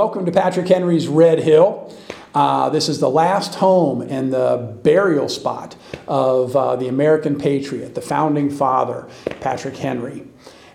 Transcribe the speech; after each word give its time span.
welcome 0.00 0.24
to 0.24 0.32
Patrick 0.32 0.66
Henry's 0.66 1.08
Red 1.08 1.40
Hill. 1.40 1.94
Uh, 2.34 2.70
this 2.70 2.88
is 2.88 3.00
the 3.00 3.10
last 3.10 3.56
home 3.56 4.00
and 4.00 4.32
the 4.32 4.74
burial 4.82 5.28
spot 5.28 5.76
of 6.08 6.56
uh, 6.56 6.74
the 6.74 6.88
American 6.88 7.36
patriot, 7.36 7.94
the 7.94 8.00
founding 8.00 8.48
father, 8.48 9.06
Patrick 9.42 9.76
Henry. 9.76 10.26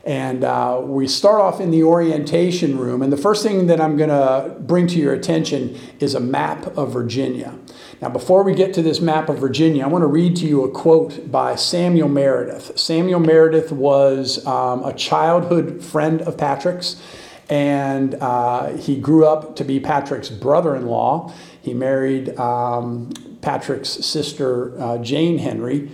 And 0.03 0.43
uh, 0.43 0.79
we 0.83 1.07
start 1.07 1.41
off 1.41 1.59
in 1.59 1.71
the 1.71 1.81
orientation 1.81 2.77
room. 2.77 3.01
And 3.01 3.11
the 3.11 3.17
first 3.17 3.41
thing 3.41 3.65
that 3.65 3.81
I'm 3.81 3.97
going 3.97 4.11
to 4.11 4.59
bring 4.59 4.85
to 4.89 4.99
your 4.99 5.15
attention 5.15 5.75
is 5.99 6.13
a 6.13 6.19
map 6.19 6.77
of 6.77 6.93
Virginia. 6.93 7.57
Now, 8.03 8.09
before 8.09 8.43
we 8.43 8.53
get 8.53 8.75
to 8.75 8.83
this 8.83 9.01
map 9.01 9.27
of 9.27 9.39
Virginia, 9.39 9.85
I 9.85 9.87
want 9.87 10.03
to 10.03 10.07
read 10.07 10.35
to 10.35 10.45
you 10.45 10.63
a 10.63 10.69
quote 10.69 11.31
by 11.31 11.55
Samuel 11.55 12.09
Meredith. 12.09 12.77
Samuel 12.77 13.21
Meredith 13.21 13.71
was 13.71 14.45
um, 14.45 14.83
a 14.83 14.93
childhood 14.93 15.83
friend 15.83 16.21
of 16.21 16.37
Patrick's, 16.37 17.01
and 17.49 18.15
uh, 18.15 18.75
he 18.77 18.99
grew 18.99 19.25
up 19.25 19.55
to 19.57 19.63
be 19.63 19.79
Patrick's 19.79 20.29
brother 20.29 20.75
in 20.75 20.87
law. 20.87 21.33
He 21.61 21.73
married 21.73 22.37
um, 22.39 23.11
Patrick's 23.41 23.89
sister, 23.89 24.79
uh, 24.81 24.97
Jane 24.99 25.37
Henry, 25.37 25.91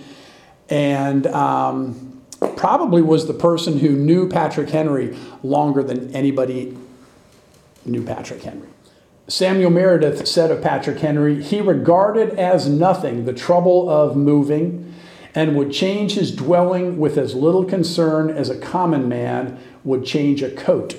and 0.70 1.27
um, 1.27 2.22
probably 2.55 3.02
was 3.02 3.27
the 3.27 3.34
person 3.34 3.80
who 3.80 3.90
knew 3.90 4.30
Patrick 4.30 4.70
Henry 4.70 5.18
longer 5.44 5.84
than 5.84 6.14
anybody 6.16 6.77
knew 7.86 8.04
Patrick 8.04 8.44
Henry. 8.44 8.70
Samuel 9.27 9.70
Meredith 9.70 10.27
said 10.27 10.52
of 10.52 10.62
Patrick 10.62 10.99
Henry, 10.99 11.41
he 11.41 11.62
regarded 11.62 12.38
as 12.38 12.68
nothing 12.68 13.26
the 13.26 13.34
trouble 13.34 13.90
of 13.90 14.15
moving 14.15 14.93
and 15.34 15.55
would 15.55 15.71
change 15.71 16.13
his 16.13 16.36
dwelling 16.36 16.98
with 16.98 17.18
as 17.18 17.34
little 17.34 17.63
concern 17.63 18.30
as 18.30 18.49
a 18.49 18.58
common 18.58 19.08
man 19.08 19.58
would 19.84 20.05
change 20.05 20.43
a 20.43 20.52
coat 20.52 20.96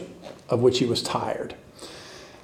of 0.52 0.60
which 0.60 0.78
he 0.78 0.84
was 0.84 1.02
tired. 1.02 1.54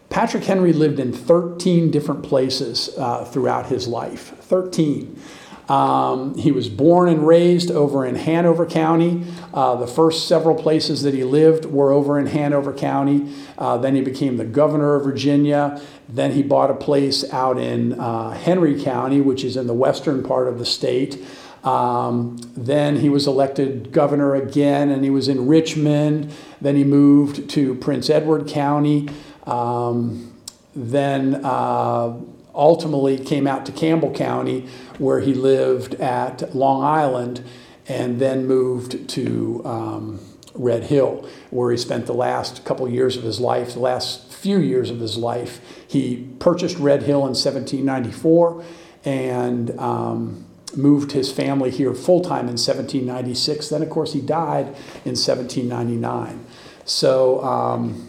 Patrick 0.09 0.45
Henry 0.45 0.73
lived 0.73 0.99
in 0.99 1.13
13 1.13 1.91
different 1.91 2.23
places 2.23 2.91
uh, 2.97 3.25
throughout 3.27 3.67
his 3.67 3.87
life. 3.87 4.35
13. 4.41 5.21
Um, 5.69 6.35
he 6.39 6.51
was 6.51 6.71
born 6.71 7.11
and 7.11 7.27
raised 7.27 7.71
over 7.71 8.07
in 8.07 8.15
Hanover 8.15 8.65
County. 8.65 9.27
Uh, 9.53 9.75
the 9.75 9.87
first 9.87 10.27
several 10.27 10.55
places 10.55 11.03
that 11.03 11.13
he 11.13 11.25
lived 11.25 11.67
were 11.67 11.93
over 11.93 12.19
in 12.19 12.27
Hanover 12.27 12.73
County. 12.73 13.31
Uh, 13.59 13.77
then 13.77 13.95
he 13.95 14.01
became 14.01 14.39
the 14.39 14.47
governor 14.47 14.95
of 14.95 15.05
Virginia. 15.05 15.79
Then 16.09 16.33
he 16.33 16.43
bought 16.43 16.71
a 16.71 16.75
place 16.75 17.31
out 17.35 17.59
in 17.59 18.01
uh, 18.01 18.31
Henry 18.31 18.83
County, 18.83 19.21
which 19.21 19.45
is 19.45 19.59
in 19.59 19.67
the 19.67 19.75
western 19.75 20.23
part 20.23 20.49
of 20.49 20.59
the 20.59 20.65
state. 20.65 21.23
Um, 21.65 22.39
then 22.57 22.97
he 22.97 23.09
was 23.09 23.27
elected 23.27 23.93
governor 23.93 24.35
again, 24.35 24.91
and 24.91 25.05
he 25.05 25.11
was 25.11 25.29
in 25.29 25.47
Richmond. 25.47 26.33
Then 26.61 26.77
he 26.77 26.85
moved 26.85 27.51
to 27.51 27.75
Prince 27.77 28.09
Edward 28.11 28.49
County. 28.49 29.09
Um, 29.47 30.35
then 30.75 31.45
uh, 31.45 32.17
ultimately 32.55 33.19
came 33.19 33.47
out 33.47 33.67
to 33.67 33.73
Campbell 33.73 34.13
County, 34.13 34.69
where 34.99 35.21
he 35.21 35.35
lived 35.35 35.95
at 35.97 36.55
Long 36.55 36.83
Island, 36.83 37.45
and 37.87 38.21
then 38.21 38.47
moved 38.47 39.09
to 39.11 39.63
um, 39.65 40.21
Red 40.55 40.85
Hill, 40.85 41.29
where 41.51 41.71
he 41.71 41.77
spent 41.77 42.07
the 42.07 42.15
last 42.15 42.65
couple 42.65 42.89
years 42.89 43.17
of 43.17 43.23
his 43.23 43.41
life, 43.41 43.75
the 43.75 43.81
last 43.81 44.33
few 44.33 44.59
years 44.59 44.91
of 44.91 45.01
his 45.01 45.17
life. 45.17 45.61
He 45.87 46.29
purchased 46.39 46.79
Red 46.79 47.03
Hill 47.03 47.21
in 47.21 47.35
1794 47.35 48.65
and 49.05 49.79
um, 49.79 50.48
moved 50.77 51.13
his 51.13 51.33
family 51.33 51.71
here 51.71 51.95
full 51.95 52.21
time 52.21 52.49
in 52.49 52.57
1796. 52.57 53.69
Then, 53.69 53.83
of 53.83 53.91
course, 53.91 54.13
he 54.13 54.21
died 54.21 54.67
in 55.05 55.17
1799. 55.17 56.45
So, 56.85 57.43
um, 57.43 58.09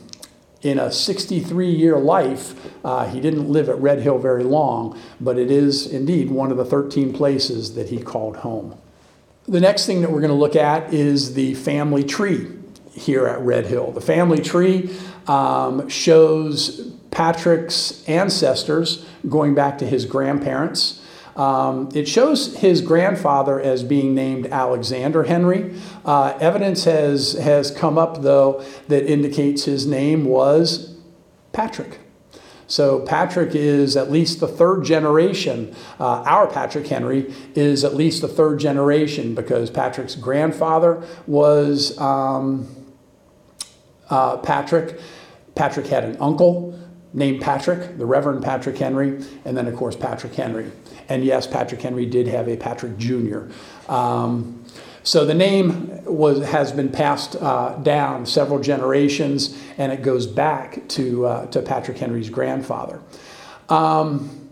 in 0.61 0.77
a 0.77 0.91
63 0.91 1.71
year 1.71 1.97
life, 1.97 2.53
uh, 2.83 3.07
he 3.07 3.21
didn't 3.21 3.49
live 3.49 3.69
at 3.69 3.77
Red 3.79 4.01
Hill 4.01 4.17
very 4.17 4.43
long, 4.43 4.99
but 5.19 5.37
it 5.37 5.49
is 5.49 5.87
indeed 5.87 6.29
one 6.29 6.51
of 6.51 6.57
the 6.57 6.65
13 6.65 7.13
places 7.13 7.75
that 7.75 7.89
he 7.89 8.01
called 8.01 8.37
home. 8.37 8.77
The 9.47 9.59
next 9.59 9.85
thing 9.85 10.01
that 10.01 10.11
we're 10.11 10.19
going 10.19 10.29
to 10.29 10.35
look 10.35 10.55
at 10.55 10.93
is 10.93 11.33
the 11.33 11.55
family 11.55 12.03
tree 12.03 12.47
here 12.93 13.25
at 13.25 13.39
Red 13.39 13.65
Hill. 13.67 13.91
The 13.91 14.01
family 14.01 14.41
tree 14.41 14.93
um, 15.27 15.87
shows 15.87 16.91
Patrick's 17.11 18.07
ancestors 18.07 19.05
going 19.27 19.55
back 19.55 19.77
to 19.79 19.85
his 19.85 20.05
grandparents. 20.05 20.98
Um, 21.39 21.87
it 21.95 22.05
shows 22.05 22.57
his 22.57 22.81
grandfather 22.81 23.61
as 23.61 23.81
being 23.81 24.13
named 24.13 24.47
Alexander 24.47 25.23
Henry. 25.23 25.73
Uh, 26.03 26.37
evidence 26.41 26.83
has, 26.83 27.31
has 27.33 27.71
come 27.71 27.97
up, 27.97 28.23
though, 28.23 28.61
that 28.89 29.09
indicates 29.09 29.63
his 29.63 29.87
name 29.87 30.25
was 30.25 30.97
Patrick. 31.53 31.99
So 32.67 32.99
Patrick 32.99 33.55
is 33.55 33.95
at 33.95 34.11
least 34.11 34.41
the 34.41 34.49
third 34.49 34.83
generation. 34.83 35.73
Uh, 35.97 36.23
our 36.23 36.45
Patrick 36.45 36.87
Henry 36.87 37.33
is 37.55 37.85
at 37.85 37.95
least 37.95 38.21
the 38.21 38.27
third 38.27 38.59
generation 38.59 39.33
because 39.33 39.69
Patrick's 39.69 40.15
grandfather 40.15 41.01
was 41.25 41.97
um, 41.99 42.67
uh, 44.09 44.37
Patrick. 44.37 44.99
Patrick 45.55 45.87
had 45.87 46.03
an 46.03 46.17
uncle 46.19 46.77
named 47.13 47.41
Patrick, 47.41 47.97
the 47.97 48.05
Reverend 48.05 48.43
Patrick 48.43 48.77
Henry, 48.77 49.23
and 49.45 49.57
then, 49.57 49.67
of 49.67 49.75
course, 49.77 49.95
Patrick 49.95 50.33
Henry. 50.33 50.69
And 51.09 51.25
yes, 51.25 51.47
Patrick 51.47 51.81
Henry 51.81 52.05
did 52.05 52.27
have 52.27 52.47
a 52.47 52.55
Patrick 52.55 52.97
Jr. 52.97 53.45
Um, 53.87 54.63
so 55.03 55.25
the 55.25 55.33
name 55.33 56.05
was, 56.05 56.45
has 56.45 56.71
been 56.71 56.89
passed 56.89 57.35
uh, 57.35 57.75
down 57.77 58.27
several 58.27 58.59
generations, 58.59 59.59
and 59.77 59.91
it 59.91 60.03
goes 60.03 60.27
back 60.27 60.87
to, 60.89 61.25
uh, 61.25 61.45
to 61.47 61.61
Patrick 61.63 61.97
Henry's 61.97 62.29
grandfather. 62.29 63.01
Um, 63.69 64.49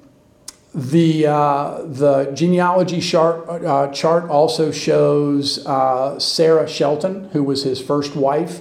the, 0.73 1.27
uh, 1.27 1.81
the 1.83 2.31
genealogy 2.33 3.01
chart, 3.01 3.47
uh, 3.63 3.91
chart 3.91 4.29
also 4.29 4.71
shows 4.71 5.65
uh, 5.65 6.19
Sarah 6.19 6.67
Shelton, 6.67 7.29
who 7.33 7.43
was 7.43 7.63
his 7.63 7.79
first 7.79 8.15
wife, 8.15 8.59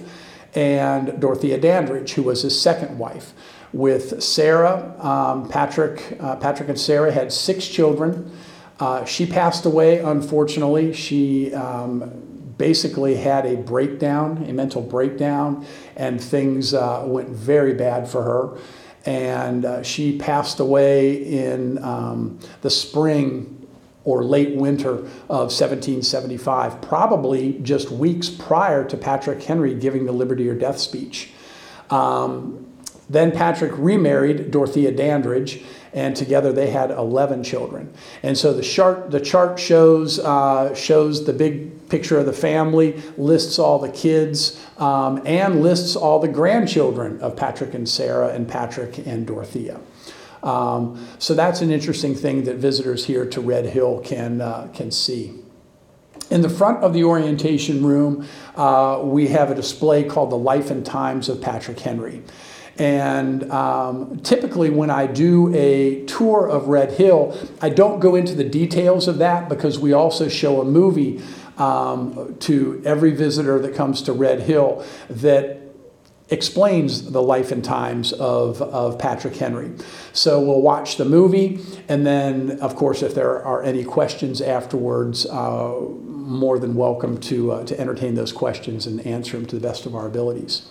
and 0.55 1.19
Dorothea 1.19 1.59
Dandridge, 1.59 2.13
who 2.13 2.23
was 2.23 2.41
his 2.41 2.59
second 2.59 2.97
wife 2.97 3.33
with 3.77 4.23
Sarah. 4.23 4.95
Um, 4.99 5.47
Patrick, 5.47 6.17
uh, 6.19 6.35
Patrick 6.37 6.67
and 6.67 6.79
Sarah 6.79 7.11
had 7.11 7.31
six 7.31 7.67
children. 7.67 8.31
Uh, 8.79 9.05
she 9.05 9.27
passed 9.27 9.65
away, 9.65 9.99
unfortunately. 9.99 10.93
She 10.93 11.53
um, 11.53 12.53
basically 12.57 13.15
had 13.15 13.45
a 13.45 13.55
breakdown, 13.55 14.43
a 14.49 14.53
mental 14.53 14.81
breakdown, 14.81 15.65
and 15.95 16.19
things 16.19 16.73
uh, 16.73 17.03
went 17.05 17.29
very 17.29 17.73
bad 17.73 18.09
for 18.09 18.23
her. 18.23 18.57
And 19.05 19.63
uh, 19.63 19.83
she 19.83 20.17
passed 20.17 20.59
away 20.59 21.15
in 21.15 21.81
um, 21.83 22.39
the 22.61 22.71
spring 22.71 23.53
or 24.03 24.23
late 24.23 24.55
winter 24.55 24.93
of 25.29 25.51
1775, 25.51 26.81
probably 26.81 27.59
just 27.61 27.91
weeks 27.91 28.29
prior 28.29 28.83
to 28.85 28.97
Patrick 28.97 29.43
Henry 29.43 29.75
giving 29.75 30.07
the 30.07 30.11
Liberty 30.11 30.49
or 30.49 30.55
Death 30.55 30.79
speech. 30.79 31.29
Um, 31.89 32.66
then 33.09 33.31
Patrick 33.31 33.71
remarried 33.75 34.51
Dorothea 34.51 34.91
Dandridge, 34.91 35.63
and 35.93 36.15
together 36.15 36.51
they 36.51 36.69
had 36.69 36.91
11 36.91 37.43
children. 37.43 37.93
And 38.21 38.37
so 38.37 38.53
the 38.53 38.61
chart, 38.61 39.11
the 39.11 39.21
chart 39.21 39.59
shows, 39.59 40.19
uh, 40.19 40.75
shows 40.75 41.25
the 41.25 41.33
big 41.33 41.89
picture 41.89 42.19
of 42.19 42.25
the 42.25 42.33
family, 42.33 43.01
lists 43.17 43.57
all 43.59 43.79
the 43.79 43.89
kids, 43.89 44.61
um, 44.77 45.21
and 45.25 45.61
lists 45.61 45.95
all 45.95 46.19
the 46.19 46.27
grandchildren 46.27 47.19
of 47.21 47.35
Patrick 47.35 47.73
and 47.73 47.87
Sarah, 47.87 48.29
and 48.29 48.47
Patrick 48.47 49.05
and 49.07 49.25
Dorothea. 49.25 49.79
Um, 50.43 51.07
so 51.17 51.33
that's 51.33 51.61
an 51.61 51.71
interesting 51.71 52.13
thing 52.13 52.43
that 52.43 52.57
visitors 52.57 53.05
here 53.05 53.25
to 53.25 53.41
Red 53.41 53.65
Hill 53.65 54.01
can, 54.03 54.41
uh, 54.41 54.69
can 54.73 54.91
see. 54.91 55.33
In 56.29 56.41
the 56.41 56.49
front 56.49 56.83
of 56.83 56.93
the 56.93 57.05
orientation 57.05 57.85
room, 57.85 58.27
uh, 58.55 58.99
we 59.01 59.27
have 59.27 59.49
a 59.49 59.55
display 59.55 60.03
called 60.03 60.29
The 60.29 60.37
Life 60.37 60.69
and 60.69 60.85
Times 60.85 61.29
of 61.29 61.41
Patrick 61.41 61.79
Henry. 61.79 62.21
And 62.77 63.51
um, 63.51 64.19
typically, 64.19 64.69
when 64.69 64.89
I 64.89 65.07
do 65.07 65.53
a 65.55 66.05
tour 66.05 66.47
of 66.47 66.67
Red 66.67 66.91
Hill, 66.91 67.37
I 67.61 67.69
don't 67.69 67.99
go 67.99 68.15
into 68.15 68.35
the 68.35 68.43
details 68.43 69.07
of 69.07 69.17
that 69.17 69.49
because 69.49 69.79
we 69.79 69.93
also 69.93 70.27
show 70.27 70.61
a 70.61 70.65
movie 70.65 71.21
um, 71.57 72.35
to 72.41 72.81
every 72.85 73.11
visitor 73.11 73.57
that 73.59 73.73
comes 73.73 74.01
to 74.03 74.13
Red 74.13 74.41
Hill 74.41 74.85
that 75.09 75.61
explains 76.29 77.11
the 77.11 77.21
life 77.21 77.51
and 77.51 77.63
times 77.63 78.11
of, 78.13 78.61
of 78.61 78.99
Patrick 78.99 79.35
Henry. 79.35 79.71
So 80.13 80.41
we'll 80.41 80.61
watch 80.61 80.97
the 80.97 81.05
movie, 81.05 81.61
and 81.87 82.05
then, 82.05 82.59
of 82.59 82.75
course, 82.75 83.01
if 83.01 83.15
there 83.15 83.43
are 83.43 83.63
any 83.63 83.83
questions 83.83 84.41
afterwards, 84.41 85.25
uh, 85.25 85.73
more 86.03 86.59
than 86.59 86.75
welcome 86.75 87.17
to, 87.21 87.53
uh, 87.53 87.63
to 87.63 87.79
entertain 87.79 88.15
those 88.15 88.33
questions 88.33 88.85
and 88.85 88.99
answer 89.05 89.37
them 89.37 89.45
to 89.47 89.55
the 89.55 89.61
best 89.61 89.85
of 89.85 89.95
our 89.95 90.05
abilities. 90.05 90.67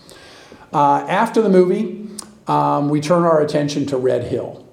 Uh, 0.72 1.06
after 1.08 1.40
the 1.40 1.48
movie, 1.48 2.08
um, 2.46 2.88
we 2.88 3.00
turn 3.00 3.24
our 3.24 3.40
attention 3.40 3.86
to 3.86 3.96
Red 3.96 4.24
Hill. 4.24 4.66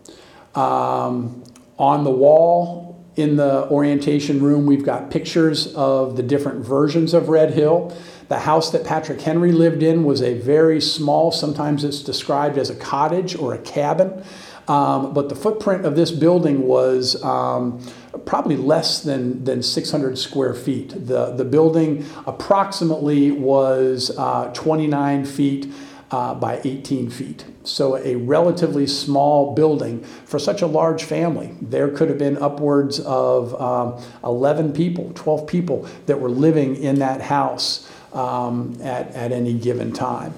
Um, 0.56 1.44
on 1.78 2.04
the 2.04 2.12
wall 2.12 3.04
in 3.16 3.36
the 3.36 3.68
orientation 3.70 4.42
room, 4.42 4.66
we've 4.66 4.86
got 4.86 5.12
pictures 5.12 5.74
of 5.76 6.16
the 6.18 6.24
different 6.24 6.66
versions 6.66 7.14
of 7.14 7.30
Red 7.30 7.52
Hill. 7.54 7.96
The 8.28 8.40
house 8.40 8.72
that 8.72 8.86
Patrick 8.86 9.22
Henry 9.22 9.52
lived 9.52 9.84
in 9.84 10.04
was 10.04 10.22
a 10.22 10.34
very 10.36 10.82
small, 10.82 11.32
sometimes 11.32 11.84
it's 11.84 12.02
described 12.02 12.58
as 12.58 12.70
a 12.70 12.76
cottage 12.76 13.36
or 13.36 13.54
a 13.54 13.60
cabin. 13.60 14.24
Um, 14.68 15.14
but 15.14 15.30
the 15.30 15.36
footprint 15.36 15.86
of 15.86 15.96
this 15.96 16.12
building 16.12 16.66
was 16.66 17.22
um, 17.24 17.86
probably 18.26 18.58
less 18.58 19.02
than, 19.02 19.44
than 19.44 19.62
600 19.62 20.18
square 20.18 20.54
feet. 20.54 20.90
The, 20.90 21.32
the 21.32 21.46
building 21.46 22.06
approximately 22.26 23.32
was 23.32 24.12
uh, 24.18 24.52
29 24.54 25.26
feet 25.26 25.68
uh, 26.12 26.36
by 26.36 26.62
18 26.64 27.10
feet. 27.10 27.46
So, 27.64 27.98
a 27.98 28.16
relatively 28.16 28.86
small 28.86 29.56
building 29.56 30.04
for 30.04 30.38
such 30.38 30.62
a 30.62 30.68
large 30.68 31.04
family. 31.04 31.56
There 31.60 31.90
could 31.90 32.10
have 32.10 32.20
been 32.20 32.38
upwards 32.38 33.00
of 33.00 33.60
um, 33.60 34.04
11 34.24 34.74
people, 34.74 35.12
12 35.16 35.48
people 35.48 35.88
that 36.06 36.20
were 36.20 36.30
living 36.30 36.76
in 36.76 37.00
that 37.00 37.22
house 37.22 37.90
um, 38.14 38.78
at, 38.82 39.08
at 39.16 39.32
any 39.32 39.54
given 39.54 39.92
time. 39.92 40.36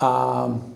Um, 0.00 0.74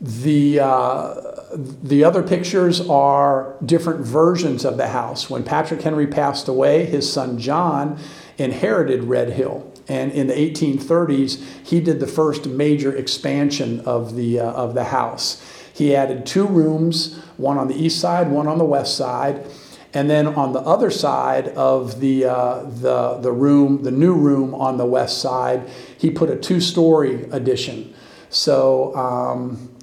the, 0.00 0.60
uh, 0.60 1.14
the 1.56 2.04
other 2.04 2.22
pictures 2.22 2.86
are 2.88 3.56
different 3.64 4.00
versions 4.00 4.64
of 4.64 4.76
the 4.76 4.88
house. 4.88 5.30
When 5.30 5.42
Patrick 5.42 5.82
Henry 5.82 6.06
passed 6.06 6.48
away, 6.48 6.84
his 6.84 7.10
son 7.10 7.38
John 7.38 7.98
inherited 8.36 9.04
Red 9.04 9.30
Hill. 9.30 9.72
And 9.88 10.12
in 10.12 10.26
the 10.26 10.34
1830s, 10.34 11.42
he 11.64 11.80
did 11.80 12.00
the 12.00 12.06
first 12.06 12.46
major 12.46 12.94
expansion 12.94 13.80
of 13.80 14.16
the, 14.16 14.40
uh, 14.40 14.52
of 14.52 14.74
the 14.74 14.84
house. 14.84 15.42
He 15.72 15.94
added 15.94 16.26
two 16.26 16.46
rooms, 16.46 17.16
one 17.36 17.58
on 17.58 17.68
the 17.68 17.74
east 17.74 18.00
side, 18.00 18.30
one 18.30 18.48
on 18.48 18.58
the 18.58 18.64
west 18.64 18.96
side. 18.96 19.46
And 19.94 20.10
then 20.10 20.26
on 20.26 20.52
the 20.52 20.60
other 20.60 20.90
side 20.90 21.48
of 21.48 22.00
the, 22.00 22.26
uh, 22.26 22.64
the, 22.64 23.18
the 23.20 23.32
room, 23.32 23.82
the 23.82 23.90
new 23.90 24.14
room 24.14 24.54
on 24.54 24.76
the 24.76 24.84
west 24.84 25.22
side, 25.22 25.70
he 25.96 26.10
put 26.10 26.28
a 26.28 26.36
two 26.36 26.60
story 26.60 27.24
addition. 27.30 27.94
So 28.28 28.94
um, 28.96 29.75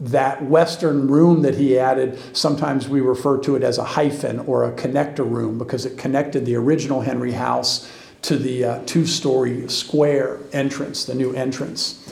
that 0.00 0.44
western 0.44 1.08
room 1.08 1.42
that 1.42 1.54
he 1.54 1.78
added, 1.78 2.18
sometimes 2.36 2.88
we 2.88 3.00
refer 3.00 3.38
to 3.38 3.56
it 3.56 3.62
as 3.62 3.78
a 3.78 3.84
hyphen 3.84 4.40
or 4.40 4.64
a 4.64 4.72
connector 4.72 5.28
room 5.28 5.58
because 5.58 5.86
it 5.86 5.96
connected 5.96 6.44
the 6.44 6.54
original 6.54 7.00
Henry 7.00 7.32
house 7.32 7.90
to 8.22 8.36
the 8.36 8.64
uh, 8.64 8.82
two 8.86 9.06
story 9.06 9.68
square 9.68 10.38
entrance, 10.52 11.04
the 11.04 11.14
new 11.14 11.32
entrance. 11.32 12.02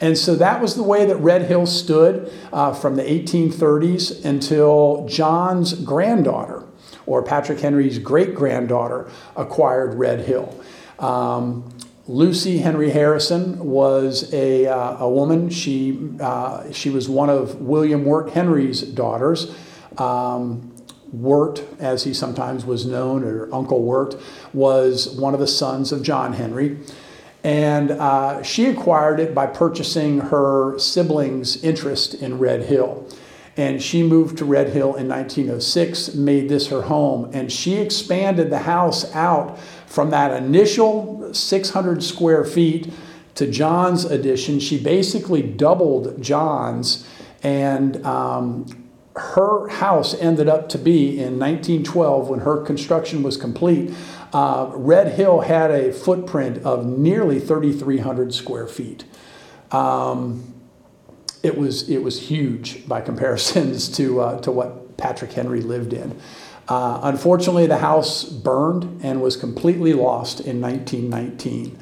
And 0.00 0.18
so 0.18 0.34
that 0.34 0.60
was 0.60 0.74
the 0.74 0.82
way 0.82 1.06
that 1.06 1.16
Red 1.16 1.42
Hill 1.42 1.64
stood 1.66 2.32
uh, 2.52 2.74
from 2.74 2.96
the 2.96 3.04
1830s 3.04 4.24
until 4.24 5.06
John's 5.08 5.74
granddaughter, 5.74 6.64
or 7.06 7.22
Patrick 7.22 7.60
Henry's 7.60 8.00
great 8.00 8.34
granddaughter, 8.34 9.08
acquired 9.36 9.94
Red 9.94 10.20
Hill. 10.20 10.60
Um, 10.98 11.72
Lucy 12.08 12.58
Henry 12.58 12.90
Harrison 12.90 13.58
was 13.60 14.32
a, 14.34 14.66
uh, 14.66 15.04
a 15.04 15.08
woman. 15.08 15.48
She, 15.50 16.10
uh, 16.20 16.72
she 16.72 16.90
was 16.90 17.08
one 17.08 17.30
of 17.30 17.60
William 17.60 18.04
Wirt 18.04 18.30
Henry's 18.30 18.82
daughters. 18.82 19.54
Um, 19.98 20.74
Wirt, 21.12 21.62
as 21.78 22.04
he 22.04 22.12
sometimes 22.12 22.64
was 22.64 22.86
known, 22.86 23.22
or 23.22 23.54
Uncle 23.54 23.82
Wirt, 23.82 24.16
was 24.52 25.10
one 25.10 25.34
of 25.34 25.40
the 25.40 25.46
sons 25.46 25.92
of 25.92 26.02
John 26.02 26.32
Henry. 26.32 26.78
And 27.44 27.92
uh, 27.92 28.42
she 28.42 28.66
acquired 28.66 29.20
it 29.20 29.34
by 29.34 29.46
purchasing 29.46 30.20
her 30.20 30.78
siblings' 30.78 31.62
interest 31.62 32.14
in 32.14 32.38
Red 32.38 32.62
Hill. 32.62 33.06
And 33.56 33.82
she 33.82 34.02
moved 34.02 34.38
to 34.38 34.46
Red 34.46 34.70
Hill 34.70 34.94
in 34.94 35.08
1906, 35.08 36.14
made 36.14 36.48
this 36.48 36.68
her 36.68 36.82
home, 36.82 37.30
and 37.34 37.52
she 37.52 37.76
expanded 37.76 38.48
the 38.48 38.60
house 38.60 39.12
out 39.14 39.58
from 39.92 40.08
that 40.08 40.32
initial 40.32 41.34
600 41.34 42.02
square 42.02 42.46
feet 42.46 42.90
to 43.34 43.46
John's 43.46 44.06
addition. 44.06 44.58
She 44.58 44.82
basically 44.82 45.42
doubled 45.42 46.22
John's, 46.22 47.06
and 47.42 48.02
um, 48.06 48.88
her 49.16 49.68
house 49.68 50.14
ended 50.14 50.48
up 50.48 50.70
to 50.70 50.78
be 50.78 51.18
in 51.18 51.38
1912 51.38 52.30
when 52.30 52.40
her 52.40 52.62
construction 52.62 53.22
was 53.22 53.36
complete. 53.36 53.92
Uh, 54.32 54.70
Red 54.72 55.12
Hill 55.12 55.40
had 55.40 55.70
a 55.70 55.92
footprint 55.92 56.64
of 56.64 56.86
nearly 56.86 57.38
3,300 57.38 58.32
square 58.32 58.66
feet. 58.66 59.04
Um, 59.72 60.54
it 61.42 61.58
was 61.58 61.90
it 61.90 62.02
was 62.02 62.28
huge 62.28 62.88
by 62.88 63.00
comparisons 63.10 63.90
to 63.96 64.22
uh, 64.22 64.40
to 64.40 64.50
what 64.50 64.96
Patrick 64.96 65.32
Henry 65.32 65.60
lived 65.60 65.92
in. 65.92 66.18
Uh, 66.68 67.00
unfortunately, 67.02 67.66
the 67.66 67.78
house 67.78 68.24
burned 68.24 69.00
and 69.02 69.20
was 69.20 69.36
completely 69.36 69.92
lost 69.92 70.40
in 70.40 70.60
1919. 70.60 71.78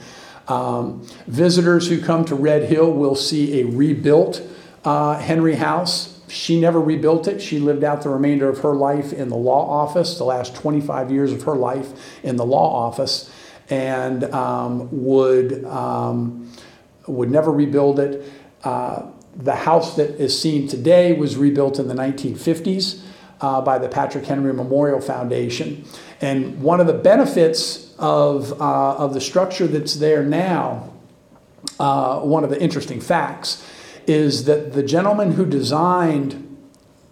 Um, 0.49 1.07
visitors 1.27 1.89
who 1.89 2.01
come 2.01 2.25
to 2.25 2.35
Red 2.35 2.69
Hill 2.69 2.93
will 2.93 3.15
see 3.15 3.61
a 3.61 3.67
rebuilt 3.67 4.43
uh, 4.85 5.19
Henry 5.19 5.55
house 5.57 6.21
she 6.31 6.61
never 6.61 6.81
rebuilt 6.81 7.27
it. 7.27 7.43
She 7.43 7.59
lived 7.59 7.83
out 7.83 8.03
the 8.03 8.09
remainder 8.09 8.49
of 8.49 8.61
her 8.61 8.75
life 8.75 9.13
in 9.13 9.29
the 9.29 9.37
law 9.37 9.69
office, 9.69 10.17
the 10.17 10.25
last 10.25 10.55
25 10.55 11.11
years 11.11 11.33
of 11.33 11.43
her 11.43 11.57
life 11.57 11.89
in 12.23 12.37
the 12.37 12.47
law 12.47 12.87
office, 12.87 13.31
and 13.69 14.25
um, 14.25 14.89
would, 15.05 15.65
um, 15.65 16.51
would 17.07 17.31
never 17.31 17.51
rebuild 17.51 17.99
it. 17.99 18.31
Uh, 18.63 19.11
the 19.35 19.55
house 19.55 19.97
that 19.97 20.21
is 20.21 20.39
seen 20.39 20.69
today 20.69 21.13
was 21.13 21.37
rebuilt 21.37 21.79
in 21.79 21.89
the 21.89 21.95
1950s 21.95 23.03
uh, 23.41 23.61
by 23.61 23.79
the 23.79 23.89
Patrick 23.89 24.25
Henry 24.25 24.53
Memorial 24.53 25.01
Foundation. 25.01 25.85
And 26.21 26.63
one 26.63 26.81
of 26.81 26.87
the 26.87 26.95
benefits 26.95 27.95
of, 27.99 28.61
uh, 28.61 28.97
of 28.97 29.15
the 29.15 29.21
structure 29.21 29.67
that's 29.67 29.95
there 29.95 30.23
now, 30.23 30.93
uh, 31.79 32.21
one 32.21 32.45
of 32.45 32.51
the 32.51 32.61
interesting 32.61 33.01
facts, 33.01 33.67
is 34.07 34.45
that 34.45 34.73
the 34.73 34.83
gentleman 34.83 35.33
who 35.33 35.47
designed 35.47 36.47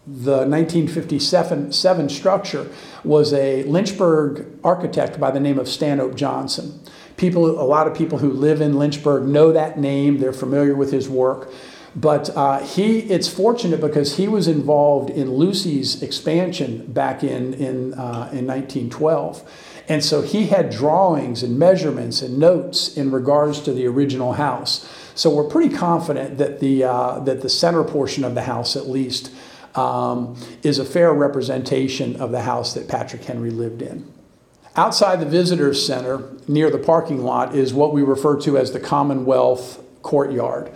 the 0.06 0.46
1957 0.46 2.08
structure 2.08 2.70
was 3.04 3.32
a 3.34 3.62
Lynchburg 3.64 4.46
architect 4.64 5.20
by 5.20 5.30
the 5.30 5.40
name 5.40 5.58
of 5.58 5.68
Stanhope 5.68 6.14
Johnson. 6.14 6.80
People, 7.18 7.60
a 7.60 7.62
lot 7.62 7.86
of 7.86 7.94
people 7.94 8.18
who 8.18 8.30
live 8.30 8.62
in 8.62 8.78
Lynchburg 8.78 9.24
know 9.24 9.52
that 9.52 9.78
name. 9.78 10.18
They're 10.18 10.32
familiar 10.32 10.74
with 10.74 10.92
his 10.92 11.08
work. 11.08 11.50
But 12.00 12.30
uh, 12.36 12.60
he, 12.60 13.00
it's 13.00 13.26
fortunate 13.26 13.80
because 13.80 14.16
he 14.18 14.28
was 14.28 14.46
involved 14.46 15.10
in 15.10 15.32
Lucy's 15.32 16.00
expansion 16.00 16.86
back 16.86 17.24
in, 17.24 17.54
in, 17.54 17.94
uh, 17.94 18.30
in 18.32 18.46
1912. 18.46 19.42
And 19.88 20.04
so 20.04 20.22
he 20.22 20.46
had 20.46 20.70
drawings 20.70 21.42
and 21.42 21.58
measurements 21.58 22.22
and 22.22 22.38
notes 22.38 22.96
in 22.96 23.10
regards 23.10 23.60
to 23.62 23.72
the 23.72 23.86
original 23.86 24.34
house. 24.34 24.88
So 25.16 25.34
we're 25.34 25.48
pretty 25.48 25.74
confident 25.74 26.38
that 26.38 26.60
the, 26.60 26.84
uh, 26.84 27.18
that 27.20 27.40
the 27.40 27.48
center 27.48 27.82
portion 27.82 28.22
of 28.22 28.36
the 28.36 28.42
house, 28.42 28.76
at 28.76 28.88
least, 28.88 29.32
um, 29.74 30.36
is 30.62 30.78
a 30.78 30.84
fair 30.84 31.12
representation 31.12 32.14
of 32.16 32.30
the 32.30 32.42
house 32.42 32.74
that 32.74 32.86
Patrick 32.86 33.24
Henry 33.24 33.50
lived 33.50 33.82
in. 33.82 34.08
Outside 34.76 35.18
the 35.18 35.26
Visitors 35.26 35.84
Center, 35.84 36.22
near 36.46 36.70
the 36.70 36.78
parking 36.78 37.24
lot, 37.24 37.56
is 37.56 37.74
what 37.74 37.92
we 37.92 38.02
refer 38.02 38.38
to 38.42 38.56
as 38.56 38.72
the 38.72 38.78
Commonwealth 38.78 39.82
Courtyard. 40.02 40.70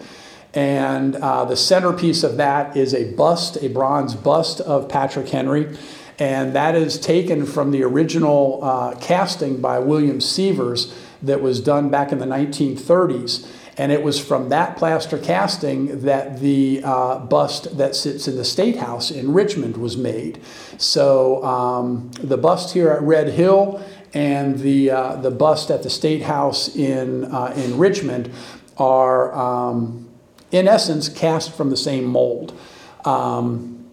And 0.54 1.16
uh, 1.16 1.44
the 1.47 1.56
centerpiece 1.56 2.23
of 2.23 2.37
that 2.37 2.76
is 2.76 2.94
a 2.94 3.12
bust, 3.12 3.56
a 3.62 3.68
bronze 3.68 4.14
bust 4.14 4.61
of 4.61 4.88
Patrick 4.88 5.28
Henry. 5.28 5.76
And 6.18 6.54
that 6.54 6.75
is 6.75 6.99
taken 7.00 7.47
from 7.47 7.71
the 7.71 7.82
original 7.82 8.61
uh, 8.62 8.94
casting 8.97 9.61
by 9.61 9.78
William 9.78 10.21
Sievers 10.21 10.94
that 11.23 11.40
was 11.40 11.61
done 11.61 11.88
back 11.88 12.12
in 12.12 12.18
the 12.18 12.26
1930s. 12.26 13.49
And 13.78 13.90
it 13.90 14.02
was 14.02 14.23
from 14.23 14.50
that 14.50 14.76
plaster 14.76 15.16
casting 15.16 16.02
that 16.02 16.40
the 16.40 16.82
uh, 16.85 17.21
bust 17.21 17.78
that 17.78 17.97
sits 17.97 18.28
in 18.28 18.37
the 18.37 18.44
State 18.44 18.76
House 18.76 19.11
in 19.11 19.32
Richmond 19.32 19.78
was 19.78 19.97
made. 19.97 20.42
So 20.76 21.42
um, 21.42 22.11
the 22.21 22.37
bust 22.37 22.75
here 22.75 22.90
at 22.90 23.00
Red 23.02 23.28
Hill 23.28 23.82
and 24.12 24.59
the, 24.59 24.90
uh, 24.90 25.16
the 25.16 25.30
bust 25.30 25.71
at 25.71 25.82
the 25.82 25.88
State 25.88 26.23
House 26.23 26.76
in, 26.76 27.25
uh, 27.25 27.54
in 27.56 27.78
Richmond 27.78 28.30
are, 28.76 29.32
um, 29.35 30.12
in 30.52 30.68
essence, 30.68 31.09
cast 31.09 31.52
from 31.56 31.71
the 31.71 31.76
same 31.76 32.04
mold. 32.04 32.56
Um, 33.04 33.90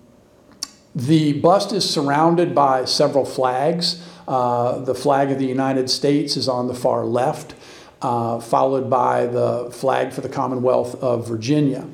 the 0.93 1.33
bust 1.33 1.71
is 1.71 1.89
surrounded 1.89 2.53
by 2.53 2.85
several 2.85 3.25
flags. 3.25 4.05
Uh, 4.27 4.79
the 4.79 4.93
flag 4.93 5.31
of 5.31 5.39
the 5.39 5.47
United 5.47 5.89
States 5.89 6.37
is 6.37 6.47
on 6.47 6.67
the 6.67 6.75
far 6.75 7.03
left 7.05 7.55
uh, 8.01 8.39
followed 8.39 8.89
by 8.89 9.25
the 9.25 9.69
flag 9.71 10.13
for 10.13 10.21
the 10.21 10.29
Commonwealth 10.29 10.95
of 11.01 11.27
Virginia. 11.27 11.87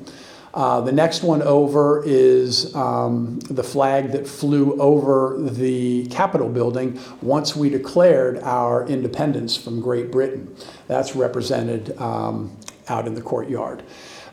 Uh, 0.54 0.80
the 0.80 0.92
next 0.92 1.22
one 1.22 1.42
over 1.42 2.02
is 2.06 2.74
um, 2.74 3.38
the 3.40 3.62
flag 3.62 4.12
that 4.12 4.26
flew 4.26 4.80
over 4.80 5.36
the 5.38 6.06
Capitol 6.06 6.48
building 6.48 6.98
once 7.20 7.54
we 7.54 7.68
declared 7.68 8.38
our 8.38 8.86
independence 8.86 9.54
from 9.54 9.82
Great 9.82 10.10
Britain. 10.10 10.56
That's 10.86 11.14
represented 11.14 11.96
um, 11.98 12.56
out 12.88 13.06
in 13.06 13.14
the 13.14 13.20
courtyard. 13.20 13.82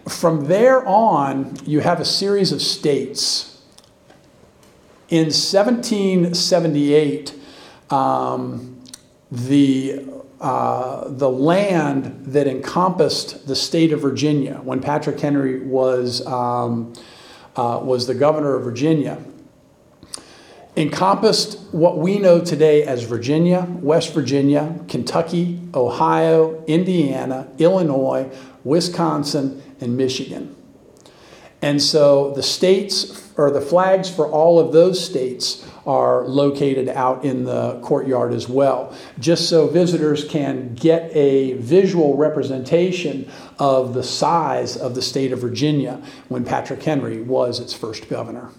From 0.08 0.46
there 0.46 0.88
on, 0.88 1.58
you 1.66 1.80
have 1.80 2.00
a 2.00 2.06
series 2.06 2.52
of 2.52 2.62
states. 2.62 3.62
In 5.10 5.26
1778, 5.26 7.34
um, 7.90 8.80
the 9.32 10.06
uh, 10.42 11.08
the 11.08 11.30
land 11.30 12.26
that 12.26 12.48
encompassed 12.48 13.48
the 13.48 13.56
state 13.56 13.94
of 13.94 14.02
Virginia 14.02 14.60
when 14.64 14.82
Patrick 14.82 15.18
Henry 15.18 15.62
was, 15.62 16.26
um, 16.28 16.92
uh, 17.56 17.80
was 17.82 18.08
the 18.08 18.14
governor 18.14 18.56
of 18.56 18.66
Virginia 18.66 19.24
encompassed 20.76 21.60
what 21.74 21.98
we 21.98 22.20
know 22.20 22.40
today 22.40 22.84
as 22.84 23.04
Virginia, 23.04 23.68
West 23.82 24.14
Virginia, 24.14 24.80
Kentucky, 24.88 25.60
Ohio, 25.74 26.64
Indiana, 26.66 27.48
Illinois, 27.58 28.30
Wisconsin, 28.64 29.62
and 29.82 29.98
Michigan. 29.98 30.56
And 31.64 31.82
so 31.82 32.32
the 32.34 32.44
states, 32.44 33.32
or 33.38 33.50
the 33.50 33.60
flags 33.60 34.08
for 34.08 34.30
all 34.30 34.60
of 34.60 34.72
those 34.72 35.04
states, 35.04 35.68
are 35.88 36.28
located 36.28 36.90
out 36.90 37.26
in 37.26 37.44
the 37.44 37.80
courtyard 37.82 38.34
as 38.34 38.48
well, 38.48 38.96
just 39.18 39.50
so 39.50 39.68
visitors 39.68 40.26
can 40.26 40.76
get 40.76 41.10
a 41.16 41.54
visual 41.54 42.16
representation 42.16 43.28
of 43.58 43.96
the 43.96 44.04
size 44.04 44.78
of 44.78 44.94
the 44.94 45.02
state 45.02 45.32
of 45.32 45.40
Virginia 45.40 46.00
when 46.28 46.46
Patrick 46.46 46.84
Henry 46.84 47.22
was 47.22 47.60
its 47.60 47.74
first 47.74 48.10
governor. 48.10 48.52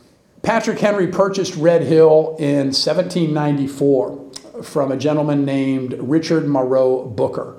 Patrick 0.44 0.78
Henry 0.78 1.06
purchased 1.06 1.56
Red 1.56 1.82
Hill 1.84 2.36
in 2.38 2.66
1794 2.66 4.62
from 4.62 4.92
a 4.92 4.96
gentleman 4.96 5.46
named 5.46 5.94
Richard 5.98 6.46
Moreau 6.46 7.06
Booker. 7.06 7.58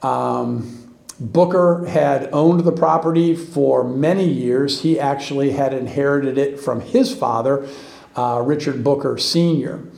Um, 0.00 0.94
Booker 1.18 1.86
had 1.86 2.30
owned 2.32 2.60
the 2.60 2.70
property 2.70 3.34
for 3.34 3.82
many 3.82 4.28
years. 4.30 4.82
He 4.82 4.98
actually 4.98 5.50
had 5.50 5.74
inherited 5.74 6.38
it 6.38 6.60
from 6.60 6.80
his 6.80 7.12
father, 7.12 7.68
uh, 8.14 8.40
Richard 8.44 8.84
Booker 8.84 9.18
Sr. 9.18 9.88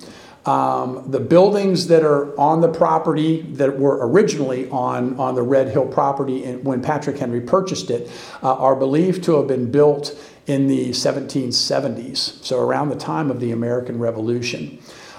Um, 0.47 1.05
the 1.09 1.21
buildings 1.21 1.87
that 1.89 2.03
are 2.03 2.37
on 2.41 2.63
the 2.63 2.69
property 2.69 3.43
that 3.43 3.79
were 3.79 4.09
originally 4.09 4.69
on, 4.71 5.21
on 5.21 5.35
the 5.37 5.43
Red 5.43 5.69
Hill 5.69 5.87
property 5.87 6.51
when 6.57 6.83
Patrick 6.83 7.19
Henry 7.19 7.43
purchased 7.43 7.91
it 7.91 8.11
uh, 8.43 8.57
are 8.57 8.75
believed 8.75 9.23
to 9.25 9.37
have 9.37 9.47
been 9.47 9.71
built 9.71 10.19
in 10.47 10.67
the 10.67 10.91
1770s, 10.91 12.43
so 12.45 12.59
around 12.59 12.89
the 12.89 12.97
time 12.97 13.31
of 13.31 13.41
the 13.41 13.53
American 13.53 13.99
Revolution. 13.99 14.79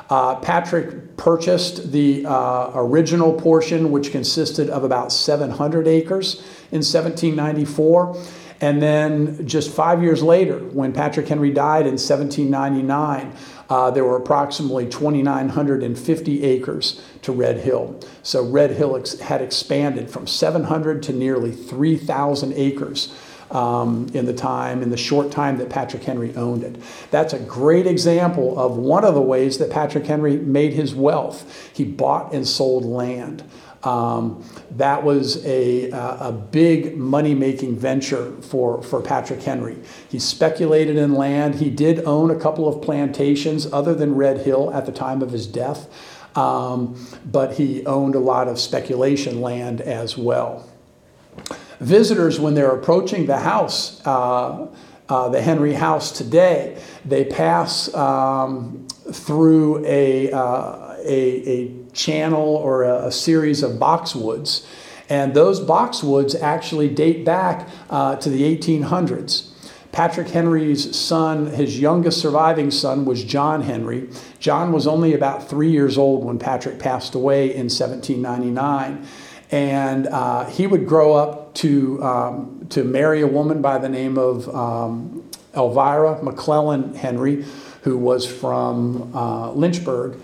Uh, 0.10 0.36
Patrick 0.36 1.15
purchased 1.18 1.92
the 1.92 2.25
uh, 2.25 2.72
original 2.75 3.34
portion, 3.34 3.89
which 3.92 4.12
consisted 4.12 4.70
of 4.70 4.84
about 4.84 5.12
700 5.12 5.88
acres 5.88 6.36
in 6.72 6.82
1794. 6.84 8.22
And 8.62 8.82
then 8.82 9.46
just 9.48 9.72
five 9.72 10.03
years 10.03 10.22
later, 10.22 10.60
when 10.60 10.94
Patrick 10.94 11.27
Henry 11.27 11.51
died 11.51 11.86
in 11.86 11.94
1799, 11.94 13.36
uh, 13.70 13.92
there 13.92 14.03
were 14.03 14.18
approximately 14.18 14.88
2,950 14.88 16.44
acres 16.44 17.01
to 17.24 17.32
Red 17.32 17.58
Hill. 17.58 18.00
So 18.22 18.46
Red 18.46 18.72
Hill 18.72 18.96
ex- 18.96 19.20
had 19.20 19.42
expanded 19.42 20.10
from 20.10 20.27
700 20.27 21.01
to 21.03 21.13
nearly 21.13 21.51
3,000 21.51 22.53
acres 22.53 23.13
um, 23.53 24.10
in 24.13 24.25
the 24.25 24.33
time, 24.33 24.81
in 24.81 24.89
the 24.89 24.98
short 24.98 25.31
time 25.31 25.57
that 25.57 25.69
Patrick 25.69 26.03
Henry 26.03 26.36
owned 26.36 26.63
it. 26.63 26.75
That's 27.12 27.33
a 27.33 27.39
great 27.39 27.86
example 27.86 28.60
of 28.60 28.77
one 28.77 29.05
of 29.05 29.13
the 29.13 29.22
ways 29.22 29.60
that 29.60 29.69
Patrick 29.69 30.05
Henry 30.05 30.38
made 30.38 30.74
his 30.74 30.93
wealth. 30.95 31.72
He 31.74 31.83
bought 31.83 32.33
and 32.33 32.48
sold 32.48 32.83
land. 32.83 33.43
Um, 33.83 34.45
that 34.72 35.03
was 35.03 35.45
a, 35.45 35.89
a 35.91 36.31
big 36.31 36.98
money 36.98 37.36
making 37.36 37.77
venture 37.77 38.31
for, 38.41 38.81
for 38.81 39.01
Patrick 39.01 39.41
Henry. 39.41 39.77
He 40.10 40.19
speculated 40.19 40.95
in 40.95 41.13
land. 41.13 41.55
He 41.55 41.69
did 41.69 42.00
own 42.05 42.31
a 42.31 42.39
couple 42.39 42.67
of 42.67 42.81
plantations 42.81 43.72
other 43.74 43.93
than 43.93 44.15
Red 44.15 44.39
Hill 44.39 44.74
at 44.74 44.86
the 44.86 44.93
time 44.93 45.22
of 45.22 45.31
his 45.31 45.45
death, 45.45 45.89
um, 46.38 46.95
but 47.25 47.55
he 47.55 47.86
owned 47.86 48.15
a 48.15 48.19
lot 48.19 48.48
of 48.48 48.57
speculation 48.57 49.41
land 49.41 49.81
as 49.81 50.17
well 50.17 50.69
visitors, 51.80 52.39
when 52.39 52.53
they're 52.53 52.72
approaching 52.72 53.25
the 53.25 53.39
house, 53.39 54.06
uh, 54.06 54.68
uh, 55.10 55.30
the 55.30 55.42
Henry 55.42 55.74
House 55.74 56.12
today, 56.12 56.82
they 57.06 57.25
pass 57.25 57.94
um, 57.94 58.88
through 59.12 59.86
a, 59.86 60.32
uh, 60.32 60.96
a, 61.03 61.50
a, 61.50 61.84
channel 61.94 62.56
or 62.56 62.84
a, 62.84 63.08
a, 63.08 63.12
series 63.12 63.62
of 63.62 63.74
boxwoods. 63.74 64.65
And 65.10 65.36
those 65.36 65.60
boxwoods 65.60 66.39
actually 66.42 66.89
date 66.89 67.24
back 67.24 67.70
uh, 67.92 68.15
to 68.15 68.30
the 68.30 68.42
1800s. 68.58 69.53
Patrick 69.92 70.30
Henry's 70.30 70.98
son, 70.98 71.46
his 71.48 71.80
youngest 71.80 72.20
surviving 72.20 72.72
son, 72.72 73.06
was 73.06 73.24
John 73.24 73.62
Henry. 73.62 74.10
John 74.39 74.72
was 74.72 74.88
only 74.88 75.13
about 75.13 75.48
three 75.48 75.70
years 75.70 76.00
old 76.00 76.25
when 76.25 76.39
Patrick 76.39 76.80
passed 76.80 77.13
away 77.13 77.53
in 77.53 77.70
1799. 77.70 79.06
And 79.51 80.08
uh, 80.08 80.46
he 80.46 80.65
would 80.65 80.88
grow 80.88 81.13
up 81.13 81.42
to, 81.55 82.03
um, 82.03 82.65
to 82.69 82.83
marry 82.83 83.22
a 83.22 83.27
woman 83.27 83.62
by 83.62 83.77
the 83.77 83.89
name 83.89 84.17
of 84.17 84.53
um, 84.53 85.29
Elvira 85.55 86.24
McClellan 86.24 86.95
Henry, 86.95 87.45
who 87.83 87.98
was 87.98 88.25
from 88.25 89.15
uh, 89.15 89.51
Lynchburg. 89.51 90.19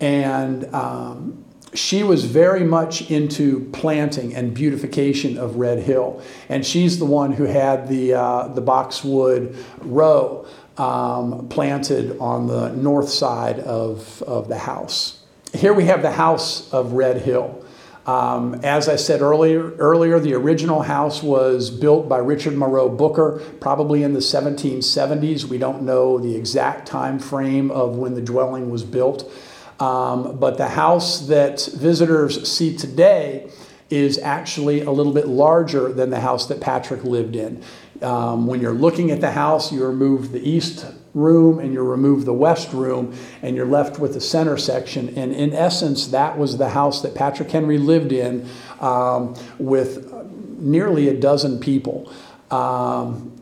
And 0.00 0.72
um, 0.74 1.44
she 1.74 2.02
was 2.02 2.24
very 2.24 2.64
much 2.64 3.10
into 3.10 3.68
planting 3.72 4.34
and 4.34 4.54
beautification 4.54 5.38
of 5.38 5.56
Red 5.56 5.78
Hill. 5.80 6.22
And 6.48 6.64
she's 6.64 6.98
the 6.98 7.04
one 7.06 7.32
who 7.32 7.44
had 7.44 7.88
the, 7.88 8.14
uh, 8.14 8.48
the 8.48 8.60
boxwood 8.60 9.56
row 9.80 10.46
um, 10.76 11.48
planted 11.48 12.18
on 12.18 12.46
the 12.46 12.70
north 12.70 13.08
side 13.08 13.60
of, 13.60 14.22
of 14.22 14.48
the 14.48 14.58
house. 14.58 15.18
Here 15.54 15.74
we 15.74 15.84
have 15.84 16.02
the 16.02 16.12
house 16.12 16.72
of 16.72 16.92
Red 16.92 17.20
Hill. 17.22 17.61
Um, 18.06 18.54
as 18.64 18.88
I 18.88 18.96
said 18.96 19.20
earlier, 19.20 19.72
earlier, 19.76 20.18
the 20.18 20.34
original 20.34 20.82
house 20.82 21.22
was 21.22 21.70
built 21.70 22.08
by 22.08 22.18
Richard 22.18 22.56
Moreau 22.56 22.88
Booker, 22.88 23.40
probably 23.60 24.02
in 24.02 24.12
the 24.12 24.20
1770s. 24.20 25.44
We 25.44 25.58
don't 25.58 25.82
know 25.82 26.18
the 26.18 26.34
exact 26.34 26.88
time 26.88 27.20
frame 27.20 27.70
of 27.70 27.96
when 27.96 28.14
the 28.14 28.22
dwelling 28.22 28.70
was 28.70 28.82
built. 28.82 29.30
Um, 29.78 30.38
but 30.38 30.58
the 30.58 30.68
house 30.68 31.26
that 31.28 31.68
visitors 31.74 32.48
see 32.48 32.76
today 32.76 33.50
is 33.88 34.18
actually 34.18 34.80
a 34.80 34.90
little 34.90 35.12
bit 35.12 35.28
larger 35.28 35.92
than 35.92 36.10
the 36.10 36.20
house 36.20 36.46
that 36.46 36.60
Patrick 36.60 37.04
lived 37.04 37.36
in. 37.36 37.62
Um, 38.00 38.46
when 38.46 38.60
you're 38.60 38.72
looking 38.72 39.10
at 39.10 39.20
the 39.20 39.30
house, 39.30 39.70
you 39.70 39.84
remove 39.84 40.32
the 40.32 40.40
east 40.48 40.86
room 41.14 41.58
and 41.58 41.72
you 41.72 41.82
remove 41.82 42.24
the 42.24 42.32
west 42.32 42.72
room 42.72 43.14
and 43.42 43.54
you're 43.56 43.66
left 43.66 43.98
with 43.98 44.14
the 44.14 44.20
center 44.20 44.56
section. 44.56 45.10
And 45.16 45.32
in 45.32 45.52
essence, 45.52 46.06
that 46.08 46.38
was 46.38 46.56
the 46.56 46.70
house 46.70 47.02
that 47.02 47.14
Patrick 47.14 47.50
Henry 47.50 47.78
lived 47.78 48.12
in 48.12 48.48
um, 48.80 49.34
with 49.58 50.12
nearly 50.58 51.08
a 51.08 51.14
dozen 51.14 51.60
people. 51.60 52.12
Um, 52.50 53.32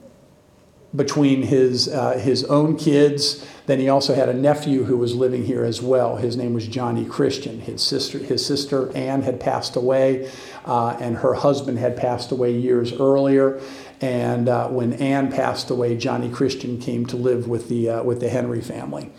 between 0.95 1.43
his, 1.43 1.89
uh, 1.89 2.19
his 2.19 2.45
own 2.45 2.77
kids. 2.77 3.47
Then 3.67 3.79
he 3.79 3.89
also 3.89 4.15
had 4.15 4.29
a 4.29 4.35
nephew 4.35 4.85
who 4.85 4.97
was 4.97 5.15
living 5.15 5.45
here 5.45 5.65
as 5.65 5.81
well. 5.81 6.17
His 6.17 6.37
name 6.37 6.53
was 6.53 6.67
Johnny 6.67 7.05
Christian. 7.05 7.61
His 7.61 7.83
sister, 7.83 8.19
his 8.19 8.45
sister 8.45 8.95
Anne 8.97 9.23
had 9.23 9.39
passed 9.39 9.77
away, 9.77 10.31
uh, 10.65 10.97
and 11.01 11.19
her 11.19 11.35
husband 11.35 11.79
had 11.79 11.97
passed 11.97 12.33
away 12.33 12.57
years 12.57 12.93
earlier. 12.93 13.61
And 14.01 14.49
uh, 14.49 14.69
when 14.69 14.95
Anne 14.95 15.31
passed 15.31 15.71
away, 15.71 15.97
Johnny 15.97 16.31
Christian 16.31 16.79
came 16.79 17.05
to 17.07 17.17
live 17.17 17.47
with 17.47 17.69
the, 17.69 17.91
uh, 17.91 18.03
with 18.03 18.21
the 18.21 18.29
Henry 18.29 18.63
family. 18.63 19.13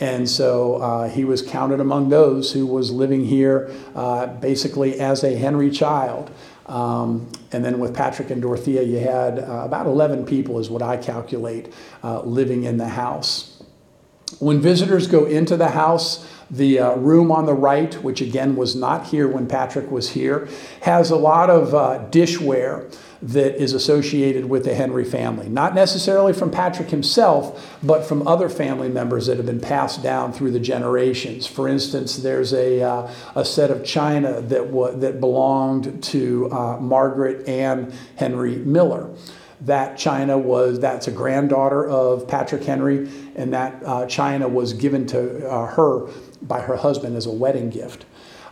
And 0.00 0.28
so 0.28 0.76
uh, 0.76 1.08
he 1.08 1.24
was 1.24 1.42
counted 1.42 1.80
among 1.80 2.08
those 2.08 2.52
who 2.52 2.66
was 2.66 2.90
living 2.90 3.24
here 3.24 3.70
uh, 3.94 4.26
basically 4.26 4.98
as 4.98 5.22
a 5.22 5.36
Henry 5.36 5.70
child. 5.70 6.30
Um, 6.66 7.30
and 7.52 7.64
then 7.64 7.78
with 7.78 7.94
Patrick 7.94 8.30
and 8.30 8.42
Dorothea, 8.42 8.82
you 8.82 8.98
had 8.98 9.38
uh, 9.38 9.62
about 9.64 9.86
11 9.86 10.26
people, 10.26 10.58
is 10.58 10.68
what 10.68 10.82
I 10.82 10.96
calculate, 10.96 11.72
uh, 12.02 12.22
living 12.22 12.64
in 12.64 12.78
the 12.78 12.88
house. 12.88 13.62
When 14.38 14.60
visitors 14.60 15.06
go 15.06 15.24
into 15.24 15.56
the 15.56 15.68
house, 15.68 16.26
the 16.52 16.78
uh, 16.78 16.94
room 16.96 17.32
on 17.32 17.46
the 17.46 17.54
right, 17.54 17.94
which 18.02 18.20
again 18.20 18.54
was 18.56 18.76
not 18.76 19.06
here 19.06 19.26
when 19.26 19.46
Patrick 19.46 19.90
was 19.90 20.10
here, 20.10 20.46
has 20.82 21.10
a 21.10 21.16
lot 21.16 21.48
of 21.48 21.74
uh, 21.74 22.06
dishware 22.10 22.94
that 23.22 23.60
is 23.60 23.72
associated 23.72 24.44
with 24.44 24.64
the 24.64 24.74
Henry 24.74 25.04
family. 25.04 25.48
Not 25.48 25.74
necessarily 25.74 26.32
from 26.32 26.50
Patrick 26.50 26.90
himself, 26.90 27.78
but 27.82 28.04
from 28.04 28.26
other 28.26 28.48
family 28.48 28.88
members 28.88 29.26
that 29.26 29.36
have 29.38 29.46
been 29.46 29.60
passed 29.60 30.02
down 30.02 30.32
through 30.32 30.50
the 30.50 30.60
generations. 30.60 31.46
For 31.46 31.68
instance, 31.68 32.16
there's 32.16 32.52
a, 32.52 32.82
uh, 32.82 33.10
a 33.34 33.44
set 33.44 33.70
of 33.70 33.84
china 33.84 34.40
that, 34.40 34.66
w- 34.66 34.98
that 34.98 35.20
belonged 35.20 36.02
to 36.02 36.52
uh, 36.52 36.78
Margaret 36.80 37.48
Ann 37.48 37.94
Henry 38.16 38.56
Miller. 38.56 39.08
That 39.60 39.96
china 39.96 40.36
was, 40.36 40.80
that's 40.80 41.06
a 41.06 41.12
granddaughter 41.12 41.88
of 41.88 42.26
Patrick 42.26 42.64
Henry, 42.64 43.08
and 43.36 43.54
that 43.54 43.80
uh, 43.86 44.06
china 44.06 44.48
was 44.48 44.72
given 44.72 45.06
to 45.06 45.48
uh, 45.48 45.66
her 45.66 46.08
by 46.42 46.60
her 46.60 46.76
husband 46.76 47.16
as 47.16 47.26
a 47.26 47.30
wedding 47.30 47.70
gift. 47.70 48.04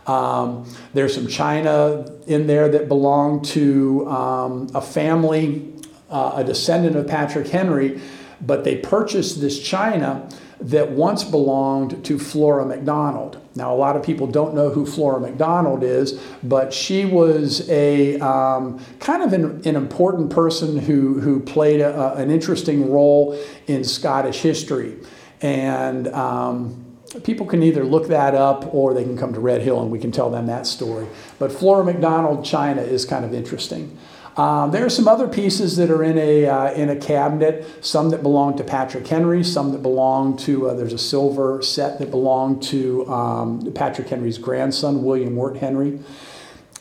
Um, 0.07 0.71
there's 0.93 1.13
some 1.13 1.27
china 1.27 2.05
in 2.25 2.47
there 2.47 2.67
that 2.69 2.87
belonged 2.87 3.45
to 3.45 4.07
um, 4.09 4.67
a 4.73 4.81
family, 4.81 5.73
uh, 6.09 6.33
a 6.35 6.43
descendant 6.43 6.95
of 6.95 7.07
Patrick 7.07 7.47
Henry, 7.47 8.01
but 8.41 8.63
they 8.63 8.77
purchased 8.77 9.39
this 9.39 9.61
china 9.61 10.27
that 10.59 10.91
once 10.91 11.23
belonged 11.23 12.03
to 12.05 12.19
Flora 12.19 12.65
MacDonald. 12.65 13.37
Now, 13.55 13.73
a 13.73 13.75
lot 13.75 13.95
of 13.95 14.03
people 14.03 14.27
don't 14.27 14.53
know 14.53 14.69
who 14.69 14.85
Flora 14.85 15.19
MacDonald 15.19 15.83
is, 15.83 16.21
but 16.43 16.71
she 16.71 17.05
was 17.05 17.67
a 17.69 18.19
um, 18.19 18.83
kind 18.99 19.23
of 19.23 19.33
an, 19.33 19.61
an, 19.65 19.75
important 19.75 20.29
person 20.29 20.77
who, 20.77 21.19
who 21.19 21.39
played 21.39 21.81
a, 21.81 22.15
an 22.15 22.29
interesting 22.29 22.91
role 22.91 23.37
in 23.67 23.83
Scottish 23.83 24.41
history. 24.41 24.97
And 25.41 26.07
um, 26.09 26.90
people 27.19 27.45
can 27.45 27.61
either 27.61 27.83
look 27.83 28.07
that 28.07 28.33
up 28.35 28.73
or 28.73 28.93
they 28.93 29.03
can 29.03 29.17
come 29.17 29.33
to 29.33 29.39
Red 29.39 29.61
Hill 29.61 29.81
and 29.81 29.91
we 29.91 29.99
can 29.99 30.11
tell 30.11 30.29
them 30.29 30.47
that 30.47 30.65
story. 30.65 31.07
But 31.39 31.51
Flora 31.51 31.83
MacDonald, 31.83 32.45
China 32.45 32.81
is 32.81 33.05
kind 33.05 33.25
of 33.25 33.33
interesting. 33.33 33.97
Um, 34.37 34.71
there 34.71 34.85
are 34.85 34.89
some 34.89 35.09
other 35.09 35.27
pieces 35.27 35.75
that 35.75 35.91
are 35.91 36.03
in 36.03 36.17
a, 36.17 36.45
uh, 36.45 36.71
in 36.71 36.89
a 36.89 36.95
cabinet, 36.95 37.67
some 37.81 38.11
that 38.11 38.23
belong 38.23 38.57
to 38.57 38.63
Patrick 38.63 39.05
Henry, 39.05 39.43
some 39.43 39.73
that 39.73 39.81
belong 39.81 40.37
to, 40.37 40.69
uh, 40.69 40.73
there's 40.73 40.93
a 40.93 40.97
silver 40.97 41.61
set 41.61 41.99
that 41.99 42.11
belonged 42.11 42.63
to 42.63 43.05
um, 43.11 43.71
Patrick 43.73 44.07
Henry's 44.07 44.37
grandson, 44.37 45.03
William 45.03 45.35
Wirt 45.35 45.57
Henry. 45.57 45.99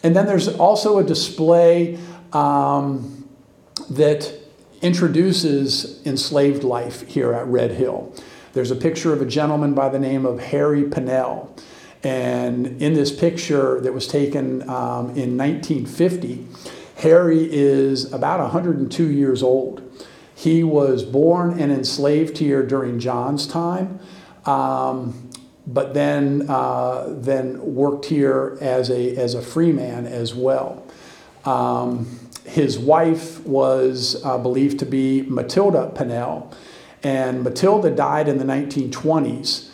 And 0.04 0.14
then 0.14 0.26
there's 0.26 0.48
also 0.48 0.98
a 0.98 1.04
display 1.04 1.98
um, 2.32 3.28
that 3.90 4.32
introduces 4.80 6.04
enslaved 6.06 6.62
life 6.62 7.06
here 7.08 7.32
at 7.32 7.46
Red 7.46 7.72
Hill. 7.72 8.14
There's 8.52 8.70
a 8.70 8.76
picture 8.76 9.12
of 9.12 9.22
a 9.22 9.26
gentleman 9.26 9.74
by 9.74 9.88
the 9.88 9.98
name 9.98 10.26
of 10.26 10.40
Harry 10.40 10.84
Pennell. 10.84 11.54
And 12.02 12.80
in 12.82 12.94
this 12.94 13.12
picture 13.12 13.80
that 13.80 13.92
was 13.92 14.06
taken 14.08 14.62
um, 14.62 15.10
in 15.10 15.36
1950, 15.36 16.46
Harry 16.96 17.48
is 17.50 18.12
about 18.12 18.40
102 18.40 19.10
years 19.10 19.42
old. 19.42 19.82
He 20.34 20.64
was 20.64 21.02
born 21.02 21.60
and 21.60 21.70
enslaved 21.70 22.38
here 22.38 22.64
during 22.66 22.98
John's 22.98 23.46
time, 23.46 24.00
um, 24.46 25.30
but 25.66 25.92
then, 25.92 26.46
uh, 26.48 27.06
then 27.08 27.74
worked 27.74 28.06
here 28.06 28.56
as 28.60 28.90
a, 28.90 29.14
as 29.16 29.34
a 29.34 29.42
free 29.42 29.72
man 29.72 30.06
as 30.06 30.34
well. 30.34 30.86
Um, 31.44 32.20
his 32.44 32.78
wife 32.78 33.44
was 33.46 34.24
uh, 34.24 34.38
believed 34.38 34.78
to 34.80 34.86
be 34.86 35.22
Matilda 35.22 35.92
Pennell, 35.94 36.52
and 37.02 37.42
Matilda 37.42 37.90
died 37.90 38.28
in 38.28 38.38
the 38.38 38.44
1920s. 38.44 39.68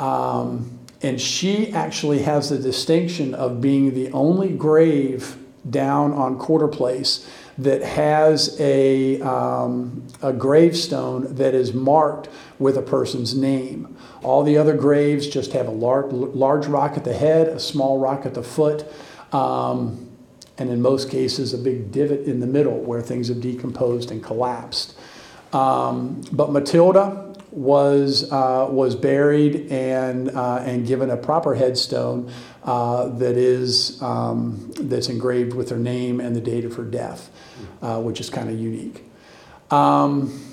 Um, 0.00 0.78
and 1.02 1.20
she 1.20 1.72
actually 1.72 2.22
has 2.22 2.50
the 2.50 2.58
distinction 2.58 3.34
of 3.34 3.60
being 3.60 3.94
the 3.94 4.10
only 4.12 4.50
grave 4.50 5.36
down 5.68 6.12
on 6.12 6.38
Quarter 6.38 6.68
Place 6.68 7.28
that 7.58 7.82
has 7.82 8.56
a, 8.60 9.20
um, 9.20 10.06
a 10.22 10.32
gravestone 10.32 11.34
that 11.34 11.54
is 11.54 11.72
marked 11.72 12.28
with 12.58 12.76
a 12.76 12.82
person's 12.82 13.34
name. 13.34 13.96
All 14.22 14.44
the 14.44 14.56
other 14.56 14.76
graves 14.76 15.26
just 15.26 15.52
have 15.52 15.66
a 15.66 15.72
large, 15.72 16.12
large 16.12 16.66
rock 16.66 16.96
at 16.96 17.04
the 17.04 17.14
head, 17.14 17.48
a 17.48 17.58
small 17.58 17.98
rock 17.98 18.26
at 18.26 18.34
the 18.34 18.42
foot, 18.42 18.86
um, 19.32 20.08
and 20.56 20.70
in 20.70 20.80
most 20.80 21.10
cases, 21.10 21.52
a 21.54 21.58
big 21.58 21.92
divot 21.92 22.22
in 22.26 22.40
the 22.40 22.46
middle 22.46 22.80
where 22.80 23.00
things 23.00 23.28
have 23.28 23.40
decomposed 23.40 24.10
and 24.10 24.22
collapsed. 24.22 24.96
Um, 25.52 26.22
but 26.32 26.50
Matilda 26.52 27.34
was, 27.50 28.30
uh, 28.30 28.68
was 28.70 28.94
buried 28.94 29.72
and, 29.72 30.30
uh, 30.30 30.58
and 30.58 30.86
given 30.86 31.10
a 31.10 31.16
proper 31.16 31.54
headstone 31.54 32.30
uh, 32.64 33.08
that 33.08 33.36
is, 33.36 34.00
um, 34.02 34.70
that's 34.78 35.08
engraved 35.08 35.54
with 35.54 35.70
her 35.70 35.78
name 35.78 36.20
and 36.20 36.36
the 36.36 36.40
date 36.40 36.64
of 36.64 36.74
her 36.74 36.84
death, 36.84 37.30
uh, 37.82 38.00
which 38.00 38.20
is 38.20 38.28
kind 38.30 38.50
of 38.50 38.58
unique. 38.58 39.04
Um, 39.70 40.44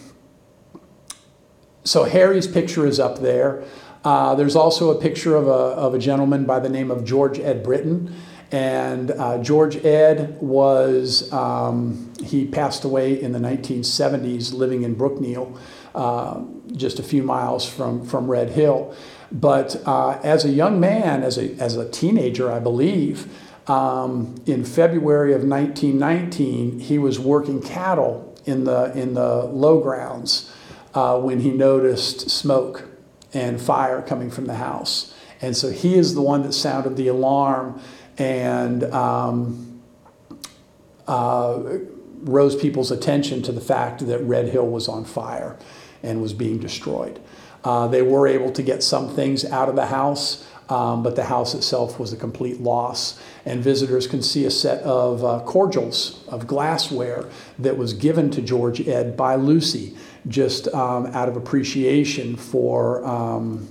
so 1.84 2.06
Harry's 2.06 2.48
picture 2.48 2.88
is 2.88 3.00
up 3.00 3.20
there. 3.20 3.64
Uh, 4.04 4.36
there's 4.36 4.56
also 4.56 4.96
a 4.96 5.02
picture 5.02 5.36
of 5.36 5.48
a, 5.48 5.52
of 5.52 5.93
a 5.93 6.00
gentleman 6.00 6.46
by 6.46 6.60
the 6.60 6.69
name 6.69 6.91
of 6.91 7.04
George 7.04 7.39
Ed 7.39 7.63
Britton. 7.63 8.15
And 8.51 9.12
uh, 9.12 9.39
George 9.39 9.84
Ed 9.84 10.38
was, 10.39 11.31
um, 11.34 12.13
he 12.23 12.45
passed 12.45 12.84
away 12.84 13.19
in 13.19 13.31
the 13.31 13.39
1970s 13.39 14.53
living 14.53 14.84
in 14.84 14.95
Brookneal, 14.95 15.58
uh, 15.95 16.41
just 16.73 16.99
a 16.99 17.03
few 17.03 17.23
miles 17.23 17.67
from, 17.67 18.05
from 18.05 18.29
Red 18.29 18.51
Hill. 18.51 18.95
But 19.31 19.81
uh, 19.86 20.19
as 20.23 20.45
a 20.45 20.49
young 20.49 20.79
man, 20.79 21.23
as 21.23 21.38
a, 21.38 21.55
as 21.55 21.75
a 21.75 21.89
teenager, 21.89 22.51
I 22.51 22.60
believe, 22.60 23.27
um, 23.67 24.36
in 24.45 24.63
February 24.63 25.34
of 25.34 25.43
1919, 25.43 26.79
he 26.79 26.99
was 26.99 27.19
working 27.19 27.62
cattle 27.62 28.38
in 28.45 28.65
the, 28.65 28.95
in 28.97 29.15
the 29.15 29.45
low 29.45 29.81
grounds 29.81 30.51
uh, 30.93 31.19
when 31.19 31.39
he 31.39 31.51
noticed 31.51 32.29
smoke 32.29 32.88
and 33.34 33.60
fire 33.60 34.01
coming 34.01 34.29
from 34.29 34.45
the 34.45 34.55
house. 34.55 35.13
And 35.41 35.58
so 35.58 35.69
he 35.69 35.95
is 35.95 36.15
the 36.15 36.21
one 36.21 36.43
that 36.43 36.53
sounded 36.53 36.95
the 36.95 37.08
alarm 37.08 37.81
and 38.17 38.84
um, 38.86 39.82
uh, 41.08 41.60
rose 42.21 42.56
people's 42.56 42.91
attention 42.91 43.41
to 43.43 43.51
the 43.51 43.62
fact 43.62 44.06
that 44.08 44.19
Red 44.19 44.49
Hill 44.49 44.67
was 44.67 44.88
on 44.88 45.06
fire 45.06 45.58
and 46.01 46.21
was 46.21 46.34
being 46.34 46.60
destroyed. 46.60 47.19
Uh, 47.63 47.88
they 47.88 48.01
were 48.01 48.28
able 48.28 48.51
to 48.51 48.62
get 48.62 48.84
some 48.84 49.10
things 49.10 49.43
out 49.43 49.69
of 49.69 49.75
the 49.75 49.88
house, 49.88 50.47
um, 50.69 51.04
but 51.04 51.15
the 51.15 51.25
house 51.25 51.54
itself 51.54 51.99
was 51.99 52.13
a 52.13 52.17
complete 52.17 52.62
loss. 52.62 53.19
And 53.43 53.63
visitors 53.63 54.08
can 54.08 54.21
see 54.21 54.45
a 54.45 54.51
set 54.51 54.82
of 54.84 55.23
uh, 55.23 55.41
cordials 55.45 56.23
of 56.28 56.47
glassware 56.47 57.25
that 57.60 57.78
was 57.78 57.93
given 57.93 58.30
to 58.32 58.41
George 58.41 58.88
Ed 58.88 59.17
by 59.17 59.36
Lucy, 59.36 59.95
just 60.28 60.67
um, 60.69 61.08
out 61.08 61.28
of 61.28 61.36
appreciation 61.36 62.36
for 62.36 63.04
um, 63.06 63.67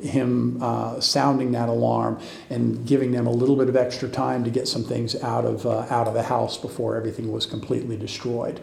him 0.00 0.62
uh, 0.62 1.00
sounding 1.00 1.52
that 1.52 1.68
alarm 1.68 2.20
and 2.50 2.86
giving 2.86 3.12
them 3.12 3.26
a 3.26 3.30
little 3.30 3.56
bit 3.56 3.68
of 3.68 3.76
extra 3.76 4.08
time 4.08 4.44
to 4.44 4.50
get 4.50 4.68
some 4.68 4.84
things 4.84 5.20
out 5.22 5.44
of, 5.44 5.66
uh, 5.66 5.86
out 5.90 6.06
of 6.06 6.14
the 6.14 6.24
house 6.24 6.56
before 6.58 6.96
everything 6.96 7.32
was 7.32 7.46
completely 7.46 7.96
destroyed. 7.96 8.60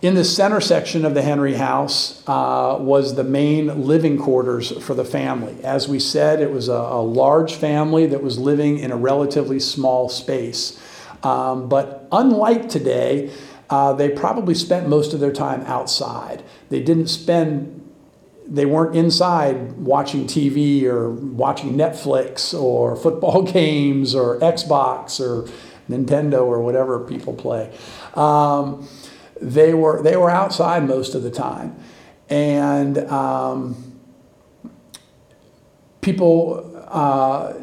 In 0.00 0.14
the 0.14 0.24
center 0.24 0.60
section 0.60 1.04
of 1.04 1.14
the 1.14 1.22
Henry 1.22 1.54
house 1.54 2.22
uh, 2.28 2.76
was 2.78 3.16
the 3.16 3.24
main 3.24 3.86
living 3.86 4.16
quarters 4.16 4.70
for 4.84 4.94
the 4.94 5.04
family. 5.04 5.56
As 5.64 5.88
we 5.88 5.98
said, 5.98 6.40
it 6.40 6.52
was 6.52 6.68
a, 6.68 6.72
a 6.72 7.02
large 7.02 7.54
family 7.54 8.06
that 8.06 8.22
was 8.22 8.38
living 8.38 8.78
in 8.78 8.92
a 8.92 8.96
relatively 8.96 9.58
small 9.58 10.08
space. 10.08 10.80
Um, 11.24 11.68
but 11.68 12.06
unlike 12.12 12.68
today, 12.68 13.32
uh, 13.70 13.92
they 13.92 14.08
probably 14.08 14.54
spent 14.54 14.88
most 14.88 15.12
of 15.14 15.20
their 15.20 15.32
time 15.32 15.62
outside. 15.62 16.42
They 16.68 16.80
didn't 16.80 17.08
spend 17.08 17.77
they 18.50 18.64
weren't 18.64 18.96
inside 18.96 19.72
watching 19.76 20.26
TV 20.26 20.84
or 20.84 21.10
watching 21.10 21.74
Netflix 21.74 22.58
or 22.58 22.96
football 23.04 23.42
games 23.42 24.14
or 24.14 24.38
Xbox 24.40 25.20
or 25.20 25.50
Nintendo 25.88 26.44
or 26.46 26.60
whatever 26.60 26.98
people 27.00 27.34
play. 27.34 27.72
Um, 28.14 28.88
they 29.40 29.74
were 29.74 30.02
they 30.02 30.16
were 30.16 30.30
outside 30.30 30.86
most 30.86 31.14
of 31.14 31.22
the 31.22 31.30
time, 31.30 31.76
and 32.28 32.98
um, 33.10 34.00
people 36.00 36.84
uh, 36.88 37.54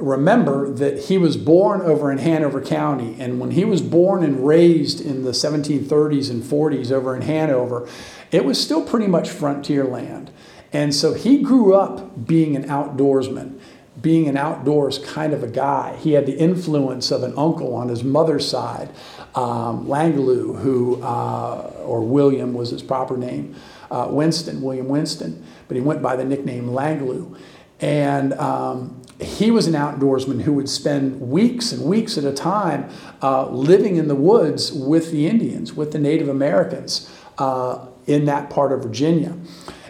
remember 0.00 0.70
that 0.70 1.04
he 1.04 1.18
was 1.18 1.36
born 1.36 1.80
over 1.82 2.10
in 2.10 2.18
Hanover 2.18 2.60
County, 2.60 3.16
and 3.20 3.40
when 3.40 3.52
he 3.52 3.64
was 3.64 3.80
born 3.80 4.24
and 4.24 4.46
raised 4.46 5.00
in 5.00 5.22
the 5.22 5.30
1730s 5.30 6.30
and 6.30 6.42
40s 6.42 6.90
over 6.90 7.14
in 7.14 7.22
Hanover, 7.22 7.88
it 8.30 8.44
was 8.44 8.62
still 8.62 8.84
pretty 8.84 9.06
much 9.06 9.30
frontier 9.30 9.84
land. 9.84 10.30
And 10.72 10.94
so 10.94 11.14
he 11.14 11.42
grew 11.42 11.74
up 11.74 12.26
being 12.26 12.54
an 12.54 12.64
outdoorsman, 12.64 13.58
being 14.00 14.28
an 14.28 14.36
outdoors 14.36 14.98
kind 14.98 15.32
of 15.32 15.42
a 15.42 15.48
guy. 15.48 15.96
He 15.96 16.12
had 16.12 16.26
the 16.26 16.36
influence 16.36 17.10
of 17.10 17.22
an 17.22 17.32
uncle 17.36 17.74
on 17.74 17.88
his 17.88 18.04
mother's 18.04 18.48
side, 18.48 18.90
um, 19.34 19.88
Langloo, 19.88 20.54
who, 20.54 21.02
uh, 21.02 21.72
or 21.84 22.02
William 22.02 22.54
was 22.54 22.70
his 22.70 22.82
proper 22.82 23.16
name, 23.16 23.56
uh, 23.90 24.08
Winston, 24.10 24.60
William 24.60 24.88
Winston, 24.88 25.44
but 25.66 25.76
he 25.76 25.80
went 25.80 26.02
by 26.02 26.16
the 26.16 26.24
nickname 26.24 26.68
Langloo. 26.68 27.34
And 27.80 28.34
um, 28.34 29.00
he 29.20 29.50
was 29.50 29.66
an 29.66 29.74
outdoorsman 29.74 30.42
who 30.42 30.52
would 30.54 30.68
spend 30.68 31.20
weeks 31.20 31.72
and 31.72 31.84
weeks 31.84 32.18
at 32.18 32.24
a 32.24 32.32
time 32.32 32.90
uh, 33.22 33.48
living 33.48 33.96
in 33.96 34.08
the 34.08 34.14
woods 34.14 34.72
with 34.72 35.10
the 35.10 35.26
Indians, 35.26 35.72
with 35.72 35.92
the 35.92 35.98
Native 35.98 36.28
Americans. 36.28 37.10
Uh, 37.38 37.86
in 38.08 38.24
that 38.24 38.50
part 38.50 38.72
of 38.72 38.82
Virginia. 38.82 39.36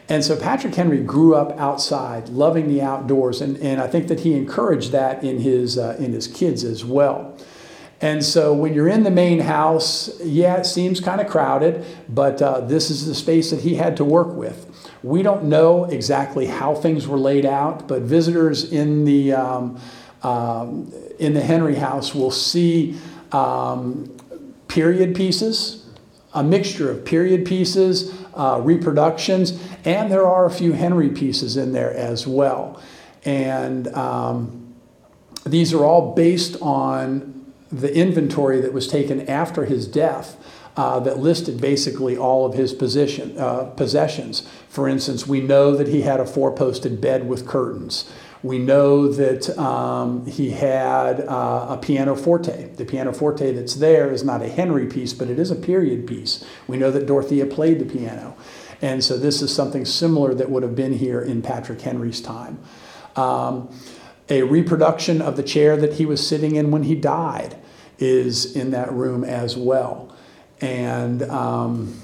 And 0.08 0.24
so 0.24 0.36
Patrick 0.36 0.74
Henry 0.74 1.02
grew 1.02 1.34
up 1.34 1.58
outside, 1.58 2.30
loving 2.30 2.68
the 2.68 2.80
outdoors, 2.80 3.42
and, 3.42 3.58
and 3.58 3.80
I 3.80 3.86
think 3.86 4.08
that 4.08 4.20
he 4.20 4.34
encouraged 4.34 4.92
that 4.92 5.22
in 5.22 5.38
his, 5.38 5.76
uh, 5.76 5.96
in 5.98 6.12
his 6.12 6.26
kids 6.26 6.64
as 6.64 6.84
well. 6.84 7.36
And 8.00 8.24
so 8.24 8.54
when 8.54 8.72
you're 8.74 8.88
in 8.88 9.02
the 9.02 9.10
main 9.10 9.40
house, 9.40 10.18
yeah, 10.22 10.56
it 10.56 10.66
seems 10.66 11.00
kind 11.00 11.20
of 11.20 11.26
crowded, 11.26 11.84
but 12.08 12.40
uh, 12.40 12.60
this 12.60 12.90
is 12.90 13.06
the 13.06 13.14
space 13.14 13.50
that 13.50 13.60
he 13.60 13.74
had 13.74 13.96
to 13.98 14.04
work 14.04 14.28
with. 14.28 14.64
We 15.02 15.22
don't 15.22 15.44
know 15.44 15.84
exactly 15.84 16.46
how 16.46 16.74
things 16.74 17.06
were 17.06 17.18
laid 17.18 17.44
out, 17.44 17.86
but 17.86 18.02
visitors 18.02 18.72
in 18.72 19.04
the, 19.04 19.34
um, 19.34 19.80
um, 20.22 20.92
in 21.18 21.34
the 21.34 21.42
Henry 21.42 21.74
house 21.74 22.14
will 22.14 22.30
see 22.30 22.96
um, 23.32 24.16
period 24.68 25.14
pieces 25.14 25.77
a 26.34 26.42
mixture 26.42 26.90
of 26.90 27.04
period 27.04 27.46
pieces, 27.46 28.14
uh, 28.34 28.60
reproductions, 28.62 29.60
and 29.84 30.10
there 30.10 30.26
are 30.26 30.46
a 30.46 30.50
few 30.50 30.72
Henry 30.72 31.08
pieces 31.08 31.56
in 31.56 31.72
there 31.72 31.92
as 31.92 32.26
well. 32.26 32.80
And 33.24 33.88
um, 33.88 34.74
these 35.44 35.72
are 35.72 35.84
all 35.84 36.14
based 36.14 36.56
on 36.60 37.52
the 37.70 37.94
inventory 37.94 38.60
that 38.60 38.72
was 38.72 38.88
taken 38.88 39.28
after 39.28 39.64
his 39.64 39.86
death. 39.86 40.36
Uh, 40.76 41.00
that 41.00 41.18
listed 41.18 41.60
basically 41.60 42.16
all 42.16 42.46
of 42.46 42.54
his 42.54 42.72
position, 42.72 43.36
uh, 43.36 43.64
possessions. 43.64 44.48
For 44.68 44.88
instance, 44.88 45.26
we 45.26 45.40
know 45.40 45.74
that 45.74 45.88
he 45.88 46.02
had 46.02 46.20
a 46.20 46.24
four 46.24 46.54
posted 46.54 47.00
bed 47.00 47.28
with 47.28 47.48
curtains. 47.48 48.08
We 48.42 48.58
know 48.58 49.08
that 49.08 49.56
um, 49.58 50.26
he 50.26 50.50
had 50.50 51.20
uh, 51.20 51.66
a 51.70 51.78
pianoforte. 51.80 52.74
The 52.76 52.84
pianoforte 52.84 53.50
that's 53.52 53.74
there 53.74 54.10
is 54.12 54.22
not 54.22 54.42
a 54.42 54.48
Henry 54.48 54.86
piece, 54.86 55.12
but 55.12 55.28
it 55.28 55.38
is 55.38 55.50
a 55.50 55.56
period 55.56 56.06
piece. 56.06 56.44
We 56.68 56.76
know 56.76 56.90
that 56.92 57.06
Dorothea 57.06 57.46
played 57.46 57.80
the 57.80 57.84
piano. 57.84 58.36
And 58.80 59.02
so 59.02 59.16
this 59.16 59.42
is 59.42 59.52
something 59.52 59.84
similar 59.84 60.34
that 60.34 60.50
would 60.50 60.62
have 60.62 60.76
been 60.76 60.92
here 60.92 61.20
in 61.20 61.42
Patrick 61.42 61.80
Henry's 61.80 62.20
time. 62.20 62.60
Um, 63.16 63.68
a 64.28 64.42
reproduction 64.42 65.20
of 65.20 65.36
the 65.36 65.42
chair 65.42 65.76
that 65.76 65.94
he 65.94 66.06
was 66.06 66.24
sitting 66.24 66.54
in 66.54 66.70
when 66.70 66.84
he 66.84 66.94
died 66.94 67.56
is 67.98 68.54
in 68.54 68.70
that 68.70 68.92
room 68.92 69.24
as 69.24 69.56
well. 69.56 70.14
And 70.60 71.22
um, 71.24 72.00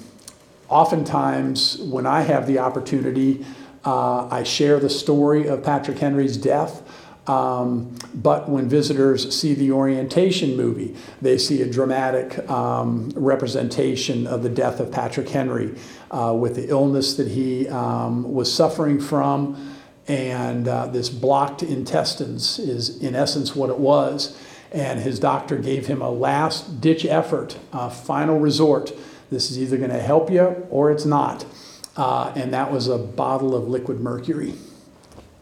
oftentimes, 0.68 1.78
when 1.78 2.06
I 2.06 2.22
have 2.22 2.46
the 2.46 2.58
opportunity, 2.58 3.44
uh, 3.84 4.28
I 4.30 4.42
share 4.42 4.80
the 4.80 4.90
story 4.90 5.46
of 5.46 5.62
Patrick 5.62 5.98
Henry's 5.98 6.36
death. 6.36 6.82
Um, 7.26 7.96
but 8.14 8.50
when 8.50 8.68
visitors 8.68 9.34
see 9.34 9.54
the 9.54 9.72
orientation 9.72 10.56
movie, 10.56 10.94
they 11.22 11.38
see 11.38 11.62
a 11.62 11.70
dramatic 11.70 12.48
um, 12.50 13.10
representation 13.16 14.26
of 14.26 14.42
the 14.42 14.50
death 14.50 14.78
of 14.78 14.92
Patrick 14.92 15.30
Henry 15.30 15.74
uh, 16.10 16.34
with 16.38 16.54
the 16.56 16.68
illness 16.68 17.14
that 17.14 17.28
he 17.28 17.66
um, 17.68 18.30
was 18.30 18.52
suffering 18.52 19.00
from. 19.00 19.74
And 20.06 20.68
uh, 20.68 20.86
this 20.88 21.08
blocked 21.08 21.62
intestines 21.62 22.58
is, 22.58 23.02
in 23.02 23.14
essence, 23.14 23.56
what 23.56 23.70
it 23.70 23.78
was. 23.78 24.38
And 24.70 25.00
his 25.00 25.18
doctor 25.18 25.56
gave 25.56 25.86
him 25.86 26.02
a 26.02 26.10
last 26.10 26.82
ditch 26.82 27.06
effort, 27.06 27.58
a 27.72 27.88
final 27.88 28.38
resort. 28.38 28.92
This 29.30 29.50
is 29.50 29.58
either 29.58 29.78
going 29.78 29.90
to 29.90 30.02
help 30.02 30.30
you 30.30 30.66
or 30.68 30.90
it's 30.90 31.06
not 31.06 31.46
uh, 31.96 32.32
and 32.34 32.52
that 32.52 32.72
was 32.72 32.88
a 32.88 32.98
bottle 32.98 33.54
of 33.54 33.68
liquid 33.68 34.00
mercury. 34.00 34.54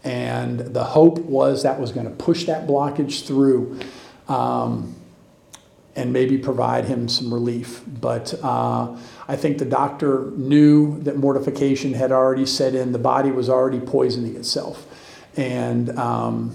And 0.04 0.58
the 0.58 0.84
hope 0.84 1.18
was 1.20 1.62
that 1.62 1.80
was 1.80 1.92
going 1.92 2.06
to 2.06 2.12
push 2.12 2.44
that 2.44 2.66
blockage 2.66 3.24
through 3.26 3.78
um, 4.28 4.96
and 5.94 6.12
maybe 6.12 6.38
provide 6.38 6.86
him 6.86 7.08
some 7.08 7.32
relief. 7.32 7.82
But 7.86 8.34
uh, 8.42 8.96
I 9.28 9.36
think 9.36 9.58
the 9.58 9.64
doctor 9.64 10.32
knew 10.32 10.98
that 11.02 11.16
mortification 11.16 11.94
had 11.94 12.10
already 12.10 12.46
set 12.46 12.74
in, 12.74 12.92
the 12.92 12.98
body 12.98 13.30
was 13.30 13.48
already 13.48 13.80
poisoning 13.80 14.34
itself. 14.34 14.86
And 15.36 15.96
um, 15.98 16.54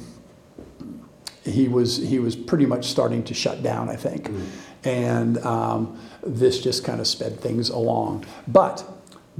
he 1.44 1.68
was 1.68 1.98
he 1.98 2.20
was 2.20 2.36
pretty 2.36 2.66
much 2.66 2.86
starting 2.86 3.24
to 3.24 3.34
shut 3.34 3.64
down, 3.64 3.90
I 3.90 3.96
think, 3.96 4.30
mm. 4.30 4.46
and 4.84 5.38
um, 5.40 6.00
this 6.24 6.62
just 6.62 6.84
kind 6.84 7.00
of 7.00 7.08
sped 7.08 7.40
things 7.40 7.70
along. 7.70 8.26
But 8.48 8.86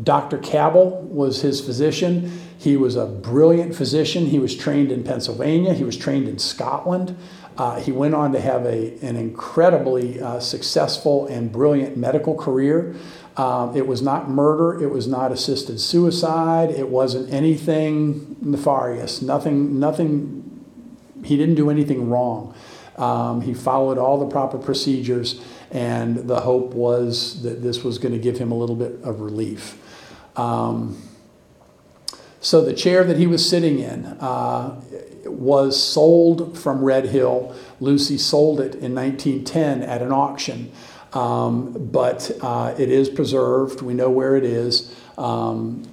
Dr. 0.02 0.38
Cabell 0.38 1.02
was 1.04 1.42
his 1.42 1.60
physician. 1.60 2.32
He 2.58 2.78
was 2.78 2.96
a 2.96 3.06
brilliant 3.06 3.76
physician. 3.76 4.28
He 4.28 4.40
was 4.40 4.56
trained 4.56 4.92
in 4.92 5.04
Pennsylvania, 5.04 5.74
he 5.74 5.84
was 5.84 5.98
trained 5.98 6.28
in 6.28 6.40
Scotland. 6.40 7.18
Uh, 7.58 7.80
he 7.80 7.92
went 7.92 8.14
on 8.14 8.32
to 8.34 8.40
have 8.40 8.66
a, 8.66 9.00
an 9.02 9.16
incredibly 9.16 10.22
uh, 10.22 10.40
successful 10.40 11.26
and 11.26 11.52
brilliant 11.52 11.98
medical 11.98 12.36
career. 12.36 12.96
Um, 13.36 13.76
it 13.76 13.88
was 13.88 14.02
not 14.02 14.30
murder, 14.30 14.82
it 14.82 14.90
was 14.90 15.08
not 15.08 15.32
assisted 15.32 15.80
suicide, 15.80 16.72
it 16.72 16.90
wasn't 16.90 17.32
anything 17.34 18.36
nefarious, 18.42 19.22
nothing, 19.22 19.80
nothing, 19.80 20.66
he 21.24 21.38
didn't 21.38 21.56
do 21.56 21.70
anything 21.70 22.10
wrong. 22.10 22.56
Um, 22.96 23.42
he 23.42 23.54
followed 23.54 24.00
all 24.00 24.20
the 24.20 24.26
proper 24.26 24.58
procedures, 24.58 25.40
and 25.70 26.28
the 26.28 26.42
hope 26.42 26.74
was 26.74 27.44
that 27.44 27.62
this 27.62 27.84
was 27.84 28.00
going 28.00 28.14
to 28.14 28.20
give 28.20 28.40
him 28.40 28.52
a 28.52 28.56
little 28.56 28.76
bit 28.76 29.00
of 29.04 29.20
relief. 29.20 29.78
Um, 30.38 31.02
so 32.40 32.64
the 32.64 32.74
chair 32.74 33.04
that 33.04 33.18
he 33.18 33.28
was 33.28 33.48
sitting 33.48 33.80
in 33.80 34.06
uh, 34.06 34.80
was 35.26 35.82
sold 35.82 36.58
from 36.58 36.84
Red 36.84 37.06
Hill. 37.06 37.54
Lucy 37.80 38.18
sold 38.18 38.60
it 38.60 38.76
in 38.76 38.96
1910 38.96 39.82
at 39.82 40.02
an 40.02 40.12
auction, 40.12 40.72
um, 41.14 41.74
but 41.92 42.32
uh, 42.42 42.74
it 42.78 42.90
is 42.90 43.10
preserved. 43.10 43.82
We 43.82 43.94
know 43.94 44.10
where 44.10 44.36
it 44.36 44.46
is. 44.46 44.96
Um, 45.18 45.84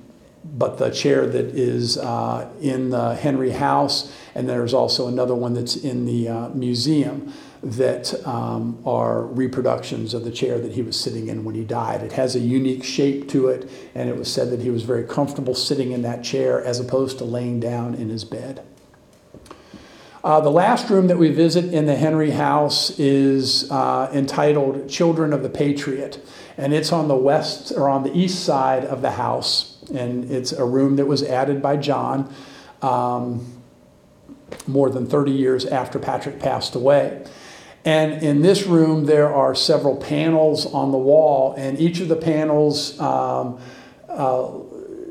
but 0.45 0.77
the 0.77 0.91
chair 0.91 1.27
that 1.27 1.47
is 1.47 1.97
uh, 1.97 2.49
in 2.61 2.91
the 2.91 3.15
Henry 3.15 3.51
House, 3.51 4.15
and 4.35 4.47
there's 4.47 4.75
also 4.75 5.09
another 5.09 5.35
one 5.35 5.55
that's 5.55 5.75
in 5.75 6.05
the 6.05 6.29
uh, 6.29 6.49
museum 6.51 7.33
that 7.65 8.27
um, 8.27 8.79
are 8.85 9.23
reproductions 9.23 10.13
of 10.13 10.23
the 10.23 10.31
chair 10.31 10.59
that 10.59 10.73
he 10.73 10.83
was 10.83 11.01
sitting 11.01 11.29
in 11.29 11.45
when 11.45 11.55
he 11.55 11.65
died. 11.65 12.03
It 12.03 12.13
has 12.13 12.37
a 12.37 12.41
unique 12.41 12.85
shape 12.85 13.29
to 13.31 13.49
it, 13.49 13.71
and 13.95 14.11
it 14.11 14.17
was 14.17 14.31
said 14.31 14.51
that 14.51 14.61
he 14.61 14.71
was 14.71 14.83
very 14.83 15.05
comfortable 15.05 15.55
sitting 15.55 15.93
in 15.93 16.03
that 16.03 16.23
chair 16.23 16.63
as 16.63 16.79
opposed 16.79 17.17
to 17.19 17.25
laying 17.25 17.61
down 17.61 17.95
in 17.95 18.11
his 18.11 18.23
bed. 18.23 18.63
Uh, 20.23 20.41
the 20.41 20.51
last 20.51 20.91
room 20.91 21.07
that 21.07 21.19
we 21.19 21.31
visit 21.31 21.73
in 21.73 21.87
the 21.87 21.97
Henry 21.97 22.31
House 22.31 22.99
is 22.99 23.71
uh, 23.71 24.11
entitled 24.13 24.89
Children 24.89 25.33
of 25.33 25.43
the 25.43 25.51
Patriot, 25.51 26.25
and 26.59 26.75
it's 26.75 26.93
on 26.93 27.09
the 27.09 27.17
west 27.17 27.73
or 27.73 27.89
on 27.89 28.03
the 28.03 28.15
east 28.17 28.45
side 28.45 28.85
of 28.85 29.01
the 29.01 29.13
house, 29.13 29.83
and 29.95 30.31
it's 30.31 30.53
a 30.53 30.65
room 30.65 30.97
that 30.97 31.07
was 31.07 31.23
added 31.23 31.63
by 31.63 31.79
John. 31.79 32.33
Um, 32.83 33.51
more 34.67 34.91
than 34.91 35.07
30 35.07 35.33
years 35.33 35.65
after 35.67 35.99
Patrick 35.99 36.39
passed 36.39 36.75
away. 36.75 37.25
And 37.85 38.23
in 38.23 38.41
this 38.41 38.67
room, 38.67 39.05
there 39.05 39.33
are 39.33 39.55
several 39.55 39.97
panels 39.97 40.67
on 40.73 40.91
the 40.91 40.99
wall, 40.99 41.55
and 41.59 41.79
each 41.79 42.01
of 42.01 42.09
the 42.09 42.17
panels 42.17 42.99
um, 42.99 43.61
uh, 44.09 44.51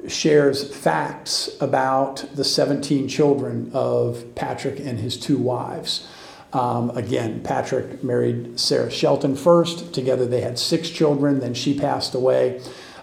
shares 0.07 0.75
facts 0.75 1.49
about 1.61 2.25
the 2.33 2.43
17 2.43 3.07
children 3.07 3.69
of 3.73 4.23
Patrick 4.35 4.79
and 4.79 4.99
his 4.99 5.17
two 5.17 5.37
wives. 5.37 6.07
Um, 6.51 6.91
again, 6.91 7.41
Patrick 7.43 8.03
married 8.03 8.59
Sarah 8.59 8.91
Shelton 8.91 9.35
first. 9.35 9.93
Together 9.93 10.25
they 10.25 10.41
had 10.41 10.57
six 10.59 10.89
children, 10.89 11.39
then 11.39 11.53
she 11.53 11.77
passed 11.77 12.15
away. 12.15 12.61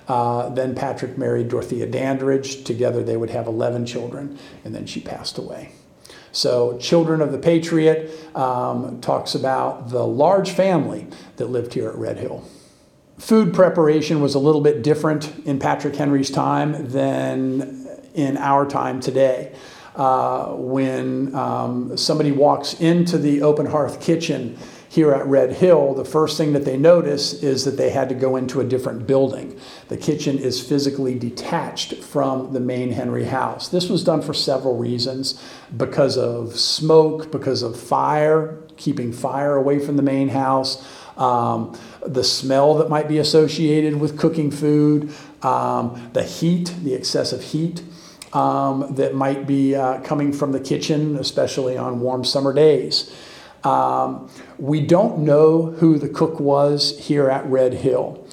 Uh, 0.08 0.48
then 0.50 0.74
Patrick 0.74 1.16
married 1.16 1.48
Dorothea 1.48 1.86
Dandridge. 1.86 2.64
Together 2.64 3.02
they 3.02 3.16
would 3.16 3.30
have 3.30 3.46
11 3.46 3.86
children, 3.86 4.38
and 4.64 4.74
then 4.74 4.86
she 4.86 5.00
passed 5.00 5.38
away. 5.38 5.72
So, 6.32 6.78
Children 6.78 7.20
of 7.20 7.32
the 7.32 7.38
Patriot 7.38 8.10
um, 8.36 9.00
talks 9.00 9.34
about 9.34 9.90
the 9.90 10.06
large 10.06 10.50
family 10.50 11.06
that 11.36 11.46
lived 11.46 11.74
here 11.74 11.88
at 11.88 11.96
Red 11.96 12.18
Hill. 12.18 12.44
Food 13.18 13.52
preparation 13.52 14.20
was 14.20 14.34
a 14.34 14.38
little 14.38 14.60
bit 14.60 14.82
different 14.82 15.44
in 15.44 15.58
Patrick 15.58 15.96
Henry's 15.96 16.30
time 16.30 16.88
than 16.88 17.86
in 18.14 18.36
our 18.36 18.66
time 18.66 19.00
today. 19.00 19.54
Uh, 19.94 20.54
when 20.54 21.34
um, 21.34 21.96
somebody 21.96 22.30
walks 22.30 22.80
into 22.80 23.18
the 23.18 23.42
open 23.42 23.66
hearth 23.66 24.00
kitchen, 24.00 24.56
here 24.90 25.12
at 25.12 25.24
Red 25.24 25.52
Hill, 25.52 25.94
the 25.94 26.04
first 26.04 26.36
thing 26.36 26.52
that 26.52 26.64
they 26.64 26.76
notice 26.76 27.32
is 27.44 27.64
that 27.64 27.76
they 27.76 27.90
had 27.90 28.08
to 28.08 28.14
go 28.16 28.34
into 28.34 28.58
a 28.60 28.64
different 28.64 29.06
building. 29.06 29.56
The 29.86 29.96
kitchen 29.96 30.36
is 30.36 30.60
physically 30.60 31.16
detached 31.16 31.94
from 31.94 32.52
the 32.52 32.58
main 32.58 32.90
Henry 32.90 33.26
house. 33.26 33.68
This 33.68 33.88
was 33.88 34.02
done 34.02 34.20
for 34.20 34.34
several 34.34 34.76
reasons 34.76 35.40
because 35.76 36.18
of 36.18 36.58
smoke, 36.58 37.30
because 37.30 37.62
of 37.62 37.78
fire, 37.78 38.58
keeping 38.76 39.12
fire 39.12 39.54
away 39.54 39.78
from 39.78 39.96
the 39.96 40.02
main 40.02 40.28
house. 40.28 40.84
Um, 41.16 41.78
the 42.04 42.24
smell 42.24 42.74
that 42.78 42.88
might 42.88 43.06
be 43.06 43.18
associated 43.18 44.00
with 44.00 44.18
cooking 44.18 44.50
food, 44.50 45.14
um, 45.42 46.10
the 46.14 46.24
heat, 46.24 46.74
the 46.82 46.94
excessive 46.94 47.44
heat 47.44 47.84
um, 48.32 48.92
that 48.96 49.14
might 49.14 49.46
be 49.46 49.76
uh, 49.76 50.00
coming 50.00 50.32
from 50.32 50.50
the 50.50 50.60
kitchen, 50.60 51.14
especially 51.16 51.76
on 51.76 52.00
warm 52.00 52.24
summer 52.24 52.52
days. 52.52 53.14
Um, 53.64 54.30
we 54.58 54.80
don't 54.80 55.18
know 55.18 55.66
who 55.66 55.98
the 55.98 56.08
cook 56.08 56.40
was 56.40 56.98
here 56.98 57.28
at 57.28 57.44
Red 57.46 57.74
Hill. 57.74 58.26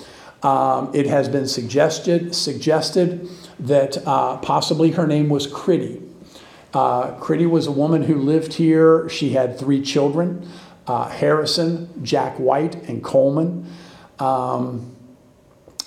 Um, 0.44 0.92
it 0.94 1.08
has 1.08 1.28
been 1.28 1.48
suggested, 1.48 2.36
suggested 2.36 3.28
that 3.60 3.98
uh, 4.08 4.38
possibly 4.38 4.92
her 4.92 5.08
name 5.08 5.30
was 5.30 5.48
Critty. 5.48 6.04
Uh, 6.74 7.18
Critty 7.20 7.50
was 7.50 7.68
a 7.68 7.72
woman 7.72 8.04
who 8.04 8.16
lived 8.16 8.54
here. 8.54 9.10
She 9.10 9.32
had 9.32 9.58
three 9.58 9.82
children 9.82 10.48
uh, 10.88 11.10
Harrison, 11.10 11.90
Jack 12.04 12.38
White, 12.40 12.76
and 12.88 13.04
Coleman. 13.04 13.70
Um, 14.20 14.96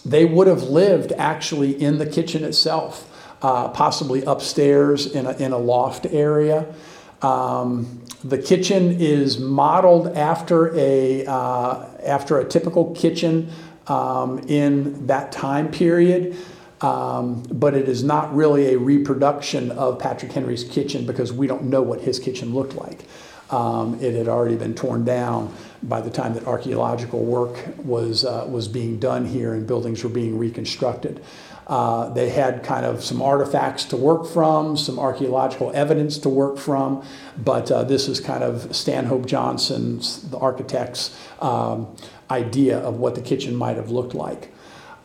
they 0.04 0.24
would 0.24 0.46
have 0.46 0.64
lived 0.64 1.12
actually 1.12 1.80
in 1.80 1.98
the 1.98 2.06
kitchen 2.06 2.44
itself, 2.44 3.06
uh, 3.42 3.68
possibly 3.68 4.22
upstairs 4.24 5.06
in 5.06 5.26
a, 5.26 5.32
in 5.32 5.52
a 5.52 5.58
loft 5.58 6.06
area. 6.06 6.74
Um, 7.22 8.02
the 8.24 8.38
kitchen 8.38 9.00
is 9.00 9.38
modeled 9.38 10.16
after 10.16 10.76
a, 10.76 11.24
uh, 11.26 11.86
after 12.04 12.38
a 12.38 12.44
typical 12.44 12.94
kitchen 12.94 13.50
um, 13.86 14.38
in 14.40 15.06
that 15.06 15.32
time 15.32 15.70
period. 15.70 16.36
Um, 16.80 17.42
but 17.42 17.74
it 17.74 17.88
is 17.88 18.02
not 18.02 18.34
really 18.34 18.72
a 18.72 18.78
reproduction 18.78 19.70
of 19.72 19.98
Patrick 19.98 20.32
Henry's 20.32 20.64
kitchen 20.64 21.04
because 21.04 21.30
we 21.30 21.46
don't 21.46 21.64
know 21.64 21.82
what 21.82 22.00
his 22.00 22.18
kitchen 22.18 22.54
looked 22.54 22.74
like. 22.74 23.04
Um, 23.50 24.00
it 24.00 24.14
had 24.14 24.28
already 24.28 24.56
been 24.56 24.74
torn 24.74 25.04
down 25.04 25.52
by 25.82 26.00
the 26.00 26.08
time 26.08 26.34
that 26.34 26.46
archaeological 26.46 27.22
work 27.22 27.58
was, 27.84 28.24
uh, 28.24 28.46
was 28.48 28.68
being 28.68 28.98
done 28.98 29.26
here 29.26 29.52
and 29.54 29.66
buildings 29.66 30.04
were 30.04 30.10
being 30.10 30.38
reconstructed. 30.38 31.22
Uh, 31.70 32.08
they 32.14 32.30
had 32.30 32.64
kind 32.64 32.84
of 32.84 33.00
some 33.04 33.22
artifacts 33.22 33.84
to 33.84 33.96
work 33.96 34.26
from, 34.26 34.76
some 34.76 34.98
archaeological 34.98 35.70
evidence 35.72 36.18
to 36.18 36.28
work 36.28 36.58
from, 36.58 37.00
but 37.38 37.70
uh, 37.70 37.84
this 37.84 38.08
is 38.08 38.18
kind 38.18 38.42
of 38.42 38.74
Stanhope 38.74 39.24
Johnson's, 39.24 40.28
the 40.30 40.38
architect's, 40.38 41.16
um, 41.40 41.94
idea 42.28 42.76
of 42.76 42.96
what 42.96 43.14
the 43.14 43.20
kitchen 43.20 43.54
might 43.54 43.76
have 43.76 43.88
looked 43.88 44.14
like. 44.14 44.52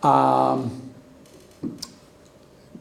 Um, 0.01 0.91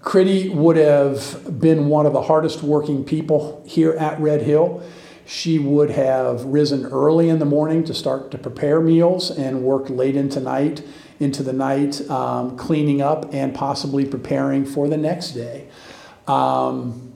Critty 0.01 0.49
would 0.55 0.77
have 0.77 1.61
been 1.61 1.89
one 1.89 2.07
of 2.07 2.15
the 2.15 2.23
hardest 2.23 2.63
working 2.63 3.05
people 3.05 3.63
here 3.67 3.93
at 3.93 4.19
Red 4.19 4.41
Hill. 4.41 4.83
She 5.27 5.59
would 5.59 5.91
have 5.91 6.43
risen 6.45 6.87
early 6.87 7.29
in 7.29 7.39
the 7.39 7.45
morning 7.45 7.85
to 7.85 7.93
start 7.93 8.31
to 8.31 8.39
prepare 8.39 8.81
meals 8.81 9.31
and 9.31 9.63
worked 9.63 9.91
late 9.91 10.17
into 10.17 10.41
night, 10.41 10.83
into 11.21 11.43
the 11.43 11.53
night, 11.53 12.09
um, 12.11 12.57
cleaning 12.57 13.01
up 13.01 13.33
and 13.33 13.55
possibly 13.55 14.05
preparing 14.05 14.65
for 14.65 14.89
the 14.89 14.97
next 14.97 15.33
day. 15.33 15.69
Um, 16.27 17.13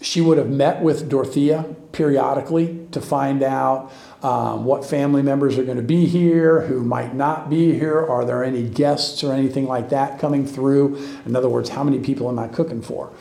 she 0.00 0.20
would 0.20 0.38
have 0.38 0.50
met 0.50 0.82
with 0.82 1.08
Dorothea 1.08 1.64
periodically 1.92 2.86
to 2.92 3.00
find 3.00 3.42
out 3.42 3.90
um, 4.22 4.64
what 4.64 4.84
family 4.84 5.22
members 5.22 5.58
are 5.58 5.64
going 5.64 5.76
to 5.76 5.82
be 5.82 6.06
here, 6.06 6.62
who 6.62 6.82
might 6.82 7.14
not 7.14 7.48
be 7.48 7.72
here, 7.72 8.00
are 8.00 8.24
there 8.24 8.44
any 8.44 8.62
guests 8.62 9.22
or 9.22 9.32
anything 9.32 9.66
like 9.66 9.90
that 9.90 10.18
coming 10.18 10.46
through? 10.46 10.96
In 11.24 11.36
other 11.36 11.48
words, 11.48 11.70
how 11.70 11.84
many 11.84 12.00
people 12.00 12.28
am 12.28 12.38
I 12.38 12.48
cooking 12.48 12.82
for? 12.82 13.12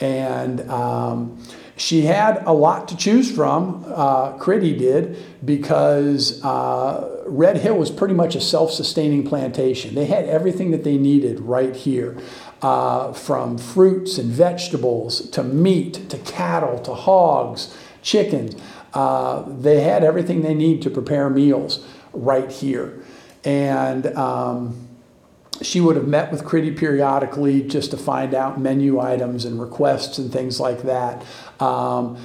And 0.00 0.68
um, 0.70 1.38
she 1.76 2.02
had 2.02 2.42
a 2.46 2.52
lot 2.52 2.88
to 2.88 2.96
choose 2.96 3.34
from, 3.34 3.84
uh, 3.88 4.38
Critty 4.38 4.78
did, 4.78 5.16
because 5.44 6.42
uh, 6.44 7.24
Red 7.26 7.58
Hill 7.58 7.76
was 7.76 7.90
pretty 7.90 8.14
much 8.14 8.36
a 8.36 8.40
self 8.40 8.70
sustaining 8.70 9.26
plantation. 9.26 9.94
They 9.94 10.06
had 10.06 10.24
everything 10.26 10.70
that 10.70 10.84
they 10.84 10.98
needed 10.98 11.40
right 11.40 11.74
here. 11.74 12.16
Uh, 12.62 13.12
from 13.12 13.58
fruits 13.58 14.16
and 14.16 14.30
vegetables 14.30 15.28
to 15.28 15.44
meat 15.44 16.08
to 16.08 16.16
cattle 16.20 16.78
to 16.78 16.94
hogs, 16.94 17.76
chickens. 18.00 18.56
Uh, 18.94 19.42
they 19.46 19.82
had 19.82 20.02
everything 20.02 20.40
they 20.40 20.54
need 20.54 20.80
to 20.80 20.88
prepare 20.88 21.28
meals 21.28 21.86
right 22.14 22.50
here. 22.50 23.02
And 23.44 24.06
um, 24.16 24.83
she 25.64 25.80
would 25.80 25.96
have 25.96 26.06
met 26.06 26.30
with 26.30 26.44
Critty 26.44 26.76
periodically 26.76 27.62
just 27.62 27.90
to 27.90 27.96
find 27.96 28.34
out 28.34 28.60
menu 28.60 29.00
items 29.00 29.44
and 29.44 29.60
requests 29.60 30.18
and 30.18 30.32
things 30.32 30.60
like 30.60 30.82
that. 30.82 31.24
Um, 31.60 32.18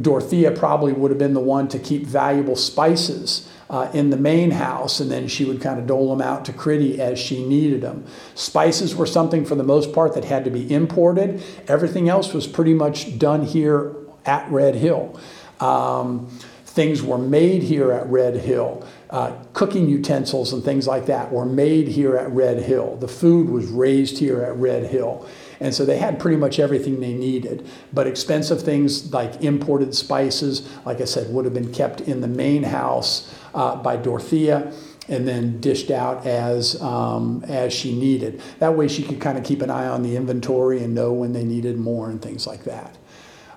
Dorothea 0.00 0.52
probably 0.52 0.92
would 0.92 1.10
have 1.10 1.18
been 1.18 1.34
the 1.34 1.40
one 1.40 1.68
to 1.68 1.78
keep 1.78 2.04
valuable 2.04 2.56
spices 2.56 3.48
uh, 3.68 3.90
in 3.94 4.10
the 4.10 4.16
main 4.16 4.50
house, 4.50 5.00
and 5.00 5.10
then 5.10 5.28
she 5.28 5.44
would 5.44 5.60
kind 5.60 5.78
of 5.78 5.86
dole 5.86 6.10
them 6.10 6.20
out 6.20 6.44
to 6.44 6.52
Critty 6.52 6.98
as 6.98 7.18
she 7.18 7.46
needed 7.46 7.80
them. 7.82 8.04
Spices 8.34 8.94
were 8.94 9.06
something, 9.06 9.44
for 9.44 9.54
the 9.54 9.64
most 9.64 9.92
part, 9.92 10.14
that 10.14 10.24
had 10.24 10.44
to 10.44 10.50
be 10.50 10.72
imported. 10.72 11.42
Everything 11.68 12.08
else 12.08 12.32
was 12.32 12.46
pretty 12.46 12.74
much 12.74 13.18
done 13.18 13.44
here 13.44 13.94
at 14.26 14.48
Red 14.50 14.74
Hill. 14.74 15.18
Um, 15.60 16.26
things 16.64 17.02
were 17.02 17.18
made 17.18 17.62
here 17.62 17.92
at 17.92 18.06
Red 18.06 18.36
Hill. 18.36 18.86
Uh, 19.10 19.32
cooking 19.54 19.88
utensils 19.88 20.52
and 20.52 20.62
things 20.62 20.86
like 20.86 21.06
that 21.06 21.32
were 21.32 21.44
made 21.44 21.88
here 21.88 22.16
at 22.16 22.30
Red 22.30 22.62
Hill. 22.62 22.94
The 22.96 23.08
food 23.08 23.48
was 23.48 23.66
raised 23.66 24.18
here 24.18 24.40
at 24.40 24.54
Red 24.54 24.84
Hill. 24.84 25.28
And 25.58 25.74
so 25.74 25.84
they 25.84 25.98
had 25.98 26.20
pretty 26.20 26.36
much 26.36 26.60
everything 26.60 27.00
they 27.00 27.12
needed. 27.12 27.68
But 27.92 28.06
expensive 28.06 28.62
things 28.62 29.12
like 29.12 29.42
imported 29.42 29.96
spices, 29.96 30.68
like 30.86 31.00
I 31.00 31.06
said, 31.06 31.32
would 31.34 31.44
have 31.44 31.52
been 31.52 31.72
kept 31.72 32.02
in 32.02 32.20
the 32.20 32.28
main 32.28 32.62
house 32.62 33.34
uh, 33.52 33.76
by 33.76 33.96
Dorothea 33.96 34.72
and 35.08 35.26
then 35.26 35.60
dished 35.60 35.90
out 35.90 36.24
as 36.24 36.80
um, 36.80 37.44
as 37.48 37.72
she 37.72 37.98
needed. 37.98 38.40
That 38.60 38.76
way, 38.76 38.86
she 38.86 39.02
could 39.02 39.20
kind 39.20 39.36
of 39.36 39.44
keep 39.44 39.60
an 39.60 39.70
eye 39.70 39.88
on 39.88 40.02
the 40.02 40.16
inventory 40.16 40.82
and 40.84 40.94
know 40.94 41.12
when 41.12 41.32
they 41.32 41.44
needed 41.44 41.78
more 41.78 42.08
and 42.08 42.22
things 42.22 42.46
like 42.46 42.62
that. 42.64 42.96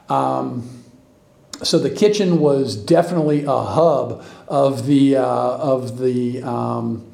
Um, 0.09 0.82
so 1.63 1.79
the 1.79 1.89
kitchen 1.89 2.39
was 2.39 2.75
definitely 2.75 3.43
a 3.45 3.63
hub 3.63 4.23
of 4.47 4.85
the 4.85 5.17
uh, 5.17 5.25
of 5.25 5.99
the 5.99 6.43
um, 6.43 7.11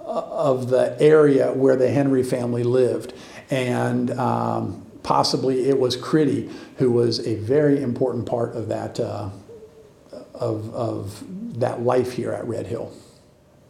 of 0.00 0.68
the 0.68 0.96
area 1.00 1.52
where 1.52 1.76
the 1.76 1.88
Henry 1.88 2.22
family 2.22 2.62
lived, 2.62 3.14
and 3.50 4.10
um, 4.12 4.84
possibly 5.02 5.68
it 5.68 5.78
was 5.78 5.96
Critty 5.96 6.52
who 6.76 6.90
was 6.90 7.26
a 7.26 7.34
very 7.36 7.82
important 7.82 8.26
part 8.26 8.54
of 8.54 8.68
that 8.68 9.00
uh, 9.00 9.30
of 10.34 10.74
of 10.74 11.24
that 11.60 11.82
life 11.82 12.12
here 12.12 12.32
at 12.32 12.46
Red 12.46 12.66
Hill. 12.66 12.92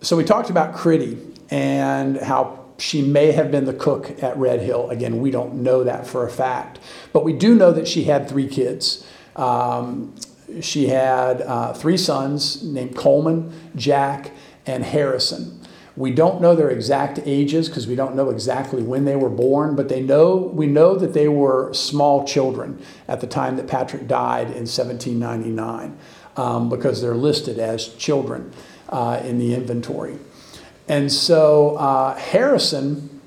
So 0.01 0.17
we 0.17 0.25
talked 0.25 0.51
about 0.51 0.75
Critty 0.75 1.37
and 1.51 2.19
how 2.19 2.65
she 2.79 3.03
may 3.03 3.33
have 3.33 3.51
been 3.51 3.65
the 3.65 3.75
cook 3.75 4.23
at 4.23 4.37
Red 4.37 4.61
Hill. 4.61 4.89
Again, 4.91 5.21
we 5.21 5.31
don't 5.31 5.63
know 5.63 5.83
that 5.85 6.07
for 6.07 6.25
a 6.25 6.31
fact, 6.31 6.79
but 7.13 7.25
we 7.25 7.33
do 7.33 7.55
know 7.55 7.73
that 7.73 7.89
she 7.89 8.05
had 8.05 8.29
three 8.29 8.47
kids. 8.47 9.05
Um, 9.39 10.15
she 10.61 10.89
had 10.89 11.43
uh, 11.43 11.73
three 11.73 11.97
sons 11.97 12.63
named 12.63 12.97
Coleman, 12.97 13.53
Jack, 13.77 14.33
and 14.67 14.85
Harrison. 14.85 15.61
We 15.97 16.13
don't 16.13 16.41
know 16.41 16.55
their 16.55 16.71
exact 16.71 17.21
ages 17.25 17.69
because 17.69 17.87
we 17.87 17.97
don't 17.97 18.15
know 18.15 18.31
exactly 18.31 18.83
when 18.83 19.05
they 19.05 19.17
were 19.17 19.29
born, 19.29 19.75
but 19.75 19.89
they 19.89 20.01
know 20.01 20.37
we 20.37 20.67
know 20.67 20.95
that 20.97 21.13
they 21.13 21.29
were 21.29 21.73
small 21.75 22.25
children 22.25 22.81
at 23.09 23.21
the 23.21 23.27
time 23.27 23.57
that 23.57 23.67
Patrick 23.67 24.07
died 24.07 24.47
in 24.47 24.67
1799 24.67 25.99
um, 26.37 26.69
because 26.69 27.03
they're 27.03 27.17
listed 27.17 27.59
as 27.59 27.89
children 27.95 28.53
uh, 28.91 29.21
in 29.25 29.39
the 29.39 29.55
inventory. 29.55 30.19
And 30.87 31.13
so 31.13 31.77
uh, 31.77 32.15
Harrison 32.15 33.18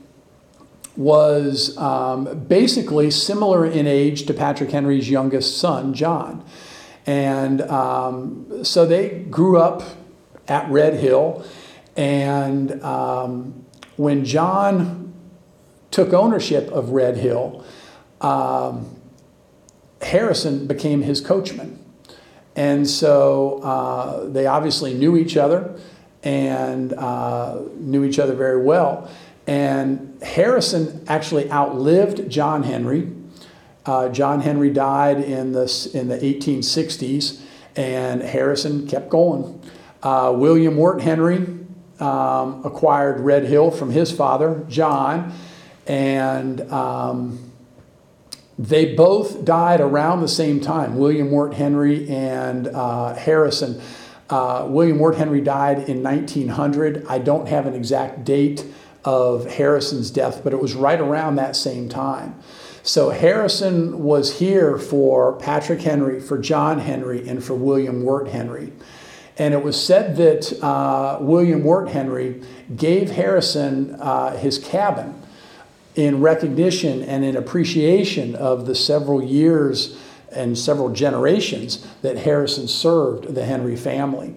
was 0.98 1.78
um, 1.78 2.46
basically 2.48 3.12
similar 3.12 3.66
in 3.66 3.88
age 3.88 4.26
to 4.26 4.34
Patrick 4.34 4.72
Henry's 4.72 5.10
youngest 5.10 5.58
son, 5.58 5.94
John. 5.94 6.46
And 7.06 7.62
um, 7.62 8.64
so 8.64 8.86
they 8.86 9.20
grew 9.30 9.58
up 9.58 9.84
at 10.48 10.70
Red 10.70 10.96
Hill. 10.96 11.46
And 11.96 12.82
um, 12.84 13.66
when 13.96 14.26
John 14.26 15.14
took 15.92 16.14
ownership 16.14 16.70
of 16.72 16.90
Red 16.90 17.18
Hill, 17.18 17.66
um, 18.20 19.02
Harrison 20.02 20.68
became 20.68 21.02
his 21.02 21.22
coachman. 21.22 21.78
And 22.56 22.88
so 22.88 23.62
uh, 23.64 24.26
they 24.30 24.46
obviously 24.46 24.94
knew 24.94 25.16
each 25.18 25.38
other 25.38 25.80
and 26.24 26.94
uh, 26.94 27.62
knew 27.78 28.04
each 28.04 28.20
other 28.20 28.36
very 28.36 28.62
well. 28.62 29.10
And 29.48 30.22
Harrison 30.22 31.04
actually 31.08 31.52
outlived 31.52 32.30
John 32.30 32.64
Henry. 32.64 33.12
Uh, 33.86 34.10
John 34.10 34.42
Henry 34.42 34.70
died 34.70 35.20
in 35.20 35.54
the, 35.54 35.92
in 35.94 36.08
the 36.08 36.18
1860s, 36.18 37.42
and 37.76 38.22
Harrison 38.22 38.88
kept 38.88 39.10
going. 39.10 39.62
Uh, 40.04 40.34
William 40.36 40.78
Wirt 40.78 41.02
Henry 41.02 41.38
um, 42.00 42.66
acquired 42.66 43.22
Red 43.22 43.46
Hill 43.46 43.72
from 43.72 43.92
his 43.92 44.12
father, 44.12 44.66
John, 44.68 45.34
and 45.88 46.62
um, 46.72 47.52
they 48.58 48.94
both 48.94 49.44
died 49.44 49.82
around 49.82 50.22
the 50.22 50.28
same 50.28 50.60
time, 50.60 50.98
William 50.98 51.32
Wirt 51.32 51.56
Henry 51.56 52.08
and 52.10 52.68
uh, 52.68 53.16
Harrison. 53.16 53.82
Uh, 54.30 54.66
William 54.70 55.00
Wirt 55.00 55.16
Henry 55.16 55.42
died 55.42 55.90
in 55.90 56.02
1900. 56.04 57.06
I 57.08 57.18
don't 57.20 57.48
have 57.48 57.66
an 57.66 57.74
exact 57.74 58.24
date 58.24 58.66
of 59.04 59.46
Harrison's 59.46 60.12
death, 60.12 60.42
but 60.44 60.54
it 60.54 60.62
was 60.62 60.74
right 60.74 61.00
around 61.00 61.36
that 61.36 61.56
same 61.56 61.90
time. 61.90 62.40
So 62.84 63.10
Harrison 63.10 64.04
was 64.04 64.40
here 64.40 64.78
for 64.78 65.34
Patrick 65.34 65.82
Henry, 65.82 66.20
for 66.20 66.38
John 66.38 66.80
Henry, 66.80 67.28
and 67.28 67.44
for 67.44 67.54
William 67.54 68.04
Wirt 68.04 68.28
Henry. 68.30 68.74
And 69.38 69.54
it 69.54 69.64
was 69.64 69.82
said 69.82 70.18
that 70.18 70.62
uh, 70.64 71.18
William 71.22 71.64
Wirt 71.64 71.90
Henry 71.90 72.42
gave 72.76 73.12
Harrison 73.12 73.96
uh, 73.96 74.38
his 74.38 74.58
cabin 74.58 75.22
in 75.96 76.22
recognition 76.22 77.04
and 77.04 77.24
in 77.24 77.36
appreciation 77.36 78.36
of 78.36 78.66
the 78.66 78.76
several 78.76 79.22
years 79.22 79.98
and 80.32 80.58
several 80.58 80.90
generations 80.90 81.86
that 82.02 82.18
Harrison 82.18 82.68
served 82.68 83.36
the 83.36 83.46
Henry 83.46 83.76
family. 83.76 84.34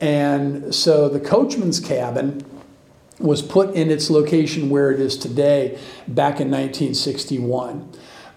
And 0.00 0.74
so 0.74 1.08
the 1.08 1.20
coachman's 1.20 1.80
cabin 1.80 2.44
was 3.18 3.42
put 3.42 3.74
in 3.74 3.90
its 3.90 4.10
location 4.10 4.70
where 4.70 4.90
it 4.90 5.00
is 5.00 5.16
today 5.16 5.78
back 6.06 6.40
in 6.40 6.50
1961. 6.50 7.90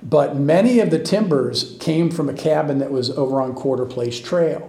But 0.04 0.36
many 0.36 0.80
of 0.80 0.90
the 0.90 1.00
timbers 1.00 1.78
came 1.80 2.10
from 2.10 2.28
a 2.28 2.34
cabin 2.34 2.80
that 2.80 2.92
was 2.92 3.12
over 3.12 3.40
on 3.40 3.54
Quarter 3.54 3.86
Place 3.86 4.20
Trail. 4.20 4.68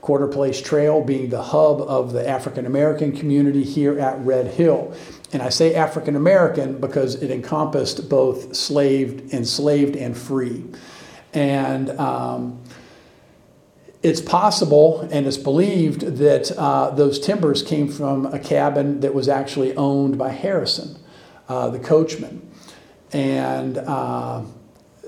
Quarter 0.00 0.26
Place 0.28 0.60
Trail 0.60 1.00
being 1.00 1.30
the 1.30 1.42
hub 1.42 1.80
of 1.80 2.12
the 2.12 2.28
African 2.28 2.66
American 2.66 3.16
community 3.16 3.62
here 3.62 4.00
at 4.00 4.18
Red 4.24 4.48
Hill. 4.48 4.92
And 5.32 5.40
I 5.40 5.48
say 5.48 5.76
African 5.76 6.16
American 6.16 6.80
because 6.80 7.14
it 7.14 7.30
encompassed 7.30 8.08
both 8.08 8.56
slaved, 8.56 9.32
enslaved, 9.32 9.94
and 9.94 10.16
free. 10.16 10.64
And 11.32 11.90
um, 12.00 12.61
it's 14.02 14.20
possible 14.20 15.08
and 15.12 15.26
it's 15.26 15.36
believed 15.36 16.00
that 16.18 16.50
uh, 16.58 16.90
those 16.90 17.20
timbers 17.20 17.62
came 17.62 17.88
from 17.88 18.26
a 18.26 18.38
cabin 18.38 19.00
that 19.00 19.14
was 19.14 19.28
actually 19.28 19.76
owned 19.76 20.18
by 20.18 20.30
Harrison, 20.30 20.98
uh, 21.48 21.68
the 21.70 21.78
coachman. 21.78 22.50
And 23.12 23.78
uh, 23.78 24.42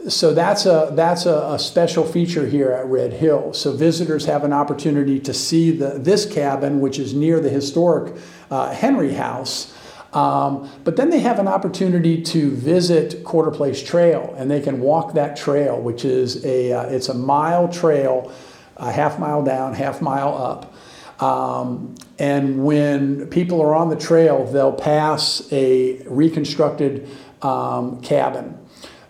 so 0.08 0.34
that's 0.34 0.66
a 0.66 0.90
that's 0.92 1.24
a, 1.26 1.54
a, 1.54 1.58
special 1.58 2.04
feature 2.04 2.46
here 2.46 2.70
at 2.70 2.86
Red 2.86 3.14
Hill. 3.14 3.54
So 3.54 3.72
visitors 3.72 4.26
have 4.26 4.44
an 4.44 4.52
opportunity 4.52 5.18
to 5.20 5.32
see 5.32 5.70
the, 5.70 5.98
this 5.98 6.30
cabin, 6.30 6.80
which 6.80 6.98
is 6.98 7.14
near 7.14 7.40
the 7.40 7.48
historic 7.48 8.14
uh, 8.50 8.72
Henry 8.72 9.14
House. 9.14 9.74
Um, 10.12 10.70
but 10.84 10.96
then 10.96 11.10
they 11.10 11.20
have 11.20 11.38
an 11.38 11.48
opportunity 11.48 12.22
to 12.22 12.50
visit 12.50 13.24
Quarter 13.24 13.50
Place 13.50 13.82
Trail, 13.82 14.32
and 14.36 14.48
they 14.50 14.60
can 14.60 14.80
walk 14.80 15.14
that 15.14 15.36
trail, 15.36 15.80
which 15.80 16.04
is 16.04 16.44
a 16.44 16.72
uh, 16.72 16.82
it's 16.84 17.08
a 17.08 17.14
mile 17.14 17.66
trail 17.66 18.30
a 18.76 18.90
half 18.90 19.18
mile 19.18 19.42
down, 19.42 19.74
half 19.74 20.00
mile 20.02 20.34
up. 20.36 20.74
Um, 21.22 21.94
and 22.18 22.64
when 22.64 23.28
people 23.28 23.60
are 23.60 23.74
on 23.74 23.88
the 23.88 23.96
trail, 23.96 24.44
they'll 24.44 24.72
pass 24.72 25.46
a 25.52 26.02
reconstructed 26.06 27.08
um, 27.42 28.00
cabin. 28.00 28.58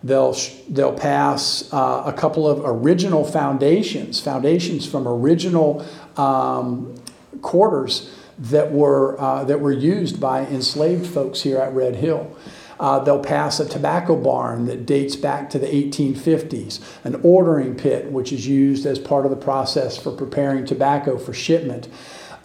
They'll, 0.03 0.35
they'll 0.69 0.93
pass 0.93 1.67
uh, 1.73 2.03
a 2.05 2.13
couple 2.13 2.47
of 2.47 2.61
original 2.63 3.23
foundations, 3.23 4.21
foundations 4.21 4.85
from 4.85 5.07
original 5.07 5.83
um, 6.15 6.95
quarters 7.41 8.13
that 8.37 8.71
were, 8.71 9.19
uh, 9.19 9.43
that 9.45 9.59
were 9.59 9.71
used 9.71 10.19
by 10.19 10.45
enslaved 10.45 11.07
folks 11.07 11.41
here 11.41 11.57
at 11.57 11.73
Red 11.73 11.95
Hill. 11.95 12.35
Uh, 12.79 12.99
they'll 12.99 13.23
pass 13.23 13.59
a 13.59 13.67
tobacco 13.67 14.15
barn 14.15 14.65
that 14.65 14.85
dates 14.85 15.15
back 15.15 15.49
to 15.49 15.59
the 15.59 15.67
1850s, 15.67 16.81
an 17.03 17.19
ordering 17.23 17.75
pit, 17.75 18.11
which 18.11 18.33
is 18.33 18.47
used 18.47 18.85
as 18.85 18.99
part 18.99 19.25
of 19.25 19.31
the 19.31 19.37
process 19.37 19.97
for 19.97 20.11
preparing 20.11 20.65
tobacco 20.65 21.17
for 21.17 21.33
shipment. 21.33 21.87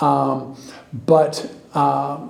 Um, 0.00 0.56
but 0.92 1.52
uh, 1.74 2.28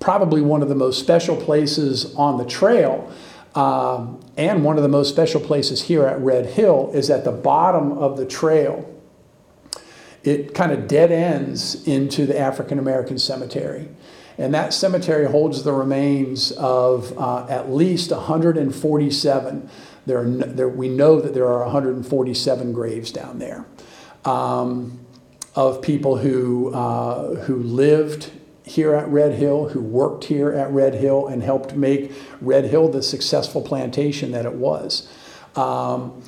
probably 0.00 0.42
one 0.42 0.62
of 0.62 0.68
the 0.68 0.74
most 0.74 1.00
special 1.00 1.36
places 1.36 2.14
on 2.16 2.38
the 2.38 2.44
trail. 2.44 3.10
Um, 3.54 4.20
and 4.36 4.64
one 4.64 4.76
of 4.76 4.82
the 4.82 4.88
most 4.88 5.08
special 5.08 5.40
places 5.40 5.82
here 5.82 6.04
at 6.06 6.20
Red 6.20 6.46
Hill 6.46 6.90
is 6.92 7.08
at 7.08 7.24
the 7.24 7.32
bottom 7.32 7.92
of 7.92 8.16
the 8.16 8.26
trail. 8.26 8.90
It 10.24 10.54
kind 10.54 10.72
of 10.72 10.88
dead 10.88 11.12
ends 11.12 11.86
into 11.86 12.26
the 12.26 12.38
African 12.38 12.78
American 12.78 13.18
cemetery. 13.18 13.88
And 14.36 14.52
that 14.54 14.74
cemetery 14.74 15.26
holds 15.26 15.62
the 15.62 15.72
remains 15.72 16.50
of 16.52 17.16
uh, 17.18 17.46
at 17.48 17.70
least 17.70 18.10
147. 18.10 19.70
There 20.06 20.18
are, 20.18 20.24
there, 20.24 20.68
we 20.68 20.88
know 20.88 21.20
that 21.20 21.34
there 21.34 21.46
are 21.46 21.64
147 21.64 22.72
graves 22.72 23.12
down 23.12 23.38
there 23.38 23.64
um, 24.24 25.00
of 25.54 25.80
people 25.82 26.18
who, 26.18 26.74
uh, 26.74 27.36
who 27.42 27.56
lived 27.56 28.32
here 28.64 28.94
at 28.94 29.06
Red 29.08 29.34
Hill, 29.34 29.68
who 29.68 29.80
worked 29.80 30.24
here 30.24 30.50
at 30.50 30.70
Red 30.70 30.94
Hill, 30.94 31.26
and 31.26 31.42
helped 31.42 31.74
make 31.74 32.12
Red 32.40 32.64
Hill 32.64 32.88
the 32.88 33.02
successful 33.02 33.62
plantation 33.62 34.32
that 34.32 34.46
it 34.46 34.54
was. 34.54 35.08
Um, 35.54 36.22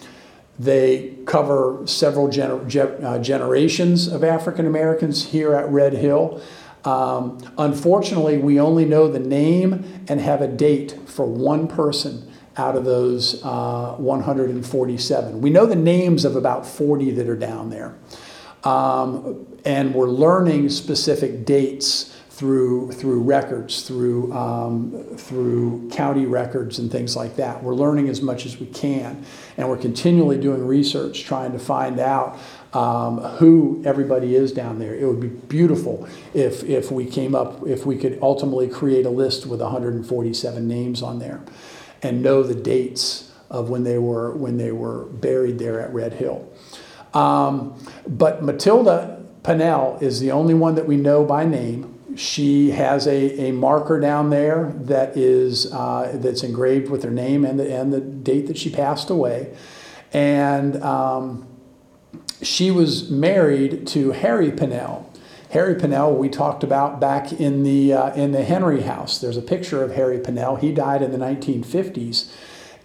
they 0.59 1.15
cover 1.27 1.83
several 1.87 2.29
gener- 2.29 2.67
ge- 2.69 3.03
uh, 3.03 3.19
generations 3.19 4.07
of 4.07 4.23
African 4.23 4.67
Americans 4.67 5.27
here 5.27 5.55
at 5.55 5.69
Red 5.71 5.95
Hill. 5.95 6.41
Um, 6.87 7.39
unfortunately, 7.59 8.39
we 8.39 8.61
only 8.61 8.85
know 8.85 9.09
the 9.09 9.19
name 9.19 10.05
and 10.09 10.21
have 10.21 10.41
a 10.41 10.49
date 10.49 10.97
for 11.07 11.27
one 11.27 11.67
person 11.67 12.33
out 12.57 12.77
of 12.77 12.85
those 12.85 13.45
uh, 13.45 13.95
147. 13.99 15.41
We 15.41 15.51
know 15.51 15.67
the 15.67 15.77
names 15.77 16.25
of 16.25 16.37
about 16.37 16.65
40 16.65 17.11
that 17.13 17.29
are 17.29 17.37
down 17.37 17.71
there. 17.71 17.97
Um, 18.65 19.47
and 19.65 19.95
we're 19.95 20.09
learning 20.09 20.71
specific 20.71 21.45
dates 21.45 22.17
through 22.37 22.93
through 22.93 23.23
records, 23.23 23.83
through 23.83 24.31
um, 24.35 24.91
through 25.17 25.89
county 25.91 26.27
records 26.27 26.79
and 26.79 26.93
things 26.93 27.17
like 27.17 27.37
that. 27.37 27.63
We're 27.63 27.75
learning 27.75 28.11
as 28.11 28.21
much 28.21 28.45
as 28.45 28.61
we 28.61 28.67
can, 28.67 29.25
and 29.57 29.69
we're 29.69 29.79
continually 29.79 30.39
doing 30.39 30.67
research, 30.67 31.25
trying 31.25 31.53
to 31.53 31.59
find 31.59 31.99
out 31.99 32.39
um, 32.77 33.21
who 33.39 33.83
everybody 33.87 34.35
is 34.35 34.53
down 34.53 34.79
there. 34.79 34.95
It 34.95 35.07
would 35.07 35.21
be 35.21 35.29
beautiful 35.29 36.07
if 36.35 36.63
if 36.65 36.91
we 36.91 37.07
came 37.07 37.35
up 37.35 37.67
if 37.67 37.87
we 37.87 37.97
could 37.97 38.19
ultimately 38.21 38.69
create 38.69 39.07
a 39.07 39.11
list 39.11 39.47
with 39.47 39.63
147 39.63 40.69
names 40.69 41.03
on 41.03 41.19
there, 41.19 41.41
and 42.03 42.23
know 42.23 42.43
the 42.43 42.55
dates 42.55 43.33
of 43.49 43.71
when 43.71 43.85
they 43.85 43.97
were 43.97 44.37
when 44.37 44.59
they 44.59 44.73
were 44.73 45.07
buried 45.07 45.59
there 45.59 45.81
at 45.81 45.93
Red 45.95 46.13
Hill. 46.13 46.47
Um, 47.15 47.83
but 48.07 48.43
Matilda 48.43 49.25
Pennell 49.43 49.97
is 50.03 50.21
the 50.21 50.33
only 50.33 50.53
one 50.53 50.75
that 50.75 50.87
we 50.87 50.97
know 50.97 51.25
by 51.25 51.47
name 51.47 51.95
she 52.15 52.71
has 52.73 53.07
a, 53.07 53.49
a 53.49 53.53
marker 53.53 54.01
down 54.01 54.31
there 54.31 54.73
that 54.81 55.17
is 55.17 55.73
uh, 55.73 56.13
that's 56.15 56.43
engraved 56.43 56.91
with 56.91 57.05
her 57.05 57.11
name 57.11 57.45
and 57.45 57.59
the, 57.59 57.75
and 57.75 57.93
the 57.93 58.01
date 58.01 58.47
that 58.49 58.59
she 58.59 58.71
passed 58.71 59.11
away. 59.11 59.55
And 60.13 60.83
um, 60.83 61.47
she 62.43 62.71
was 62.71 63.11
married 63.11 63.87
to 63.89 64.13
Harry 64.13 64.51
Pennell. 64.51 65.11
Harry 65.51 65.75
Pennell, 65.75 66.15
we 66.15 66.29
talked 66.29 66.65
about 66.65 67.01
back 67.01 67.33
in 67.33 67.63
the, 67.63 67.93
uh, 67.93 68.15
in 68.15 68.33
the 68.33 68.45
Henry 68.45 68.83
house. 68.83 69.19
There's 69.19 69.37
a 69.37 69.43
picture 69.43 69.83
of 69.83 69.93
Harry 69.93 70.19
Pennell. 70.19 70.57
He 70.57 70.73
died 70.73 71.03
in 71.03 71.13
the 71.13 71.19
1950s 71.19 72.31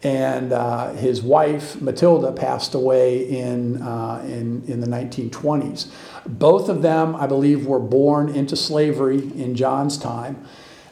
and 0.03 0.51
uh, 0.51 0.93
his 0.93 1.21
wife 1.21 1.79
Matilda 1.79 2.31
passed 2.31 2.73
away 2.73 3.27
in, 3.27 3.81
uh, 3.81 4.21
in, 4.25 4.63
in 4.67 4.79
the 4.79 4.87
1920s. 4.87 5.91
Both 6.25 6.69
of 6.69 6.81
them, 6.81 7.15
I 7.15 7.27
believe, 7.27 7.67
were 7.67 7.79
born 7.79 8.29
into 8.29 8.55
slavery 8.55 9.17
in 9.17 9.55
John's 9.55 9.97
time, 9.97 10.43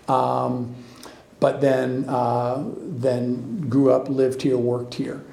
um, 0.08 0.76
but 1.39 1.62
then, 1.62 2.06
uh, 2.08 2.63
then 2.82 3.67
grew 3.69 3.91
up, 3.91 4.10
lived 4.10 4.41
here, 4.43 4.58
worked 4.58 4.95
here. 4.95 5.24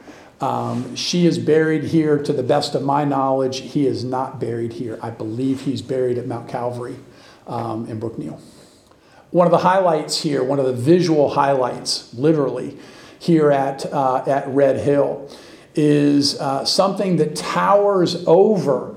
Um, 0.41 0.95
she 0.95 1.27
is 1.27 1.39
buried 1.39 1.85
here, 1.85 2.19
to 2.19 2.33
the 2.33 2.43
best 2.43 2.75
of 2.75 2.83
my 2.83 3.05
knowledge. 3.05 3.61
He 3.61 3.87
is 3.87 4.05
not 4.05 4.39
buried 4.39 4.75
here. 4.75 4.99
I 5.03 5.11
believe 5.11 5.63
he's 5.63 5.83
buried 5.83 6.19
at 6.19 6.27
Mount 6.27 6.49
Calvary 6.49 6.97
um, 7.47 7.89
in 7.89 8.01
Brookneal. 8.01 8.41
One 9.31 9.47
of 9.47 9.51
the 9.51 9.59
highlights 9.59 10.23
here, 10.23 10.45
one 10.45 10.59
of 10.59 10.67
the 10.67 10.73
visual 10.73 11.31
highlights, 11.31 12.13
literally, 12.15 12.79
here 13.19 13.51
at, 13.51 13.87
uh, 13.93 14.25
at 14.27 14.47
Red 14.49 14.79
Hill 14.79 15.31
is 15.75 16.39
uh, 16.41 16.65
something 16.65 17.17
that 17.17 17.37
towers 17.37 18.25
over 18.27 18.95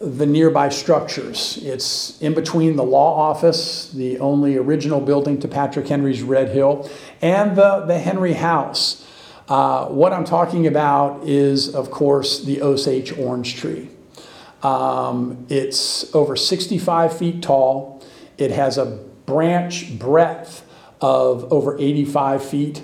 the 0.00 0.26
nearby 0.26 0.68
structures. 0.68 1.58
It's 1.62 2.20
in 2.20 2.34
between 2.34 2.76
the 2.76 2.84
law 2.84 3.30
office, 3.30 3.90
the 3.90 4.18
only 4.20 4.56
original 4.56 5.00
building 5.00 5.40
to 5.40 5.48
Patrick 5.48 5.88
Henry's 5.88 6.22
Red 6.22 6.50
Hill, 6.50 6.88
and 7.20 7.56
the, 7.56 7.80
the 7.80 7.98
Henry 7.98 8.34
House. 8.34 9.04
Uh, 9.48 9.86
what 9.86 10.12
I'm 10.12 10.24
talking 10.24 10.66
about 10.66 11.26
is, 11.26 11.74
of 11.74 11.90
course, 11.90 12.44
the 12.44 12.60
Osage 12.60 13.16
orange 13.16 13.56
tree. 13.56 13.88
Um, 14.62 15.46
it's 15.48 16.14
over 16.14 16.36
65 16.36 17.16
feet 17.16 17.42
tall. 17.42 18.04
It 18.36 18.50
has 18.50 18.76
a 18.76 18.86
branch 19.24 19.98
breadth 19.98 20.66
of 21.00 21.50
over 21.52 21.78
85 21.78 22.44
feet 22.44 22.82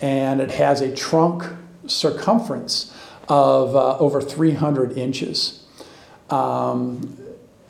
and 0.00 0.40
it 0.40 0.50
has 0.50 0.80
a 0.80 0.94
trunk 0.94 1.44
circumference 1.86 2.94
of 3.28 3.74
uh, 3.74 3.96
over 3.98 4.20
300 4.20 4.98
inches. 4.98 5.64
Um, 6.28 7.18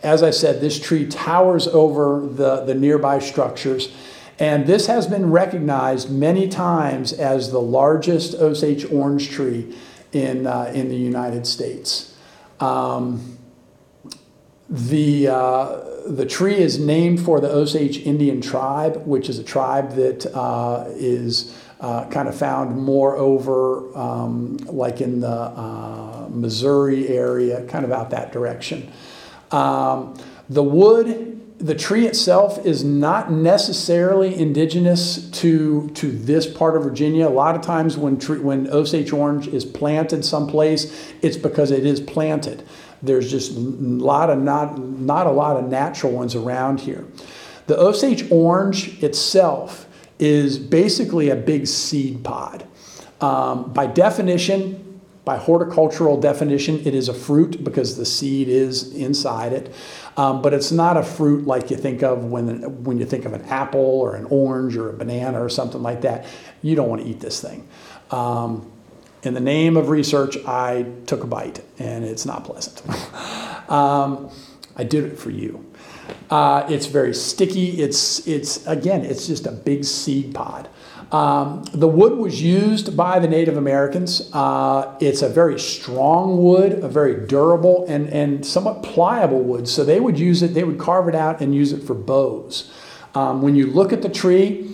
as 0.03 0.23
I 0.23 0.31
said, 0.31 0.61
this 0.61 0.81
tree 0.81 1.07
towers 1.07 1.67
over 1.69 2.27
the, 2.27 2.65
the 2.65 2.75
nearby 2.75 3.19
structures, 3.19 3.93
and 4.39 4.67
this 4.67 4.87
has 4.87 5.07
been 5.07 5.31
recognized 5.31 6.11
many 6.11 6.49
times 6.49 7.13
as 7.13 7.51
the 7.51 7.61
largest 7.61 8.35
Osage 8.35 8.85
orange 8.91 9.31
tree 9.31 9.75
in, 10.13 10.47
uh, 10.47 10.71
in 10.75 10.89
the 10.89 10.97
United 10.97 11.47
States. 11.47 12.15
Um, 12.61 13.39
the, 14.69 15.29
uh, 15.29 15.81
the 16.07 16.27
tree 16.27 16.57
is 16.57 16.79
named 16.79 17.21
for 17.21 17.41
the 17.41 17.49
Osage 17.49 17.99
Indian 17.99 18.41
tribe, 18.41 19.07
which 19.07 19.29
is 19.29 19.39
a 19.39 19.45
tribe 19.45 19.93
that 19.93 20.27
uh, 20.35 20.87
is 20.91 21.57
uh, 21.81 22.07
kind 22.09 22.29
of 22.29 22.37
found 22.37 22.77
more 22.77 23.17
over 23.17 23.97
um, 23.97 24.57
like 24.67 25.01
in 25.01 25.21
the 25.21 25.29
uh, 25.29 26.27
Missouri 26.31 27.09
area, 27.09 27.65
kind 27.67 27.85
of 27.85 27.93
out 27.93 28.11
that 28.11 28.33
direction. 28.33 28.91
Um, 29.51 30.19
the 30.49 30.63
wood, 30.63 31.26
the 31.59 31.75
tree 31.75 32.07
itself 32.07 32.65
is 32.67 32.85
not 32.85 33.33
necessarily 33.33 34.35
indigenous 34.35 35.31
to, 35.31 35.89
to 35.91 36.11
this 36.11 36.47
part 36.47 36.77
of 36.77 36.83
Virginia. 36.83 37.27
A 37.27 37.31
lot 37.31 37.57
of 37.57 37.63
times 37.63 37.97
when, 37.97 38.19
tree, 38.19 38.39
when 38.39 38.69
Osage 38.69 39.13
orange 39.13 39.49
is 39.49 39.65
planted 39.65 40.25
someplace, 40.25 41.13
it's 41.23 41.37
because 41.37 41.71
it 41.71 41.87
is 41.87 42.01
planted. 42.01 42.63
There's 43.03 43.31
just 43.31 43.53
a 43.53 43.61
lot 43.61 44.29
of 44.29 44.39
not, 44.39 44.79
not 44.79 45.27
a 45.27 45.31
lot 45.31 45.57
of 45.57 45.69
natural 45.69 46.13
ones 46.13 46.35
around 46.35 46.81
here. 46.81 47.07
The 47.69 47.79
Osage 47.79 48.31
orange 48.31 49.03
itself 49.03 49.87
is 50.19 50.59
basically 50.59 51.31
a 51.31 51.37
big 51.37 51.67
seed 51.67 52.23
pod. 52.23 52.67
Um, 53.21 53.73
by 53.73 53.87
definition, 53.87 54.86
by 55.27 55.37
horticultural 55.37 56.19
definition, 56.21 56.79
it 56.87 56.95
is 56.95 57.09
a 57.09 57.13
fruit 57.13 57.65
because 57.65 57.97
the 57.97 58.07
seed 58.07 58.49
is 58.49 58.95
inside 58.95 59.53
it. 59.53 59.75
Um, 60.17 60.41
but 60.41 60.55
it's 60.55 60.71
not 60.71 60.97
a 60.97 61.03
fruit 61.03 61.49
like 61.49 61.69
you 61.69 61.77
think 61.77 62.05
of 62.05 62.27
when, 62.27 62.85
when 62.85 62.99
you 62.99 63.05
think 63.05 63.25
of 63.25 63.33
an 63.33 63.43
apple 63.47 63.81
or 63.81 64.15
an 64.15 64.27
orange 64.27 64.77
or 64.77 64.89
a 64.89 64.93
banana 64.93 65.43
or 65.43 65.49
something 65.49 65.83
like 65.83 66.03
that. 66.03 66.27
You 66.63 66.77
don't 66.77 66.89
want 66.89 67.03
to 67.03 67.09
eat 67.09 67.19
this 67.19 67.43
thing. 67.43 67.67
Um, 68.13 68.71
in 69.25 69.35
the 69.35 69.41
name 69.41 69.77
of 69.77 69.89
research, 69.89 70.37
I 70.47 70.87
took 71.07 71.25
a 71.25 71.27
bite 71.27 71.61
and 71.81 72.05
it's 72.05 72.25
not 72.25 72.45
pleasant. 72.45 72.81
um, 73.69 74.31
I 74.77 74.85
did 74.85 75.03
it 75.03 75.19
for 75.19 75.31
you. 75.31 75.69
Uh, 76.31 76.65
it's 76.69 76.87
very 76.87 77.13
sticky. 77.13 77.83
It's, 77.83 78.25
it's, 78.29 78.65
again, 78.69 79.05
it's 79.05 79.27
just 79.27 79.47
a 79.47 79.53
big 79.53 79.85
seed 79.85 80.37
pod. 80.37 80.69
Um, 81.13 81.65
the 81.73 81.87
wood 81.87 82.19
was 82.19 82.43
used 82.43 82.97
by 82.97 83.21
the 83.21 83.29
Native 83.29 83.57
Americans. 83.57 84.29
Uh, 84.33 84.97
it's 85.01 85.23
a 85.23 85.29
very 85.29 85.59
strong 85.59 86.43
wood, 86.43 86.73
a 86.73 86.89
very 86.89 87.27
durable 87.27 87.85
and, 87.87 88.09
and 88.09 88.45
somewhat 88.45 88.83
pliable 88.83 89.43
wood. 89.43 89.69
So 89.69 89.85
they 89.85 90.01
would 90.01 90.19
use 90.19 90.43
it, 90.43 90.49
they 90.55 90.65
would 90.65 90.79
carve 90.79 91.09
it 91.09 91.15
out 91.15 91.41
and 91.41 91.55
use 91.55 91.73
it 91.73 91.83
for 91.83 91.95
bows. 91.95 92.73
Um, 93.15 93.41
when 93.41 93.55
you 93.55 93.67
look 93.67 93.93
at 93.93 94.03
the 94.03 94.09
tree, 94.09 94.69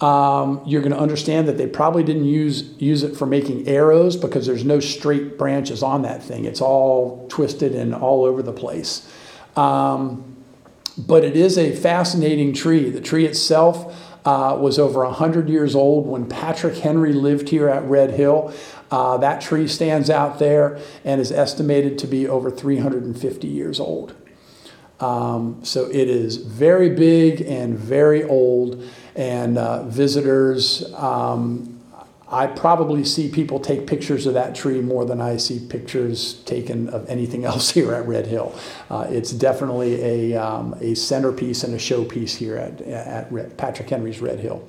um, 0.00 0.62
you're 0.66 0.80
going 0.80 0.92
to 0.92 0.98
understand 0.98 1.48
that 1.48 1.58
they 1.58 1.66
probably 1.66 2.02
didn't 2.04 2.24
use, 2.24 2.72
use 2.78 3.02
it 3.02 3.16
for 3.16 3.26
making 3.26 3.66
arrows 3.66 4.16
because 4.16 4.46
there's 4.46 4.64
no 4.64 4.80
straight 4.80 5.36
branches 5.36 5.82
on 5.82 6.02
that 6.02 6.22
thing. 6.22 6.44
It's 6.44 6.60
all 6.60 7.26
twisted 7.28 7.74
and 7.74 7.94
all 7.94 8.24
over 8.24 8.42
the 8.42 8.52
place. 8.52 9.10
Um, 9.56 10.36
but 10.96 11.24
it 11.24 11.36
is 11.36 11.58
a 11.58 11.74
fascinating 11.74 12.52
tree. 12.52 12.90
The 12.90 13.00
tree 13.00 13.26
itself 13.26 13.99
uh, 14.24 14.56
was 14.58 14.78
over 14.78 15.04
100 15.04 15.48
years 15.48 15.74
old 15.74 16.06
when 16.06 16.26
Patrick 16.26 16.76
Henry 16.76 17.12
lived 17.12 17.48
here 17.48 17.68
at 17.68 17.82
Red 17.84 18.10
Hill. 18.10 18.52
Uh, 18.90 19.16
that 19.18 19.40
tree 19.40 19.68
stands 19.68 20.10
out 20.10 20.38
there 20.38 20.78
and 21.04 21.20
is 21.20 21.32
estimated 21.32 21.98
to 21.98 22.06
be 22.06 22.28
over 22.28 22.50
350 22.50 23.46
years 23.46 23.80
old. 23.80 24.14
Um, 25.00 25.64
so 25.64 25.86
it 25.86 26.08
is 26.08 26.36
very 26.36 26.90
big 26.90 27.40
and 27.40 27.78
very 27.78 28.22
old, 28.22 28.86
and 29.16 29.56
uh, 29.56 29.84
visitors 29.84 30.92
um, 30.94 31.79
I 32.32 32.46
probably 32.46 33.04
see 33.04 33.28
people 33.28 33.58
take 33.58 33.88
pictures 33.88 34.24
of 34.24 34.34
that 34.34 34.54
tree 34.54 34.80
more 34.80 35.04
than 35.04 35.20
I 35.20 35.36
see 35.36 35.58
pictures 35.58 36.34
taken 36.44 36.88
of 36.88 37.08
anything 37.08 37.44
else 37.50 37.70
here 37.70 37.92
at 37.92 38.06
Red 38.06 38.26
Hill. 38.26 38.54
Uh, 38.88 39.06
it's 39.10 39.32
definitely 39.32 40.32
a, 40.32 40.36
um, 40.36 40.74
a 40.80 40.94
centerpiece 40.94 41.64
and 41.64 41.74
a 41.74 41.78
showpiece 41.78 42.36
here 42.36 42.56
at, 42.56 42.80
at 42.82 43.30
Red, 43.32 43.56
Patrick 43.58 43.90
Henry's 43.90 44.20
Red 44.20 44.38
Hill. 44.38 44.66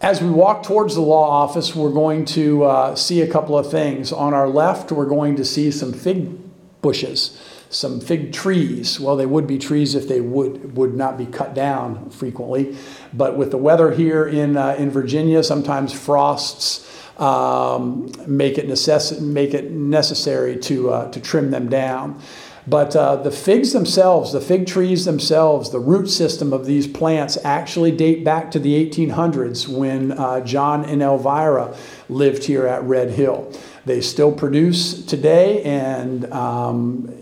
As 0.00 0.20
we 0.20 0.28
walk 0.28 0.64
towards 0.64 0.96
the 0.96 1.00
law 1.00 1.30
office, 1.30 1.74
we're 1.74 1.92
going 1.92 2.24
to 2.26 2.64
uh, 2.64 2.94
see 2.96 3.22
a 3.22 3.30
couple 3.30 3.56
of 3.56 3.70
things. 3.70 4.12
On 4.12 4.34
our 4.34 4.48
left, 4.48 4.90
we're 4.90 5.06
going 5.06 5.36
to 5.36 5.44
see 5.44 5.70
some 5.70 5.92
fig 5.92 6.36
bushes, 6.82 7.40
some 7.70 8.00
fig 8.00 8.32
trees. 8.32 8.98
Well, 9.00 9.16
they 9.16 9.24
would 9.24 9.46
be 9.46 9.56
trees 9.56 9.94
if 9.94 10.08
they 10.08 10.20
would, 10.20 10.76
would 10.76 10.94
not 10.94 11.16
be 11.16 11.24
cut 11.26 11.54
down 11.54 12.10
frequently. 12.10 12.76
But 13.14 13.38
with 13.38 13.52
the 13.52 13.56
weather 13.56 13.92
here 13.92 14.26
in, 14.26 14.56
uh, 14.56 14.74
in 14.76 14.90
Virginia, 14.90 15.42
sometimes 15.42 15.92
frosts 15.92 16.90
um, 17.18 18.10
make, 18.26 18.58
it 18.58 18.68
necess- 18.68 19.20
make 19.20 19.54
it 19.54 19.70
necessary 19.70 20.56
to, 20.58 20.90
uh, 20.90 21.10
to 21.10 21.20
trim 21.20 21.50
them 21.50 21.68
down. 21.68 22.20
But 22.66 22.96
uh, 22.96 23.16
the 23.16 23.30
figs 23.30 23.72
themselves, 23.72 24.32
the 24.32 24.40
fig 24.40 24.66
trees 24.66 25.04
themselves, 25.04 25.70
the 25.70 25.78
root 25.78 26.08
system 26.08 26.52
of 26.52 26.64
these 26.64 26.86
plants 26.86 27.36
actually 27.44 27.92
date 27.92 28.24
back 28.24 28.50
to 28.52 28.58
the 28.58 28.88
1800s 28.88 29.68
when 29.68 30.12
uh, 30.12 30.40
John 30.40 30.84
and 30.84 31.02
Elvira 31.02 31.76
lived 32.08 32.44
here 32.44 32.66
at 32.66 32.82
Red 32.84 33.10
Hill. 33.10 33.52
They 33.84 34.00
still 34.00 34.32
produce 34.32 35.04
today 35.04 35.62
and 35.62 36.32
um, 36.32 37.14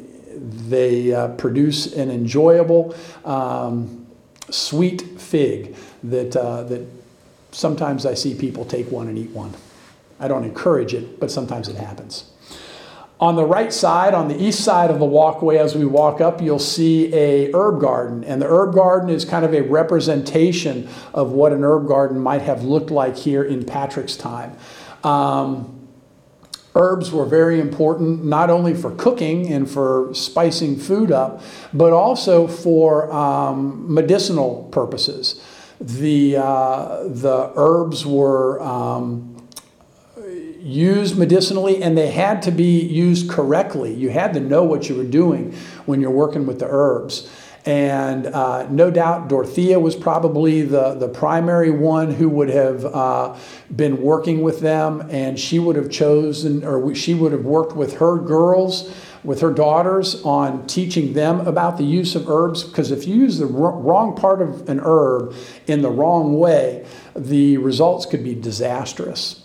they 0.68 1.12
uh, 1.12 1.28
produce 1.28 1.92
an 1.92 2.08
enjoyable, 2.08 2.94
um, 3.24 4.06
sweet 4.48 5.02
fig 5.20 5.74
that, 6.04 6.36
uh, 6.36 6.62
that 6.64 6.86
sometimes 7.50 8.06
I 8.06 8.14
see 8.14 8.34
people 8.34 8.64
take 8.64 8.92
one 8.92 9.08
and 9.08 9.18
eat 9.18 9.30
one. 9.30 9.52
I 10.22 10.28
don't 10.28 10.44
encourage 10.44 10.94
it, 10.94 11.18
but 11.18 11.30
sometimes 11.30 11.68
it 11.68 11.76
happens. 11.76 12.30
On 13.22 13.36
the 13.36 13.44
right 13.44 13.72
side, 13.72 14.14
on 14.14 14.26
the 14.26 14.40
east 14.40 14.64
side 14.64 14.90
of 14.90 14.98
the 14.98 15.04
walkway, 15.04 15.56
as 15.56 15.76
we 15.76 15.84
walk 15.84 16.20
up, 16.20 16.42
you'll 16.42 16.58
see 16.58 17.12
a 17.14 17.52
herb 17.52 17.80
garden. 17.80 18.24
And 18.24 18.42
the 18.42 18.46
herb 18.46 18.74
garden 18.74 19.10
is 19.10 19.24
kind 19.24 19.44
of 19.44 19.54
a 19.54 19.60
representation 19.60 20.88
of 21.14 21.30
what 21.30 21.52
an 21.52 21.62
herb 21.62 21.86
garden 21.86 22.18
might 22.18 22.42
have 22.42 22.64
looked 22.64 22.90
like 22.90 23.16
here 23.16 23.44
in 23.44 23.64
Patrick's 23.64 24.16
time. 24.16 24.56
Um, 25.04 25.88
herbs 26.74 27.12
were 27.12 27.26
very 27.26 27.60
important 27.60 28.24
not 28.24 28.50
only 28.50 28.74
for 28.74 28.90
cooking 28.92 29.52
and 29.52 29.70
for 29.70 30.12
spicing 30.14 30.76
food 30.76 31.12
up, 31.12 31.42
but 31.72 31.92
also 31.92 32.48
for 32.48 33.12
um, 33.12 33.92
medicinal 33.92 34.68
purposes. 34.72 35.40
The, 35.80 36.38
uh, 36.38 37.04
the 37.04 37.52
herbs 37.54 38.04
were. 38.04 38.60
Um, 38.60 39.31
used 40.62 41.18
medicinally 41.18 41.82
and 41.82 41.96
they 41.98 42.10
had 42.10 42.42
to 42.42 42.50
be 42.50 42.80
used 42.80 43.28
correctly. 43.28 43.92
You 43.92 44.10
had 44.10 44.32
to 44.34 44.40
know 44.40 44.62
what 44.62 44.88
you 44.88 44.96
were 44.96 45.04
doing 45.04 45.54
when 45.86 46.00
you're 46.00 46.10
working 46.10 46.46
with 46.46 46.58
the 46.58 46.68
herbs. 46.68 47.30
And 47.64 48.26
uh, 48.26 48.68
no 48.70 48.90
doubt 48.90 49.28
Dorothea 49.28 49.78
was 49.78 49.94
probably 49.94 50.62
the, 50.62 50.94
the 50.94 51.08
primary 51.08 51.70
one 51.70 52.12
who 52.12 52.28
would 52.28 52.48
have 52.48 52.84
uh, 52.84 53.36
been 53.74 54.02
working 54.02 54.42
with 54.42 54.60
them, 54.60 55.08
and 55.10 55.38
she 55.38 55.60
would 55.60 55.76
have 55.76 55.88
chosen, 55.88 56.64
or 56.64 56.92
she 56.96 57.14
would 57.14 57.30
have 57.30 57.44
worked 57.44 57.76
with 57.76 57.98
her 57.98 58.18
girls, 58.18 58.92
with 59.22 59.40
her 59.42 59.52
daughters, 59.52 60.20
on 60.24 60.66
teaching 60.66 61.12
them 61.12 61.46
about 61.46 61.76
the 61.76 61.84
use 61.84 62.16
of 62.16 62.28
herbs. 62.28 62.64
Because 62.64 62.90
if 62.90 63.06
you 63.06 63.14
use 63.14 63.38
the 63.38 63.46
wrong 63.46 64.16
part 64.16 64.42
of 64.42 64.68
an 64.68 64.80
herb 64.82 65.32
in 65.68 65.82
the 65.82 65.90
wrong 65.90 66.36
way, 66.36 66.84
the 67.14 67.58
results 67.58 68.06
could 68.06 68.24
be 68.24 68.34
disastrous. 68.34 69.41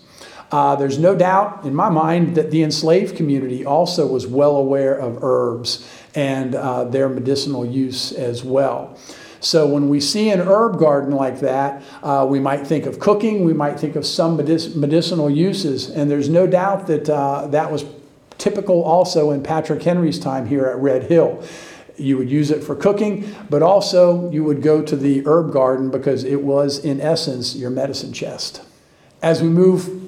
Uh, 0.50 0.76
there's 0.76 0.98
no 0.98 1.14
doubt 1.14 1.64
in 1.64 1.74
my 1.74 1.90
mind 1.90 2.34
that 2.34 2.50
the 2.50 2.62
enslaved 2.62 3.16
community 3.16 3.64
also 3.66 4.06
was 4.06 4.26
well 4.26 4.56
aware 4.56 4.94
of 4.94 5.22
herbs 5.22 5.86
and 6.14 6.54
uh, 6.54 6.84
their 6.84 7.08
medicinal 7.08 7.66
use 7.66 8.12
as 8.12 8.42
well. 8.42 8.98
So 9.40 9.66
when 9.66 9.88
we 9.88 10.00
see 10.00 10.30
an 10.30 10.40
herb 10.40 10.78
garden 10.78 11.12
like 11.12 11.40
that, 11.40 11.82
uh, 12.02 12.26
we 12.28 12.40
might 12.40 12.66
think 12.66 12.86
of 12.86 12.98
cooking, 12.98 13.44
we 13.44 13.52
might 13.52 13.78
think 13.78 13.94
of 13.94 14.04
some 14.04 14.36
medic- 14.36 14.74
medicinal 14.74 15.30
uses, 15.30 15.90
and 15.90 16.10
there's 16.10 16.28
no 16.28 16.46
doubt 16.46 16.86
that 16.88 17.08
uh, 17.08 17.46
that 17.48 17.70
was 17.70 17.84
typical 18.36 18.82
also 18.82 19.30
in 19.30 19.42
Patrick 19.42 19.82
Henry's 19.82 20.18
time 20.18 20.46
here 20.46 20.66
at 20.66 20.76
Red 20.78 21.04
Hill. 21.04 21.44
You 21.96 22.16
would 22.18 22.30
use 22.30 22.50
it 22.50 22.64
for 22.64 22.74
cooking, 22.74 23.34
but 23.50 23.62
also 23.62 24.30
you 24.30 24.44
would 24.44 24.62
go 24.62 24.82
to 24.82 24.96
the 24.96 25.26
herb 25.26 25.52
garden 25.52 25.90
because 25.90 26.24
it 26.24 26.42
was, 26.42 26.78
in 26.78 27.00
essence, 27.00 27.56
your 27.56 27.70
medicine 27.70 28.12
chest. 28.12 28.62
As 29.20 29.42
we 29.42 29.48
move 29.48 30.07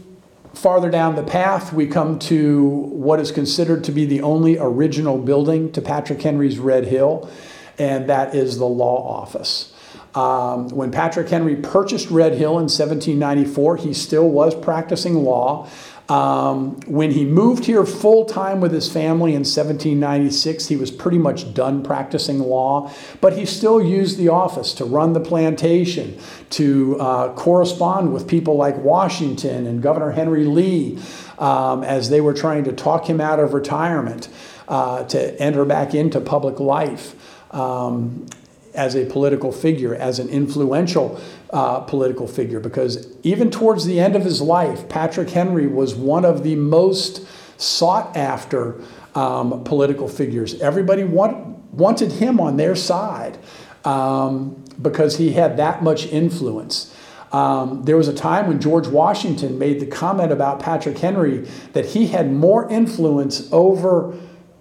Farther 0.60 0.90
down 0.90 1.16
the 1.16 1.22
path, 1.22 1.72
we 1.72 1.86
come 1.86 2.18
to 2.18 2.62
what 2.68 3.18
is 3.18 3.32
considered 3.32 3.82
to 3.84 3.92
be 3.92 4.04
the 4.04 4.20
only 4.20 4.58
original 4.58 5.16
building 5.16 5.72
to 5.72 5.80
Patrick 5.80 6.20
Henry's 6.20 6.58
Red 6.58 6.84
Hill, 6.84 7.30
and 7.78 8.10
that 8.10 8.34
is 8.34 8.58
the 8.58 8.66
law 8.66 9.22
office. 9.22 9.72
Um, 10.14 10.68
when 10.68 10.90
Patrick 10.90 11.30
Henry 11.30 11.56
purchased 11.56 12.10
Red 12.10 12.34
Hill 12.34 12.58
in 12.58 12.68
1794, 12.68 13.78
he 13.78 13.94
still 13.94 14.28
was 14.28 14.54
practicing 14.54 15.24
law. 15.24 15.66
Um, 16.10 16.80
when 16.86 17.12
he 17.12 17.24
moved 17.24 17.66
here 17.66 17.86
full 17.86 18.24
time 18.24 18.60
with 18.60 18.72
his 18.72 18.92
family 18.92 19.30
in 19.30 19.42
1796, 19.42 20.66
he 20.66 20.74
was 20.74 20.90
pretty 20.90 21.18
much 21.18 21.54
done 21.54 21.84
practicing 21.84 22.40
law, 22.40 22.92
but 23.20 23.34
he 23.38 23.46
still 23.46 23.80
used 23.80 24.18
the 24.18 24.28
office 24.28 24.74
to 24.74 24.84
run 24.84 25.12
the 25.12 25.20
plantation, 25.20 26.18
to 26.50 26.98
uh, 26.98 27.32
correspond 27.34 28.12
with 28.12 28.26
people 28.26 28.56
like 28.56 28.76
Washington 28.78 29.68
and 29.68 29.80
Governor 29.82 30.10
Henry 30.10 30.44
Lee 30.44 30.98
um, 31.38 31.84
as 31.84 32.10
they 32.10 32.20
were 32.20 32.34
trying 32.34 32.64
to 32.64 32.72
talk 32.72 33.08
him 33.08 33.20
out 33.20 33.38
of 33.38 33.54
retirement 33.54 34.28
uh, 34.66 35.04
to 35.04 35.40
enter 35.40 35.64
back 35.64 35.94
into 35.94 36.20
public 36.20 36.58
life. 36.58 37.14
Um, 37.54 38.26
as 38.74 38.94
a 38.94 39.04
political 39.06 39.52
figure, 39.52 39.94
as 39.94 40.18
an 40.18 40.28
influential 40.28 41.20
uh, 41.50 41.80
political 41.80 42.26
figure, 42.26 42.60
because 42.60 43.08
even 43.22 43.50
towards 43.50 43.84
the 43.84 44.00
end 44.00 44.16
of 44.16 44.24
his 44.24 44.40
life, 44.40 44.88
Patrick 44.88 45.30
Henry 45.30 45.66
was 45.66 45.94
one 45.94 46.24
of 46.24 46.42
the 46.42 46.56
most 46.56 47.26
sought 47.60 48.16
after 48.16 48.80
um, 49.14 49.64
political 49.64 50.08
figures. 50.08 50.60
Everybody 50.60 51.04
want, 51.04 51.46
wanted 51.72 52.12
him 52.12 52.40
on 52.40 52.56
their 52.56 52.76
side 52.76 53.38
um, 53.84 54.62
because 54.80 55.16
he 55.16 55.32
had 55.32 55.56
that 55.56 55.82
much 55.82 56.06
influence. 56.06 56.94
Um, 57.32 57.84
there 57.84 57.96
was 57.96 58.08
a 58.08 58.14
time 58.14 58.48
when 58.48 58.60
George 58.60 58.88
Washington 58.88 59.58
made 59.58 59.80
the 59.80 59.86
comment 59.86 60.32
about 60.32 60.58
Patrick 60.58 60.98
Henry 60.98 61.46
that 61.74 61.86
he 61.86 62.08
had 62.08 62.32
more 62.32 62.68
influence 62.70 63.50
over 63.52 64.16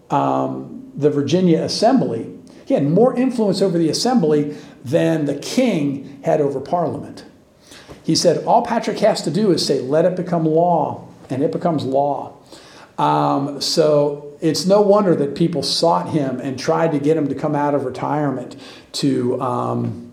um, 0.10 0.92
the 0.96 1.10
Virginia 1.10 1.62
Assembly 1.64 2.39
he 2.70 2.76
had 2.76 2.88
more 2.88 3.16
influence 3.18 3.64
over 3.64 3.80
the 3.80 3.90
assembly 3.90 4.56
than 4.86 5.26
the 5.26 5.34
king 5.34 6.22
had 6.24 6.40
over 6.40 6.60
parliament. 6.60 7.26
He 8.04 8.16
said, 8.16 8.46
All 8.46 8.62
Patrick 8.62 9.00
has 9.00 9.24
to 9.24 9.32
do 9.32 9.50
is 9.50 9.66
say, 9.66 9.82
Let 9.82 10.06
it 10.06 10.16
become 10.16 10.46
law, 10.46 11.08
and 11.32 11.42
it 11.42 11.52
becomes 11.52 11.84
law. 11.84 12.38
Um, 13.00 13.60
so 13.60 14.38
it's 14.40 14.68
no 14.68 14.82
wonder 14.82 15.16
that 15.16 15.34
people 15.34 15.64
sought 15.64 16.10
him 16.10 16.40
and 16.40 16.60
tried 16.60 16.92
to 16.92 17.00
get 17.00 17.18
him 17.18 17.28
to 17.30 17.34
come 17.34 17.56
out 17.56 17.74
of 17.74 17.86
retirement 17.86 18.56
to, 18.92 19.42
um, 19.42 20.12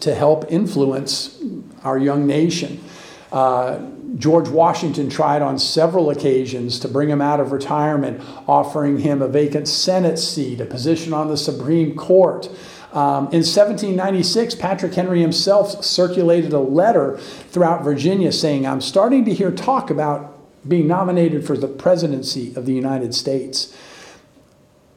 to 0.00 0.14
help 0.14 0.44
influence 0.52 1.42
our 1.84 1.96
young 1.96 2.26
nation. 2.26 2.84
Uh, 3.32 3.78
George 4.16 4.48
Washington 4.48 5.10
tried 5.10 5.42
on 5.42 5.58
several 5.58 6.10
occasions 6.10 6.78
to 6.80 6.88
bring 6.88 7.10
him 7.10 7.20
out 7.20 7.40
of 7.40 7.52
retirement, 7.52 8.20
offering 8.46 8.98
him 8.98 9.20
a 9.20 9.28
vacant 9.28 9.68
Senate 9.68 10.18
seat, 10.18 10.60
a 10.60 10.64
position 10.64 11.12
on 11.12 11.28
the 11.28 11.36
Supreme 11.36 11.94
Court. 11.94 12.48
Um, 12.92 13.26
in 13.26 13.44
1796, 13.44 14.54
Patrick 14.54 14.94
Henry 14.94 15.20
himself 15.20 15.84
circulated 15.84 16.54
a 16.54 16.58
letter 16.58 17.18
throughout 17.18 17.84
Virginia 17.84 18.32
saying, 18.32 18.66
I'm 18.66 18.80
starting 18.80 19.26
to 19.26 19.34
hear 19.34 19.50
talk 19.50 19.90
about 19.90 20.34
being 20.66 20.86
nominated 20.86 21.46
for 21.46 21.56
the 21.56 21.68
presidency 21.68 22.54
of 22.56 22.64
the 22.64 22.72
United 22.72 23.14
States. 23.14 23.76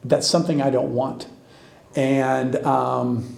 That's 0.02 0.26
something 0.26 0.62
I 0.62 0.70
don't 0.70 0.94
want. 0.94 1.28
And 1.94 2.56
um, 2.64 3.36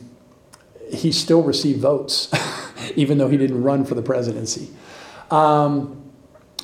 he 0.92 1.10
still 1.10 1.42
received 1.42 1.80
votes, 1.80 2.32
even 2.96 3.18
though 3.18 3.28
he 3.28 3.36
didn't 3.36 3.62
run 3.62 3.84
for 3.84 3.94
the 3.96 4.02
presidency. 4.02 4.68
Um, 5.30 6.00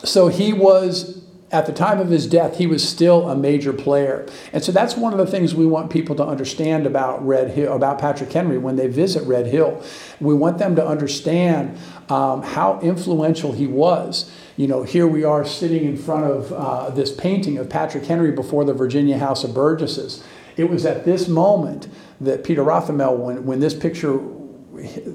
so 0.02 0.28
he 0.28 0.52
was, 0.52 1.22
at 1.50 1.66
the 1.66 1.72
time 1.72 1.98
of 1.98 2.08
his 2.08 2.26
death, 2.26 2.56
he 2.56 2.66
was 2.66 2.86
still 2.88 3.28
a 3.28 3.36
major 3.36 3.72
player. 3.72 4.26
And 4.52 4.62
so 4.62 4.72
that's 4.72 4.96
one 4.96 5.12
of 5.12 5.18
the 5.18 5.26
things 5.26 5.54
we 5.54 5.66
want 5.66 5.90
people 5.90 6.14
to 6.16 6.24
understand 6.24 6.86
about 6.86 7.26
Red 7.26 7.50
Hill, 7.50 7.74
about 7.74 7.98
Patrick 7.98 8.32
Henry 8.32 8.56
when 8.56 8.76
they 8.76 8.86
visit 8.86 9.24
Red 9.24 9.46
Hill. 9.46 9.82
We 10.20 10.34
want 10.34 10.58
them 10.58 10.76
to 10.76 10.86
understand 10.86 11.78
um, 12.08 12.42
how 12.42 12.80
influential 12.80 13.52
he 13.52 13.66
was. 13.66 14.30
You 14.56 14.68
know, 14.68 14.82
here 14.82 15.06
we 15.06 15.24
are 15.24 15.44
sitting 15.44 15.84
in 15.84 15.96
front 15.96 16.24
of 16.24 16.52
uh, 16.52 16.90
this 16.90 17.12
painting 17.12 17.58
of 17.58 17.68
Patrick 17.68 18.04
Henry 18.04 18.30
before 18.30 18.64
the 18.64 18.74
Virginia 18.74 19.18
House 19.18 19.44
of 19.44 19.54
Burgesses. 19.54 20.22
It 20.56 20.68
was 20.68 20.84
at 20.84 21.04
this 21.04 21.28
moment 21.28 21.88
that 22.20 22.44
Peter 22.44 22.62
Rothermel, 22.62 23.16
when, 23.16 23.46
when 23.46 23.60
this 23.60 23.74
picture 23.74 24.20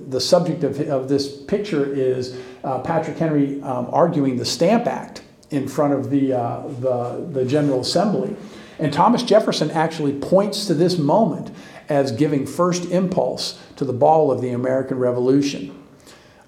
the 0.09 0.19
subject 0.19 0.63
of, 0.63 0.79
of 0.89 1.09
this 1.09 1.41
picture 1.43 1.93
is 1.93 2.39
uh, 2.63 2.79
Patrick 2.79 3.17
Henry 3.17 3.61
um, 3.61 3.87
arguing 3.91 4.37
the 4.37 4.45
Stamp 4.45 4.87
Act 4.87 5.21
in 5.51 5.67
front 5.67 5.93
of 5.93 6.09
the, 6.09 6.33
uh, 6.33 6.67
the, 6.79 7.27
the 7.31 7.45
General 7.45 7.81
Assembly. 7.81 8.35
And 8.79 8.91
Thomas 8.91 9.23
Jefferson 9.23 9.71
actually 9.71 10.13
points 10.13 10.65
to 10.67 10.73
this 10.73 10.97
moment 10.97 11.51
as 11.87 12.11
giving 12.11 12.45
first 12.45 12.85
impulse 12.85 13.61
to 13.75 13.85
the 13.85 13.93
ball 13.93 14.31
of 14.31 14.41
the 14.41 14.49
American 14.49 14.97
Revolution. 14.97 15.81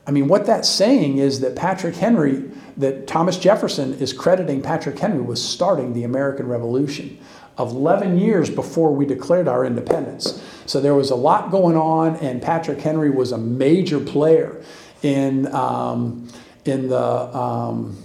I 0.05 0.11
mean, 0.11 0.28
what 0.28 0.45
that's 0.45 0.70
saying 0.70 1.18
is 1.18 1.41
that 1.41 1.55
Patrick 1.55 1.95
Henry, 1.95 2.49
that 2.78 3.07
Thomas 3.07 3.38
Jefferson 3.38 3.93
is 3.95 4.13
crediting 4.13 4.61
Patrick 4.61 4.97
Henry 4.97 5.22
with 5.22 5.38
starting 5.38 5.93
the 5.93 6.03
American 6.03 6.47
Revolution 6.47 7.20
of 7.58 7.72
11 7.72 8.20
years 8.20 8.49
before 8.49 8.93
we 8.93 9.05
declared 9.05 9.47
our 9.47 9.66
independence. 9.66 10.43
So 10.66 10.80
there 10.80 10.93
was 10.93 11.10
a 11.10 11.16
lot 11.16 11.49
going 11.49 11.76
on, 11.76 12.16
and 12.18 12.41
Patrick 12.41 12.80
Henry 12.80 13.10
was 13.10 13.32
a 13.32 13.38
major 13.38 13.99
player 13.99 14.64
in, 15.01 15.47
um, 15.53 16.28
in, 16.66 16.89
the, 16.89 17.01
um, 17.36 17.97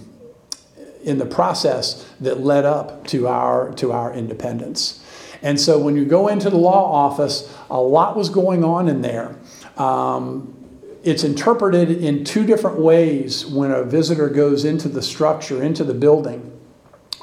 in 1.03 1.17
the 1.17 1.25
process 1.25 2.09
that 2.21 2.39
led 2.39 2.65
up 2.65 3.05
to 3.07 3.27
our, 3.27 3.71
to 3.75 3.91
our 3.91 4.13
independence. 4.13 5.03
And 5.43 5.59
so 5.59 5.77
when 5.77 5.95
you 5.95 6.05
go 6.05 6.29
into 6.29 6.49
the 6.49 6.57
law 6.57 6.91
office, 6.91 7.55
a 7.69 7.79
lot 7.79 8.15
was 8.15 8.29
going 8.29 8.63
on 8.63 8.87
in 8.87 9.01
there. 9.01 9.35
Um, 9.77 10.55
it's 11.03 11.25
interpreted 11.25 11.91
in 11.91 12.23
two 12.23 12.45
different 12.45 12.79
ways 12.79 13.45
when 13.45 13.71
a 13.71 13.83
visitor 13.83 14.29
goes 14.29 14.63
into 14.63 14.87
the 14.87 15.01
structure, 15.01 15.61
into 15.61 15.83
the 15.83 15.93
building. 15.93 16.49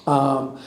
Um, 0.07 0.61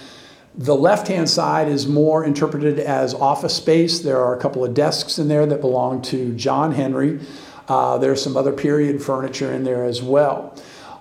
the 0.55 0.75
left 0.75 1.07
hand 1.07 1.29
side 1.29 1.67
is 1.67 1.87
more 1.87 2.23
interpreted 2.23 2.79
as 2.79 3.13
office 3.13 3.55
space. 3.55 3.99
There 3.99 4.19
are 4.19 4.35
a 4.35 4.39
couple 4.39 4.63
of 4.63 4.73
desks 4.73 5.17
in 5.17 5.27
there 5.27 5.45
that 5.45 5.61
belong 5.61 6.01
to 6.03 6.33
John 6.35 6.73
Henry. 6.73 7.19
Uh, 7.67 7.97
there's 7.97 8.21
some 8.21 8.37
other 8.37 8.53
period 8.53 9.01
furniture 9.01 9.51
in 9.51 9.63
there 9.63 9.83
as 9.83 10.01
well. 10.01 10.55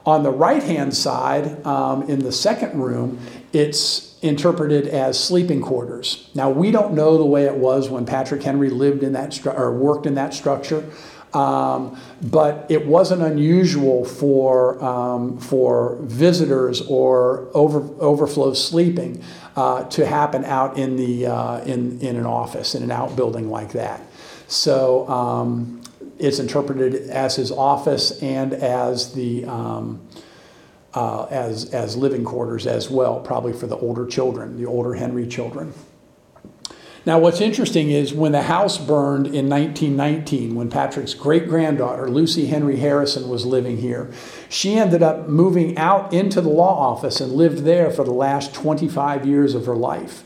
On 0.06 0.22
the 0.22 0.30
right 0.30 0.62
hand 0.62 0.96
side, 0.96 1.64
um, 1.66 2.02
in 2.04 2.20
the 2.20 2.32
second 2.32 2.80
room, 2.80 3.20
it's 3.52 4.18
interpreted 4.22 4.88
as 4.88 5.22
sleeping 5.22 5.60
quarters. 5.60 6.28
Now, 6.34 6.50
we 6.50 6.70
don't 6.70 6.94
know 6.94 7.18
the 7.18 7.26
way 7.26 7.44
it 7.44 7.56
was 7.56 7.88
when 7.88 8.06
Patrick 8.06 8.42
Henry 8.42 8.70
lived 8.70 9.02
in 9.02 9.12
that 9.12 9.30
stru- 9.30 9.56
or 9.56 9.72
worked 9.72 10.06
in 10.06 10.14
that 10.14 10.32
structure. 10.34 10.84
Um, 11.34 11.98
but 12.20 12.66
it 12.68 12.86
wasn't 12.86 13.22
unusual 13.22 14.04
for, 14.04 14.82
um, 14.84 15.38
for 15.38 15.96
visitors 16.02 16.82
or 16.82 17.48
over, 17.54 17.80
overflow 18.00 18.52
sleeping 18.52 19.22
uh, 19.56 19.84
to 19.84 20.06
happen 20.06 20.44
out 20.44 20.78
in, 20.78 20.96
the, 20.96 21.26
uh, 21.26 21.60
in, 21.60 22.00
in 22.00 22.16
an 22.16 22.26
office, 22.26 22.74
in 22.74 22.82
an 22.82 22.90
outbuilding 22.90 23.50
like 23.50 23.72
that. 23.72 24.00
So 24.46 25.08
um, 25.08 25.82
it's 26.18 26.38
interpreted 26.38 27.08
as 27.10 27.36
his 27.36 27.50
office 27.50 28.22
and 28.22 28.52
as 28.52 29.12
the 29.14 29.44
um, 29.46 30.06
uh, 30.94 31.24
as, 31.30 31.72
as 31.72 31.96
living 31.96 32.24
quarters 32.24 32.66
as 32.66 32.90
well, 32.90 33.20
probably 33.20 33.52
for 33.52 33.66
the 33.66 33.76
older 33.76 34.06
children, 34.06 34.58
the 34.58 34.66
older 34.66 34.94
Henry 34.94 35.26
children. 35.26 35.72
Now, 37.04 37.18
what's 37.18 37.40
interesting 37.40 37.90
is 37.90 38.14
when 38.14 38.30
the 38.30 38.42
house 38.42 38.78
burned 38.78 39.26
in 39.26 39.48
1919, 39.48 40.54
when 40.54 40.70
Patrick's 40.70 41.14
great 41.14 41.48
granddaughter, 41.48 42.08
Lucy 42.08 42.46
Henry 42.46 42.76
Harrison, 42.76 43.28
was 43.28 43.44
living 43.44 43.78
here, 43.78 44.12
she 44.48 44.76
ended 44.76 45.02
up 45.02 45.28
moving 45.28 45.76
out 45.76 46.12
into 46.12 46.40
the 46.40 46.48
law 46.48 46.92
office 46.92 47.20
and 47.20 47.32
lived 47.32 47.64
there 47.64 47.90
for 47.90 48.04
the 48.04 48.12
last 48.12 48.54
25 48.54 49.26
years 49.26 49.56
of 49.56 49.66
her 49.66 49.74
life. 49.74 50.22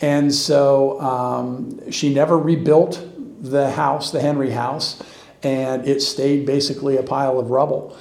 And 0.00 0.32
so 0.32 1.00
um, 1.00 1.90
she 1.90 2.14
never 2.14 2.38
rebuilt 2.38 3.04
the 3.40 3.72
house, 3.72 4.12
the 4.12 4.20
Henry 4.20 4.50
house, 4.50 5.02
and 5.42 5.88
it 5.88 6.02
stayed 6.02 6.46
basically 6.46 6.96
a 6.96 7.02
pile 7.02 7.40
of 7.40 7.50
rubble. 7.50 7.96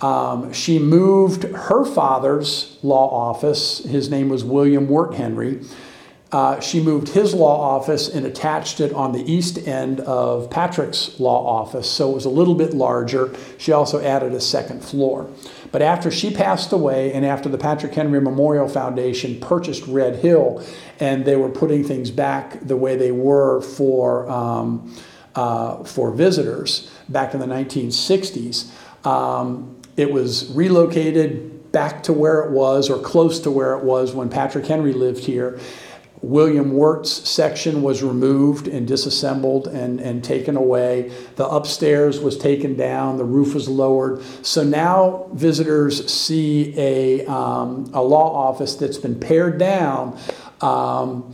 Um, 0.00 0.50
she 0.54 0.78
moved 0.78 1.42
her 1.42 1.84
father's 1.84 2.78
law 2.82 3.10
office, 3.10 3.84
his 3.84 4.10
name 4.10 4.30
was 4.30 4.44
William 4.44 4.88
Wirt 4.88 5.14
Henry 5.14 5.60
uh, 6.32 6.58
she 6.58 6.82
moved 6.82 7.10
his 7.10 7.34
law 7.34 7.76
office 7.76 8.08
and 8.08 8.26
attached 8.26 8.80
it 8.80 8.92
on 8.92 9.12
the 9.12 9.32
east 9.32 9.58
end 9.66 10.00
of 10.00 10.50
Patrick's 10.50 11.20
law 11.20 11.46
office, 11.46 11.88
so 11.88 12.10
it 12.10 12.14
was 12.14 12.24
a 12.24 12.30
little 12.30 12.56
bit 12.56 12.74
larger. 12.74 13.32
She 13.58 13.70
also 13.70 14.02
added 14.02 14.32
a 14.32 14.40
second 14.40 14.84
floor. 14.84 15.30
But 15.70 15.82
after 15.82 16.10
she 16.10 16.32
passed 16.32 16.72
away, 16.72 17.12
and 17.12 17.24
after 17.24 17.48
the 17.48 17.58
Patrick 17.58 17.94
Henry 17.94 18.20
Memorial 18.20 18.68
Foundation 18.68 19.38
purchased 19.40 19.86
Red 19.86 20.16
Hill, 20.16 20.64
and 20.98 21.24
they 21.24 21.36
were 21.36 21.48
putting 21.48 21.84
things 21.84 22.10
back 22.10 22.58
the 22.60 22.76
way 22.76 22.96
they 22.96 23.12
were 23.12 23.60
for, 23.60 24.28
um, 24.28 24.96
uh, 25.36 25.84
for 25.84 26.10
visitors 26.10 26.90
back 27.08 27.34
in 27.34 27.40
the 27.40 27.46
1960s, 27.46 28.68
um, 29.06 29.76
it 29.96 30.10
was 30.10 30.50
relocated 30.52 31.70
back 31.70 32.02
to 32.04 32.12
where 32.12 32.40
it 32.40 32.50
was 32.50 32.90
or 32.90 32.98
close 32.98 33.38
to 33.40 33.50
where 33.50 33.74
it 33.74 33.84
was 33.84 34.12
when 34.12 34.28
Patrick 34.28 34.66
Henry 34.66 34.92
lived 34.92 35.24
here. 35.24 35.60
William 36.26 36.72
Wirt's 36.72 37.28
section 37.28 37.82
was 37.82 38.02
removed 38.02 38.66
and 38.66 38.84
disassembled 38.84 39.68
and, 39.68 40.00
and 40.00 40.24
taken 40.24 40.56
away. 40.56 41.12
The 41.36 41.46
upstairs 41.46 42.18
was 42.18 42.36
taken 42.36 42.74
down, 42.76 43.16
the 43.16 43.24
roof 43.24 43.54
was 43.54 43.68
lowered. 43.68 44.24
So 44.42 44.64
now 44.64 45.28
visitors 45.32 46.12
see 46.12 46.74
a, 46.76 47.24
um, 47.26 47.88
a 47.94 48.02
law 48.02 48.48
office 48.48 48.74
that's 48.74 48.98
been 48.98 49.20
pared 49.20 49.58
down 49.58 50.18
um, 50.60 51.32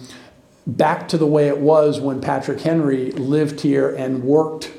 back 0.67 1.09
to 1.09 1.17
the 1.17 1.27
way 1.27 1.49
it 1.49 1.59
was 1.59 1.99
when 1.99 2.21
Patrick 2.21 2.61
Henry 2.61 3.13
lived 3.13 3.63
here 3.63 3.95
and 3.95 4.23
worked 4.23 4.73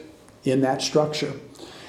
in 0.44 0.62
that 0.62 0.84
structure. 0.84 1.34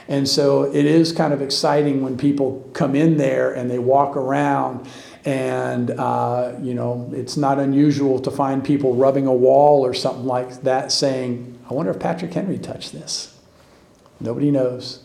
And 0.08 0.26
so 0.26 0.62
it 0.62 0.86
is 0.86 1.12
kind 1.12 1.34
of 1.34 1.42
exciting 1.42 2.02
when 2.02 2.16
people 2.16 2.70
come 2.72 2.94
in 2.94 3.18
there 3.18 3.52
and 3.52 3.70
they 3.70 3.78
walk 3.78 4.16
around 4.16 4.88
and, 5.24 5.90
uh, 5.90 6.54
you 6.60 6.74
know, 6.74 7.10
it's 7.14 7.36
not 7.36 7.58
unusual 7.58 8.18
to 8.20 8.30
find 8.30 8.62
people 8.62 8.94
rubbing 8.94 9.26
a 9.26 9.32
wall 9.32 9.84
or 9.84 9.94
something 9.94 10.26
like 10.26 10.62
that 10.62 10.92
saying, 10.92 11.58
I 11.68 11.74
wonder 11.74 11.90
if 11.92 11.98
Patrick 11.98 12.34
Henry 12.34 12.58
touched 12.58 12.92
this. 12.92 13.34
Nobody 14.20 14.50
knows. 14.50 15.02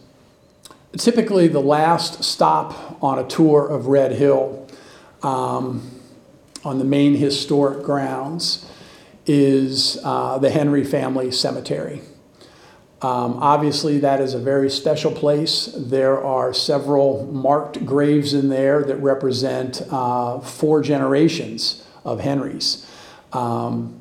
Typically, 0.97 1.47
the 1.47 1.61
last 1.61 2.23
stop 2.23 3.01
on 3.01 3.19
a 3.19 3.27
tour 3.27 3.67
of 3.67 3.87
Red 3.87 4.13
Hill 4.13 4.67
um, 5.23 5.89
on 6.65 6.79
the 6.79 6.85
main 6.85 7.15
historic 7.15 7.83
grounds 7.83 8.65
is 9.25 9.99
uh, 10.03 10.37
the 10.39 10.49
Henry 10.49 10.83
Family 10.83 11.31
Cemetery. 11.31 12.01
Um, 13.01 13.37
obviously, 13.41 13.99
that 13.99 14.19
is 14.21 14.33
a 14.33 14.39
very 14.39 14.69
special 14.69 15.11
place. 15.11 15.69
There 15.77 16.21
are 16.23 16.53
several 16.53 17.25
marked 17.31 17.85
graves 17.85 18.33
in 18.33 18.49
there 18.49 18.83
that 18.83 18.97
represent 18.97 19.81
uh, 19.89 20.39
four 20.39 20.81
generations 20.81 21.87
of 22.03 22.19
Henrys. 22.19 22.85
Um, 23.31 23.95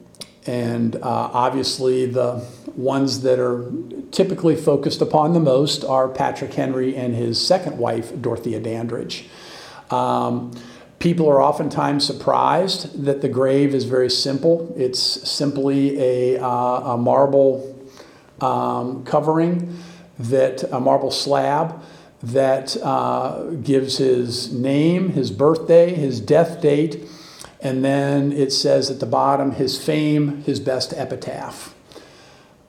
And 0.46 0.96
uh, 0.96 1.44
obviously, 1.46 2.06
the 2.06 2.40
ones 2.74 3.20
that 3.20 3.38
are 3.38 3.70
typically 4.10 4.56
focused 4.56 5.02
upon 5.02 5.34
the 5.34 5.40
most 5.40 5.84
are 5.84 6.08
Patrick 6.08 6.54
Henry 6.54 6.96
and 6.96 7.14
his 7.14 7.36
second 7.36 7.76
wife, 7.76 8.12
Dorothea 8.22 8.58
Dandridge. 8.58 9.28
Um, 9.90 10.52
people 10.98 11.28
are 11.28 11.42
oftentimes 11.42 12.06
surprised 12.06 13.04
that 13.04 13.20
the 13.20 13.28
grave 13.28 13.74
is 13.74 13.84
very 13.84 14.08
simple. 14.08 14.72
It's 14.74 15.00
simply 15.28 16.00
a, 16.00 16.40
uh, 16.40 16.94
a 16.94 16.96
marble 16.96 17.77
um, 18.40 19.04
covering, 19.04 19.78
that 20.18 20.64
a 20.72 20.80
marble 20.80 21.10
slab 21.10 21.82
that 22.22 22.76
uh, 22.82 23.44
gives 23.62 23.98
his 23.98 24.52
name, 24.52 25.10
his 25.10 25.30
birthday, 25.30 25.94
his 25.94 26.20
death 26.20 26.60
date, 26.60 27.08
and 27.60 27.84
then 27.84 28.32
it 28.32 28.52
says 28.52 28.90
at 28.90 29.00
the 29.00 29.06
bottom 29.06 29.52
his 29.52 29.82
fame, 29.82 30.42
his 30.42 30.60
best 30.60 30.92
epitaph. 30.94 31.74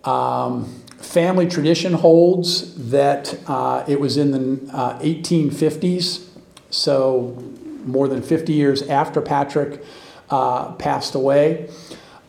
Um, 0.04 0.66
family 0.98 1.48
tradition 1.48 1.94
holds 1.94 2.90
that 2.92 3.40
uh, 3.48 3.84
it 3.88 4.00
was 4.00 4.18
in 4.18 4.32
the 4.32 4.74
uh, 4.74 5.00
1850s, 5.00 6.28
so 6.70 7.38
more 7.86 8.08
than 8.08 8.22
50 8.22 8.54
years 8.54 8.84
after 8.84 9.22
Patrick 9.22 9.84
uh, 10.30 10.74
passed 10.74 11.16
away, 11.16 11.70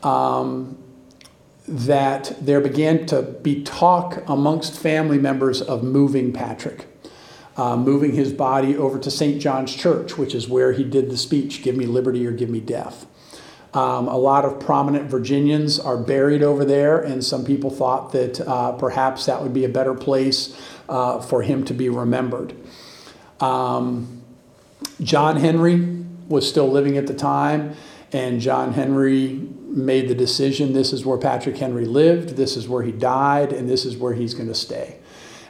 um, 0.02 0.79
that 1.70 2.36
there 2.40 2.60
began 2.60 3.06
to 3.06 3.22
be 3.22 3.62
talk 3.62 4.22
amongst 4.26 4.78
family 4.78 5.18
members 5.18 5.62
of 5.62 5.82
moving 5.82 6.32
Patrick 6.32 6.86
uh, 7.60 7.76
moving 7.76 8.14
his 8.14 8.32
body 8.32 8.74
over 8.74 8.98
to 8.98 9.10
St. 9.10 9.40
John's 9.40 9.74
Church, 9.74 10.16
which 10.16 10.34
is 10.34 10.48
where 10.48 10.72
he 10.72 10.82
did 10.82 11.10
the 11.10 11.16
speech, 11.16 11.62
Give 11.62 11.76
me 11.76 11.84
liberty 11.84 12.26
or 12.26 12.30
give 12.30 12.48
me 12.48 12.60
death. 12.60 13.06
Um, 13.74 14.08
a 14.08 14.16
lot 14.16 14.46
of 14.46 14.58
prominent 14.58 15.10
Virginians 15.10 15.78
are 15.78 15.96
buried 15.96 16.42
over 16.42 16.64
there, 16.64 16.98
and 16.98 17.22
some 17.22 17.44
people 17.44 17.70
thought 17.70 18.12
that 18.12 18.40
uh, 18.40 18.72
perhaps 18.72 19.26
that 19.26 19.42
would 19.42 19.52
be 19.52 19.64
a 19.64 19.68
better 19.68 19.94
place 19.94 20.58
uh, 20.88 21.20
for 21.20 21.42
him 21.42 21.64
to 21.66 21.74
be 21.74 21.88
remembered. 21.88 22.54
Um, 23.40 24.22
John 25.02 25.36
Henry 25.36 26.04
was 26.28 26.48
still 26.48 26.68
living 26.68 26.96
at 26.96 27.06
the 27.06 27.14
time, 27.14 27.76
and 28.10 28.40
John 28.40 28.72
Henry 28.72 29.48
made 29.70 30.08
the 30.08 30.14
decision 30.14 30.72
this 30.72 30.92
is 30.92 31.04
where 31.04 31.18
Patrick 31.18 31.56
Henry 31.56 31.84
lived, 31.84 32.30
this 32.30 32.56
is 32.56 32.68
where 32.68 32.82
he 32.82 32.92
died, 32.92 33.52
and 33.52 33.68
this 33.68 33.84
is 33.84 33.96
where 33.96 34.14
he's 34.14 34.34
going 34.34 34.48
to 34.48 34.54
stay. 34.54 34.98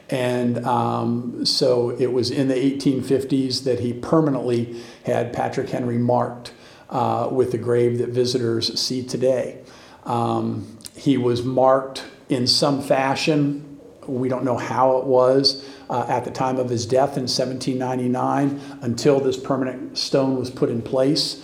And 0.09 0.65
um, 0.65 1.45
so 1.45 1.91
it 1.91 2.11
was 2.11 2.31
in 2.31 2.49
the 2.49 2.55
1850s 2.55 3.63
that 3.63 3.79
he 3.79 3.93
permanently 3.93 4.81
had 5.05 5.31
Patrick 5.31 5.69
Henry 5.69 5.97
marked 5.97 6.53
uh, 6.89 7.29
with 7.31 7.51
the 7.51 7.57
grave 7.57 7.97
that 7.99 8.09
visitors 8.09 8.79
see 8.79 9.03
today. 9.03 9.61
Um, 10.05 10.77
he 10.95 11.17
was 11.17 11.43
marked 11.43 12.03
in 12.27 12.45
some 12.45 12.81
fashion. 12.81 13.79
We 14.05 14.27
don't 14.27 14.43
know 14.43 14.57
how 14.57 14.97
it 14.97 15.05
was 15.05 15.67
uh, 15.89 16.05
at 16.09 16.25
the 16.25 16.31
time 16.31 16.57
of 16.57 16.69
his 16.69 16.85
death 16.85 17.15
in 17.17 17.23
1799 17.23 18.59
until 18.81 19.19
this 19.21 19.37
permanent 19.37 19.97
stone 19.97 20.35
was 20.35 20.49
put 20.49 20.69
in 20.69 20.81
place. 20.81 21.41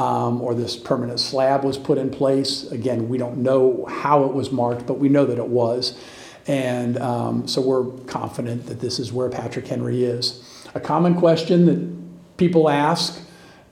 Um, 0.00 0.40
or 0.40 0.54
this 0.54 0.76
permanent 0.76 1.20
slab 1.20 1.62
was 1.62 1.76
put 1.76 1.98
in 1.98 2.08
place. 2.10 2.52
Again, 2.72 3.10
we 3.10 3.18
don't 3.18 3.38
know 3.38 3.84
how 3.84 4.24
it 4.24 4.32
was 4.32 4.50
marked, 4.50 4.86
but 4.86 4.94
we 4.94 5.08
know 5.10 5.26
that 5.26 5.36
it 5.36 5.48
was. 5.48 5.98
And 6.46 6.96
um, 6.98 7.46
so 7.46 7.60
we're 7.60 7.84
confident 8.06 8.66
that 8.66 8.80
this 8.80 8.98
is 8.98 9.12
where 9.12 9.28
Patrick 9.28 9.66
Henry 9.66 10.04
is. 10.04 10.42
A 10.74 10.80
common 10.80 11.14
question 11.14 11.66
that 11.66 11.80
people 12.38 12.70
ask, 12.70 13.20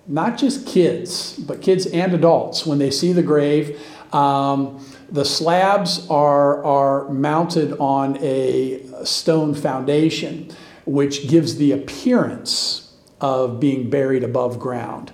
not 0.07 0.37
just 0.37 0.67
kids, 0.67 1.39
but 1.39 1.63
kids 1.63 1.87
and 1.87 2.13
adults, 2.13 2.67
when 2.67 2.79
they 2.79 2.91
see 2.91 3.13
the 3.15 3.23
grave, 3.23 3.81
um, 4.13 4.85
the 5.11 5.25
slabs 5.25 6.07
are, 6.11 6.63
are 6.63 7.09
mounted 7.09 7.73
on 7.79 8.19
a 8.19 8.83
stone 9.05 9.55
foundation, 9.55 10.51
which 10.85 11.27
gives 11.27 11.57
the 11.57 11.73
appearance 11.73 12.93
of 13.21 13.59
being 13.59 13.89
buried 13.89 14.25
above 14.25 14.59
ground. 14.59 15.13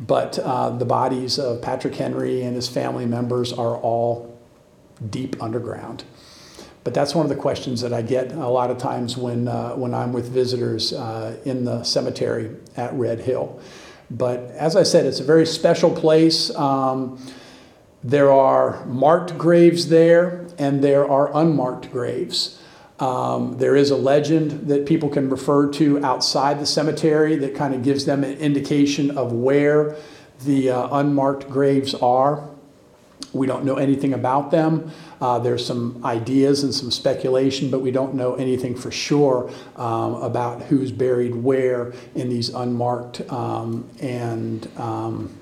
But 0.00 0.38
uh, 0.38 0.70
the 0.70 0.84
bodies 0.84 1.38
of 1.38 1.60
Patrick 1.60 1.94
Henry 1.94 2.42
and 2.42 2.54
his 2.54 2.68
family 2.68 3.06
members 3.06 3.52
are 3.52 3.76
all 3.76 4.38
deep 5.10 5.42
underground. 5.42 6.04
But 6.84 6.94
that's 6.94 7.14
one 7.14 7.26
of 7.26 7.30
the 7.30 7.36
questions 7.36 7.80
that 7.80 7.92
I 7.92 8.02
get 8.02 8.32
a 8.32 8.48
lot 8.48 8.70
of 8.70 8.78
times 8.78 9.16
when, 9.16 9.48
uh, 9.48 9.72
when 9.74 9.92
I'm 9.92 10.12
with 10.12 10.28
visitors 10.30 10.92
uh, 10.92 11.36
in 11.44 11.64
the 11.64 11.82
cemetery 11.82 12.56
at 12.76 12.94
Red 12.94 13.20
Hill. 13.20 13.60
But 14.10 14.40
as 14.52 14.74
I 14.74 14.84
said, 14.84 15.04
it's 15.04 15.20
a 15.20 15.24
very 15.24 15.44
special 15.44 15.94
place. 15.94 16.54
Um, 16.54 17.20
there 18.02 18.32
are 18.32 18.84
marked 18.86 19.36
graves 19.36 19.88
there, 19.88 20.46
and 20.56 20.82
there 20.82 21.08
are 21.08 21.36
unmarked 21.36 21.90
graves. 21.90 22.57
Um, 23.00 23.58
there 23.58 23.76
is 23.76 23.90
a 23.90 23.96
legend 23.96 24.68
that 24.68 24.86
people 24.86 25.08
can 25.08 25.30
refer 25.30 25.70
to 25.72 26.04
outside 26.04 26.58
the 26.58 26.66
cemetery 26.66 27.36
that 27.36 27.54
kind 27.54 27.74
of 27.74 27.82
gives 27.82 28.04
them 28.04 28.24
an 28.24 28.36
indication 28.38 29.16
of 29.16 29.32
where 29.32 29.96
the 30.44 30.70
uh, 30.70 30.98
unmarked 30.98 31.48
graves 31.48 31.94
are. 31.94 32.48
We 33.32 33.46
don't 33.46 33.64
know 33.64 33.76
anything 33.76 34.14
about 34.14 34.50
them. 34.50 34.90
Uh, 35.20 35.38
there's 35.38 35.64
some 35.64 36.04
ideas 36.04 36.62
and 36.62 36.74
some 36.74 36.90
speculation, 36.90 37.70
but 37.70 37.80
we 37.80 37.90
don't 37.90 38.14
know 38.14 38.34
anything 38.34 38.74
for 38.74 38.90
sure 38.90 39.50
um, 39.76 40.14
about 40.14 40.62
who's 40.62 40.90
buried 40.90 41.34
where 41.34 41.92
in 42.14 42.28
these 42.28 42.48
unmarked 42.48 43.20
um, 43.30 43.88
and 44.00 44.68
um, 44.78 45.37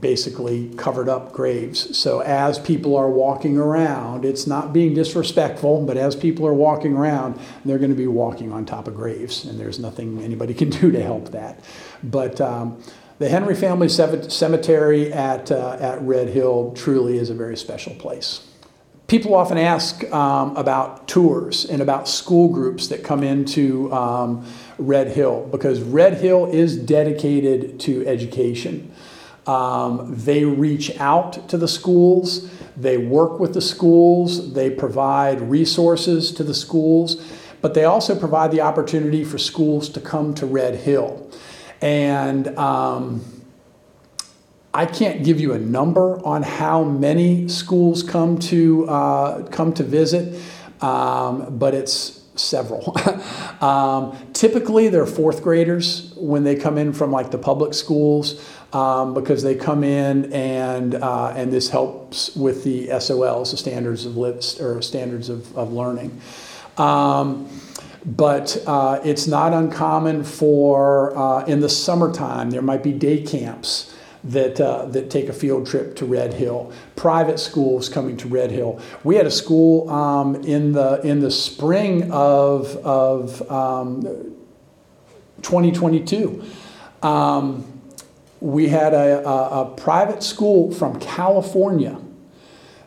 basically 0.00 0.74
covered 0.76 1.08
up 1.08 1.32
graves. 1.32 1.96
So 1.96 2.20
as 2.20 2.58
people 2.58 2.96
are 2.96 3.08
walking 3.08 3.56
around, 3.56 4.24
it's 4.24 4.46
not 4.46 4.72
being 4.72 4.94
disrespectful, 4.94 5.84
but 5.86 5.96
as 5.96 6.16
people 6.16 6.46
are 6.46 6.54
walking 6.54 6.96
around, 6.96 7.38
they're 7.64 7.78
going 7.78 7.90
to 7.90 7.96
be 7.96 8.08
walking 8.08 8.52
on 8.52 8.66
top 8.66 8.88
of 8.88 8.96
graves, 8.96 9.44
and 9.44 9.60
there's 9.60 9.78
nothing 9.78 10.22
anybody 10.22 10.54
can 10.62 10.70
do 10.70 10.90
to 10.90 11.02
help 11.02 11.30
that. 11.30 11.60
But 12.02 12.40
um, 12.40 12.82
the 13.18 13.28
Henry 13.28 13.54
Family 13.54 13.88
Cemetery 13.88 15.12
at, 15.12 15.50
uh, 15.50 15.78
at 15.80 16.02
Red 16.02 16.28
Hill 16.28 16.72
truly 16.74 17.16
is 17.18 17.30
a 17.30 17.34
very 17.34 17.56
special 17.56 17.94
place. 17.94 18.46
People 19.06 19.36
often 19.36 19.56
ask 19.56 20.02
um, 20.12 20.56
about 20.56 21.06
tours 21.06 21.64
and 21.64 21.80
about 21.80 22.08
school 22.08 22.48
groups 22.48 22.88
that 22.88 23.04
come 23.04 23.22
into 23.22 23.92
um, 23.92 24.44
Red 24.78 25.08
Hill 25.08 25.48
because 25.52 25.80
Red 25.80 26.14
Hill 26.14 26.46
is 26.46 26.76
dedicated 26.76 27.78
to 27.80 28.04
education. 28.04 28.92
Um, 29.46 30.12
they 30.16 30.44
reach 30.44 30.98
out 30.98 31.48
to 31.48 31.56
the 31.56 31.68
schools, 31.68 32.50
they 32.76 32.98
work 32.98 33.38
with 33.38 33.54
the 33.54 33.60
schools, 33.60 34.54
they 34.54 34.70
provide 34.70 35.40
resources 35.40 36.32
to 36.32 36.42
the 36.42 36.54
schools, 36.54 37.22
but 37.60 37.74
they 37.74 37.84
also 37.84 38.18
provide 38.18 38.50
the 38.50 38.60
opportunity 38.60 39.24
for 39.24 39.38
schools 39.38 39.88
to 39.90 40.00
come 40.00 40.34
to 40.34 40.46
Red 40.46 40.74
Hill. 40.74 41.30
And 41.80 42.56
um, 42.58 43.24
I 44.74 44.84
can't 44.84 45.24
give 45.24 45.40
you 45.40 45.52
a 45.52 45.58
number 45.58 46.24
on 46.26 46.42
how 46.42 46.84
many 46.84 47.48
schools 47.48 48.02
come 48.02 48.38
to 48.40 48.86
uh, 48.88 49.46
come 49.48 49.72
to 49.74 49.82
visit, 49.82 50.38
um, 50.82 51.56
but 51.58 51.72
it's 51.72 52.15
several. 52.38 52.96
um, 53.60 54.16
typically, 54.32 54.88
they're 54.88 55.06
fourth 55.06 55.42
graders 55.42 56.12
when 56.16 56.44
they 56.44 56.56
come 56.56 56.78
in 56.78 56.92
from 56.92 57.10
like 57.10 57.30
the 57.30 57.38
public 57.38 57.74
schools 57.74 58.46
um, 58.72 59.14
because 59.14 59.42
they 59.42 59.54
come 59.54 59.84
in 59.84 60.32
and 60.32 60.94
uh, 60.94 61.32
and 61.36 61.52
this 61.52 61.70
helps 61.70 62.34
with 62.36 62.64
the 62.64 62.88
SOLs, 62.88 63.50
the 63.50 63.56
standards 63.56 64.04
of 64.04 64.16
lit- 64.16 64.60
or 64.60 64.82
standards 64.82 65.28
of, 65.28 65.56
of 65.56 65.72
learning. 65.72 66.20
Um, 66.76 67.48
but 68.04 68.62
uh, 68.66 69.00
it's 69.04 69.26
not 69.26 69.52
uncommon 69.52 70.22
for 70.22 71.16
uh, 71.16 71.44
in 71.46 71.60
the 71.60 71.68
summertime 71.68 72.50
there 72.50 72.62
might 72.62 72.82
be 72.82 72.92
day 72.92 73.20
camps 73.22 73.95
that 74.26 74.60
uh, 74.60 74.86
that 74.86 75.10
take 75.10 75.28
a 75.28 75.32
field 75.32 75.66
trip 75.66 75.96
to 75.96 76.04
Red 76.04 76.34
Hill. 76.34 76.72
Private 76.96 77.38
schools 77.38 77.88
coming 77.88 78.16
to 78.18 78.28
Red 78.28 78.50
Hill. 78.50 78.80
We 79.04 79.16
had 79.16 79.26
a 79.26 79.30
school 79.30 79.88
um, 79.90 80.36
in 80.36 80.72
the 80.72 81.00
in 81.06 81.20
the 81.20 81.30
spring 81.30 82.10
of 82.10 82.76
of 82.78 83.50
um, 83.50 84.02
2022. 85.42 86.44
Um, 87.02 87.72
we 88.40 88.68
had 88.68 88.92
a, 88.92 89.26
a, 89.26 89.62
a, 89.62 89.76
private 89.76 90.22
school 90.22 90.70
from 90.72 91.00
California 91.00 91.98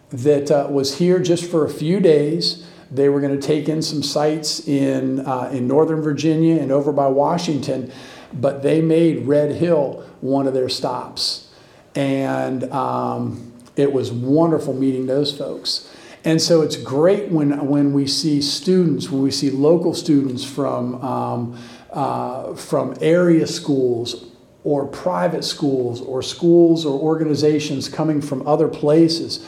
that 0.10 0.52
uh, 0.52 0.68
was 0.70 0.98
here 0.98 1.20
just 1.20 1.50
for 1.50 1.66
a 1.66 1.70
few 1.70 2.00
days 2.00 2.68
they 2.92 3.10
were 3.10 3.22
going 3.22 3.40
to 3.40 3.46
take 3.46 3.70
in 3.70 3.82
some 3.82 4.02
sites 4.02 4.68
in, 4.68 5.20
uh, 5.22 5.50
in 5.54 5.68
Northern 5.68 6.02
Virginia 6.02 6.60
and 6.60 6.72
over 6.72 6.92
by 6.92 7.08
Washington, 7.08 7.92
but 8.34 8.64
they 8.64 8.82
made 8.82 9.28
Red 9.28 9.56
Hill 9.56 10.04
one 10.22 10.48
of 10.48 10.54
their 10.54 10.70
stops. 10.70 11.48
And 11.96 12.64
um, 12.72 13.54
it 13.76 13.92
was 13.92 14.12
wonderful 14.12 14.74
meeting 14.74 15.08
those 15.08 15.36
folks. 15.38 15.94
And 16.26 16.42
so 16.42 16.62
it's 16.62 16.76
great 16.76 17.30
when, 17.30 17.68
when 17.68 17.94
we 17.94 18.06
see 18.06 18.42
students, 18.42 19.10
when 19.10 19.22
we 19.22 19.32
see 19.32 19.50
local 19.50 19.94
students 19.94 20.44
from, 20.44 21.02
um, 21.04 21.60
uh, 21.92 22.54
from 22.56 22.96
area 23.02 23.48
schools 23.48 24.26
or 24.64 24.86
private 24.86 25.44
schools 25.44 26.02
or 26.02 26.22
schools 26.22 26.86
or 26.86 27.00
organizations 27.00 27.88
coming 27.88 28.22
from 28.22 28.46
other 28.46 28.68
places 28.68 29.46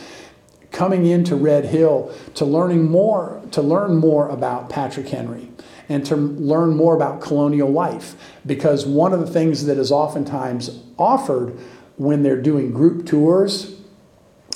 coming 0.72 1.06
into 1.06 1.36
Red 1.36 1.66
Hill 1.66 2.14
to 2.36 2.46
learning 2.46 2.86
more 2.86 3.42
to 3.52 3.62
learn 3.62 3.98
more 3.98 4.30
about 4.30 4.70
Patrick 4.70 5.10
Henry 5.10 5.51
and 5.90 6.06
to 6.06 6.16
learn 6.16 6.76
more 6.76 6.96
about 6.96 7.22
colonial 7.22 7.70
life 7.70 8.16
because 8.46 8.86
one 8.86 9.14
of 9.14 9.20
the 9.20 9.28
things 9.28 9.66
that 9.66 9.78
is 9.78 9.92
oftentimes 9.92 10.80
offered 10.98 11.58
when 11.98 12.24
they're 12.24 12.42
doing 12.42 12.72
group 12.72 13.06
tours 13.06 13.78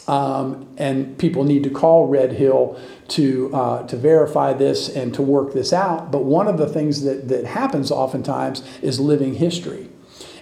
um, 0.07 0.67
and 0.77 1.17
people 1.17 1.43
need 1.43 1.63
to 1.63 1.69
call 1.69 2.07
Red 2.07 2.33
Hill 2.33 2.79
to, 3.09 3.53
uh, 3.53 3.87
to 3.87 3.97
verify 3.97 4.53
this 4.53 4.87
and 4.87 5.13
to 5.15 5.21
work 5.21 5.53
this 5.53 5.73
out. 5.73 6.11
But 6.11 6.23
one 6.23 6.47
of 6.47 6.57
the 6.57 6.67
things 6.67 7.03
that, 7.03 7.27
that 7.29 7.45
happens 7.45 7.91
oftentimes 7.91 8.63
is 8.81 8.99
living 8.99 9.35
history. 9.35 9.89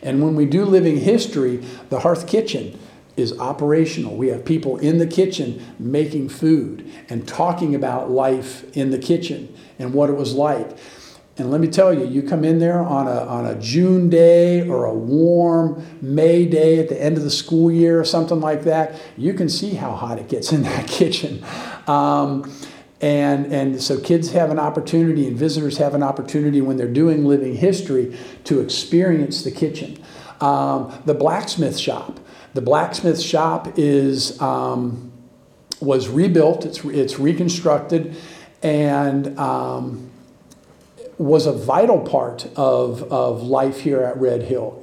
And 0.02 0.22
when 0.22 0.36
we 0.36 0.46
do 0.46 0.66
living 0.66 0.98
history, 0.98 1.64
the 1.90 2.02
hearth 2.02 2.28
kitchen 2.28 2.78
is 3.16 3.38
operational. 3.40 4.18
We 4.18 4.28
have 4.30 4.44
people 4.44 4.78
in 4.78 4.98
the 4.98 5.08
kitchen 5.08 5.64
making 5.80 6.30
food 6.30 6.90
and 7.10 7.28
talking 7.28 7.74
about 7.74 8.10
life 8.10 8.66
in 8.76 8.92
the 8.92 8.98
kitchen 8.98 9.53
and 9.80 9.94
what 9.94 10.10
it 10.10 10.14
was 10.14 10.34
like. 10.34 10.78
And 11.36 11.50
let 11.50 11.62
me 11.62 11.68
tell 11.68 11.92
you, 11.92 12.06
you 12.06 12.22
come 12.22 12.46
in 12.46 12.60
there 12.60 12.80
on 12.80 13.08
a, 13.08 13.26
on 13.26 13.48
a 13.48 13.60
June 13.60 14.08
day 14.08 14.68
or 14.68 14.86
a 14.86 14.94
warm 14.94 15.84
May 16.00 16.46
day 16.46 16.78
at 16.78 16.90
the 16.90 17.02
end 17.02 17.18
of 17.18 17.24
the 17.24 17.32
school 17.32 17.72
year 17.72 18.00
or 18.00 18.06
something 18.06 18.40
like 18.40 18.66
that, 18.66 19.02
you 19.18 19.34
can 19.34 19.50
see 19.50 19.74
how 19.74 19.94
hot 19.94 20.20
it 20.20 20.30
gets 20.30 20.52
in 20.52 20.62
that 20.62 20.88
kitchen. 20.88 21.44
Um, 21.88 22.52
and, 23.02 23.52
and 23.52 23.82
so 23.82 24.00
kids 24.00 24.32
have 24.32 24.52
an 24.52 24.60
opportunity 24.60 25.28
and 25.28 25.36
visitors 25.36 25.78
have 25.78 25.96
an 25.96 26.04
opportunity 26.04 26.62
when 26.62 26.78
they're 26.78 26.88
doing 26.88 27.26
living 27.26 27.56
history 27.56 28.16
to 28.44 28.62
experience 28.62 29.44
the 29.44 29.52
kitchen. 29.52 30.02
Um, 30.40 30.94
the 31.06 31.14
blacksmith 31.16 31.78
shop. 31.78 32.20
The 32.54 32.62
blacksmith 32.62 33.20
shop 33.20 33.80
is, 33.80 34.40
um, 34.40 35.12
was 35.82 36.08
rebuilt, 36.08 36.64
it's, 36.64 36.86
it's 36.86 37.18
reconstructed, 37.18 38.16
and 38.64 39.38
um, 39.38 40.10
was 41.18 41.46
a 41.46 41.52
vital 41.52 42.00
part 42.00 42.48
of, 42.56 43.04
of 43.12 43.44
life 43.44 43.82
here 43.82 44.02
at 44.02 44.18
Red 44.18 44.44
Hill. 44.44 44.80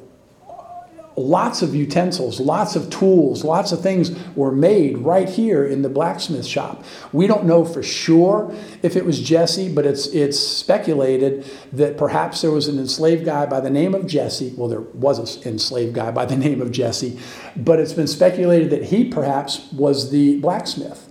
Lots 1.17 1.61
of 1.61 1.75
utensils, 1.75 2.41
lots 2.41 2.77
of 2.77 2.89
tools, 2.89 3.45
lots 3.45 3.73
of 3.73 3.83
things 3.83 4.11
were 4.37 4.53
made 4.53 4.97
right 4.99 5.29
here 5.29 5.65
in 5.67 5.83
the 5.83 5.89
blacksmith 5.89 6.47
shop. 6.47 6.85
We 7.13 7.27
don't 7.27 7.45
know 7.45 7.65
for 7.65 7.83
sure 7.83 8.55
if 8.83 8.97
it 8.97 9.05
was 9.05 9.21
Jesse, 9.21 9.75
but 9.75 9.85
it's, 9.85 10.07
it's 10.09 10.39
speculated 10.39 11.45
that 11.73 11.99
perhaps 11.99 12.41
there 12.41 12.53
was 12.53 12.69
an 12.69 12.79
enslaved 12.79 13.25
guy 13.25 13.45
by 13.45 13.61
the 13.61 13.71
name 13.71 13.95
of 13.95 14.07
Jesse. 14.07 14.55
Well, 14.57 14.69
there 14.69 14.81
was 14.81 15.45
an 15.45 15.53
enslaved 15.53 15.95
guy 15.95 16.11
by 16.11 16.25
the 16.27 16.37
name 16.39 16.63
of 16.63 16.71
Jesse, 16.71 17.19
but 17.57 17.81
it's 17.81 17.93
been 17.93 18.07
speculated 18.07 18.71
that 18.71 18.85
he 18.85 19.05
perhaps 19.05 19.71
was 19.73 20.11
the 20.11 20.39
blacksmith 20.39 21.10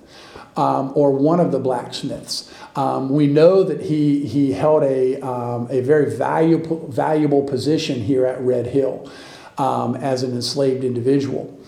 um, 0.55 0.91
or 0.95 1.11
one 1.11 1.39
of 1.39 1.51
the 1.51 1.59
blacksmiths. 1.59 2.51
Um, 2.75 3.09
we 3.09 3.27
know 3.27 3.63
that 3.63 3.81
he, 3.81 4.25
he 4.25 4.53
held 4.53 4.83
a, 4.83 5.19
um, 5.21 5.67
a 5.69 5.81
very 5.81 6.15
valuable, 6.15 6.87
valuable 6.87 7.43
position 7.43 8.01
here 8.01 8.25
at 8.25 8.39
Red 8.41 8.67
Hill 8.67 9.11
um, 9.57 9.95
as 9.95 10.23
an 10.23 10.31
enslaved 10.31 10.83
individual. 10.83 11.59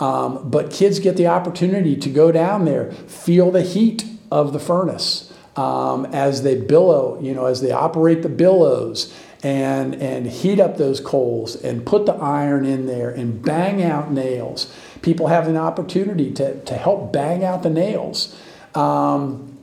Um, 0.00 0.50
but 0.50 0.70
kids 0.70 0.98
get 0.98 1.16
the 1.16 1.26
opportunity 1.26 1.96
to 1.96 2.10
go 2.10 2.30
down 2.30 2.64
there, 2.64 2.92
feel 2.92 3.50
the 3.50 3.62
heat 3.62 4.04
of 4.30 4.52
the 4.52 4.58
furnace 4.58 5.32
um, 5.56 6.04
as 6.06 6.42
they 6.42 6.54
billow, 6.60 7.18
you 7.20 7.34
know, 7.34 7.46
as 7.46 7.60
they 7.60 7.70
operate 7.70 8.22
the 8.22 8.28
billows 8.28 9.14
and, 9.42 9.94
and 9.96 10.26
heat 10.26 10.60
up 10.60 10.76
those 10.76 11.00
coals 11.00 11.56
and 11.56 11.86
put 11.86 12.06
the 12.06 12.14
iron 12.14 12.64
in 12.64 12.86
there 12.86 13.10
and 13.10 13.42
bang 13.42 13.82
out 13.82 14.10
nails. 14.10 14.74
People 15.02 15.28
have 15.28 15.48
an 15.48 15.56
opportunity 15.56 16.32
to, 16.32 16.60
to 16.64 16.74
help 16.74 17.12
bang 17.12 17.44
out 17.44 17.62
the 17.62 17.70
nails. 17.70 18.38
Um, 18.74 19.58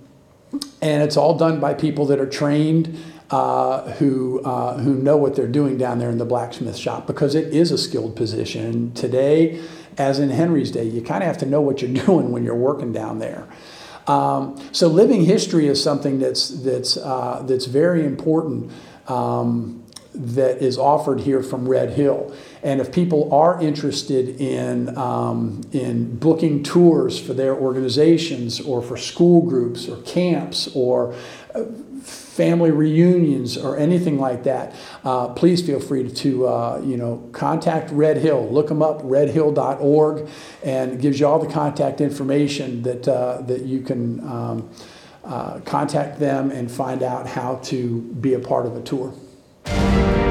and 0.81 1.01
it's 1.01 1.17
all 1.17 1.37
done 1.37 1.59
by 1.59 1.73
people 1.73 2.05
that 2.07 2.19
are 2.19 2.29
trained 2.29 2.97
uh, 3.29 3.93
who 3.93 4.41
uh, 4.43 4.77
who 4.77 4.95
know 4.95 5.17
what 5.17 5.35
they're 5.35 5.47
doing 5.47 5.77
down 5.77 5.97
there 5.97 6.11
in 6.11 6.19
the 6.19 6.25
blacksmith 6.25 6.77
shop 6.77 7.07
because 7.07 7.33
it 7.33 7.51
is 7.53 7.71
a 7.71 7.77
skilled 7.77 8.15
position 8.15 8.93
today, 8.93 9.63
as 9.97 10.19
in 10.19 10.29
Henry's 10.29 10.69
day. 10.69 10.83
You 10.83 11.01
kind 11.01 11.23
of 11.23 11.27
have 11.27 11.39
to 11.39 11.45
know 11.45 11.61
what 11.61 11.81
you're 11.81 11.93
doing 12.05 12.31
when 12.31 12.43
you're 12.43 12.55
working 12.55 12.93
down 12.93 13.19
there. 13.19 13.47
Um, 14.05 14.61
so 14.71 14.87
living 14.87 15.25
history 15.25 15.67
is 15.67 15.81
something 15.81 16.19
that's 16.19 16.49
that's 16.49 16.97
uh, 16.97 17.43
that's 17.47 17.65
very 17.65 18.05
important. 18.05 18.71
Um, 19.07 19.82
that 20.13 20.61
is 20.61 20.77
offered 20.77 21.21
here 21.21 21.41
from 21.41 21.67
Red 21.67 21.91
Hill. 21.91 22.35
And 22.61 22.79
if 22.79 22.91
people 22.91 23.33
are 23.33 23.61
interested 23.61 24.39
in, 24.39 24.97
um, 24.97 25.61
in 25.71 26.17
booking 26.17 26.63
tours 26.63 27.19
for 27.19 27.33
their 27.33 27.55
organizations 27.55 28.61
or 28.61 28.81
for 28.81 28.95
school 28.95 29.41
groups 29.41 29.89
or 29.89 30.01
camps 30.03 30.69
or 30.73 31.13
uh, 31.53 31.65
family 32.03 32.71
reunions 32.71 33.57
or 33.57 33.77
anything 33.77 34.19
like 34.19 34.43
that, 34.43 34.73
uh, 35.03 35.27
please 35.29 35.65
feel 35.65 35.79
free 35.79 36.09
to 36.09 36.47
uh, 36.47 36.81
you 36.83 36.97
know 36.97 37.29
contact 37.31 37.91
Red 37.91 38.17
Hill. 38.17 38.49
Look 38.49 38.67
them 38.67 38.81
up, 38.81 39.01
redhill.org, 39.03 40.27
and 40.63 40.91
it 40.93 41.01
gives 41.01 41.19
you 41.19 41.27
all 41.27 41.39
the 41.39 41.51
contact 41.51 42.01
information 42.01 42.81
that 42.83 43.07
uh, 43.07 43.41
that 43.41 43.63
you 43.63 43.81
can 43.81 44.19
um, 44.21 44.69
uh, 45.23 45.59
contact 45.61 46.19
them 46.19 46.51
and 46.51 46.71
find 46.71 47.03
out 47.03 47.27
how 47.27 47.55
to 47.63 48.01
be 48.01 48.33
a 48.33 48.39
part 48.39 48.65
of 48.65 48.75
a 48.75 48.81
tour. 48.81 49.13
Thank 49.65 50.17
you 50.17 50.22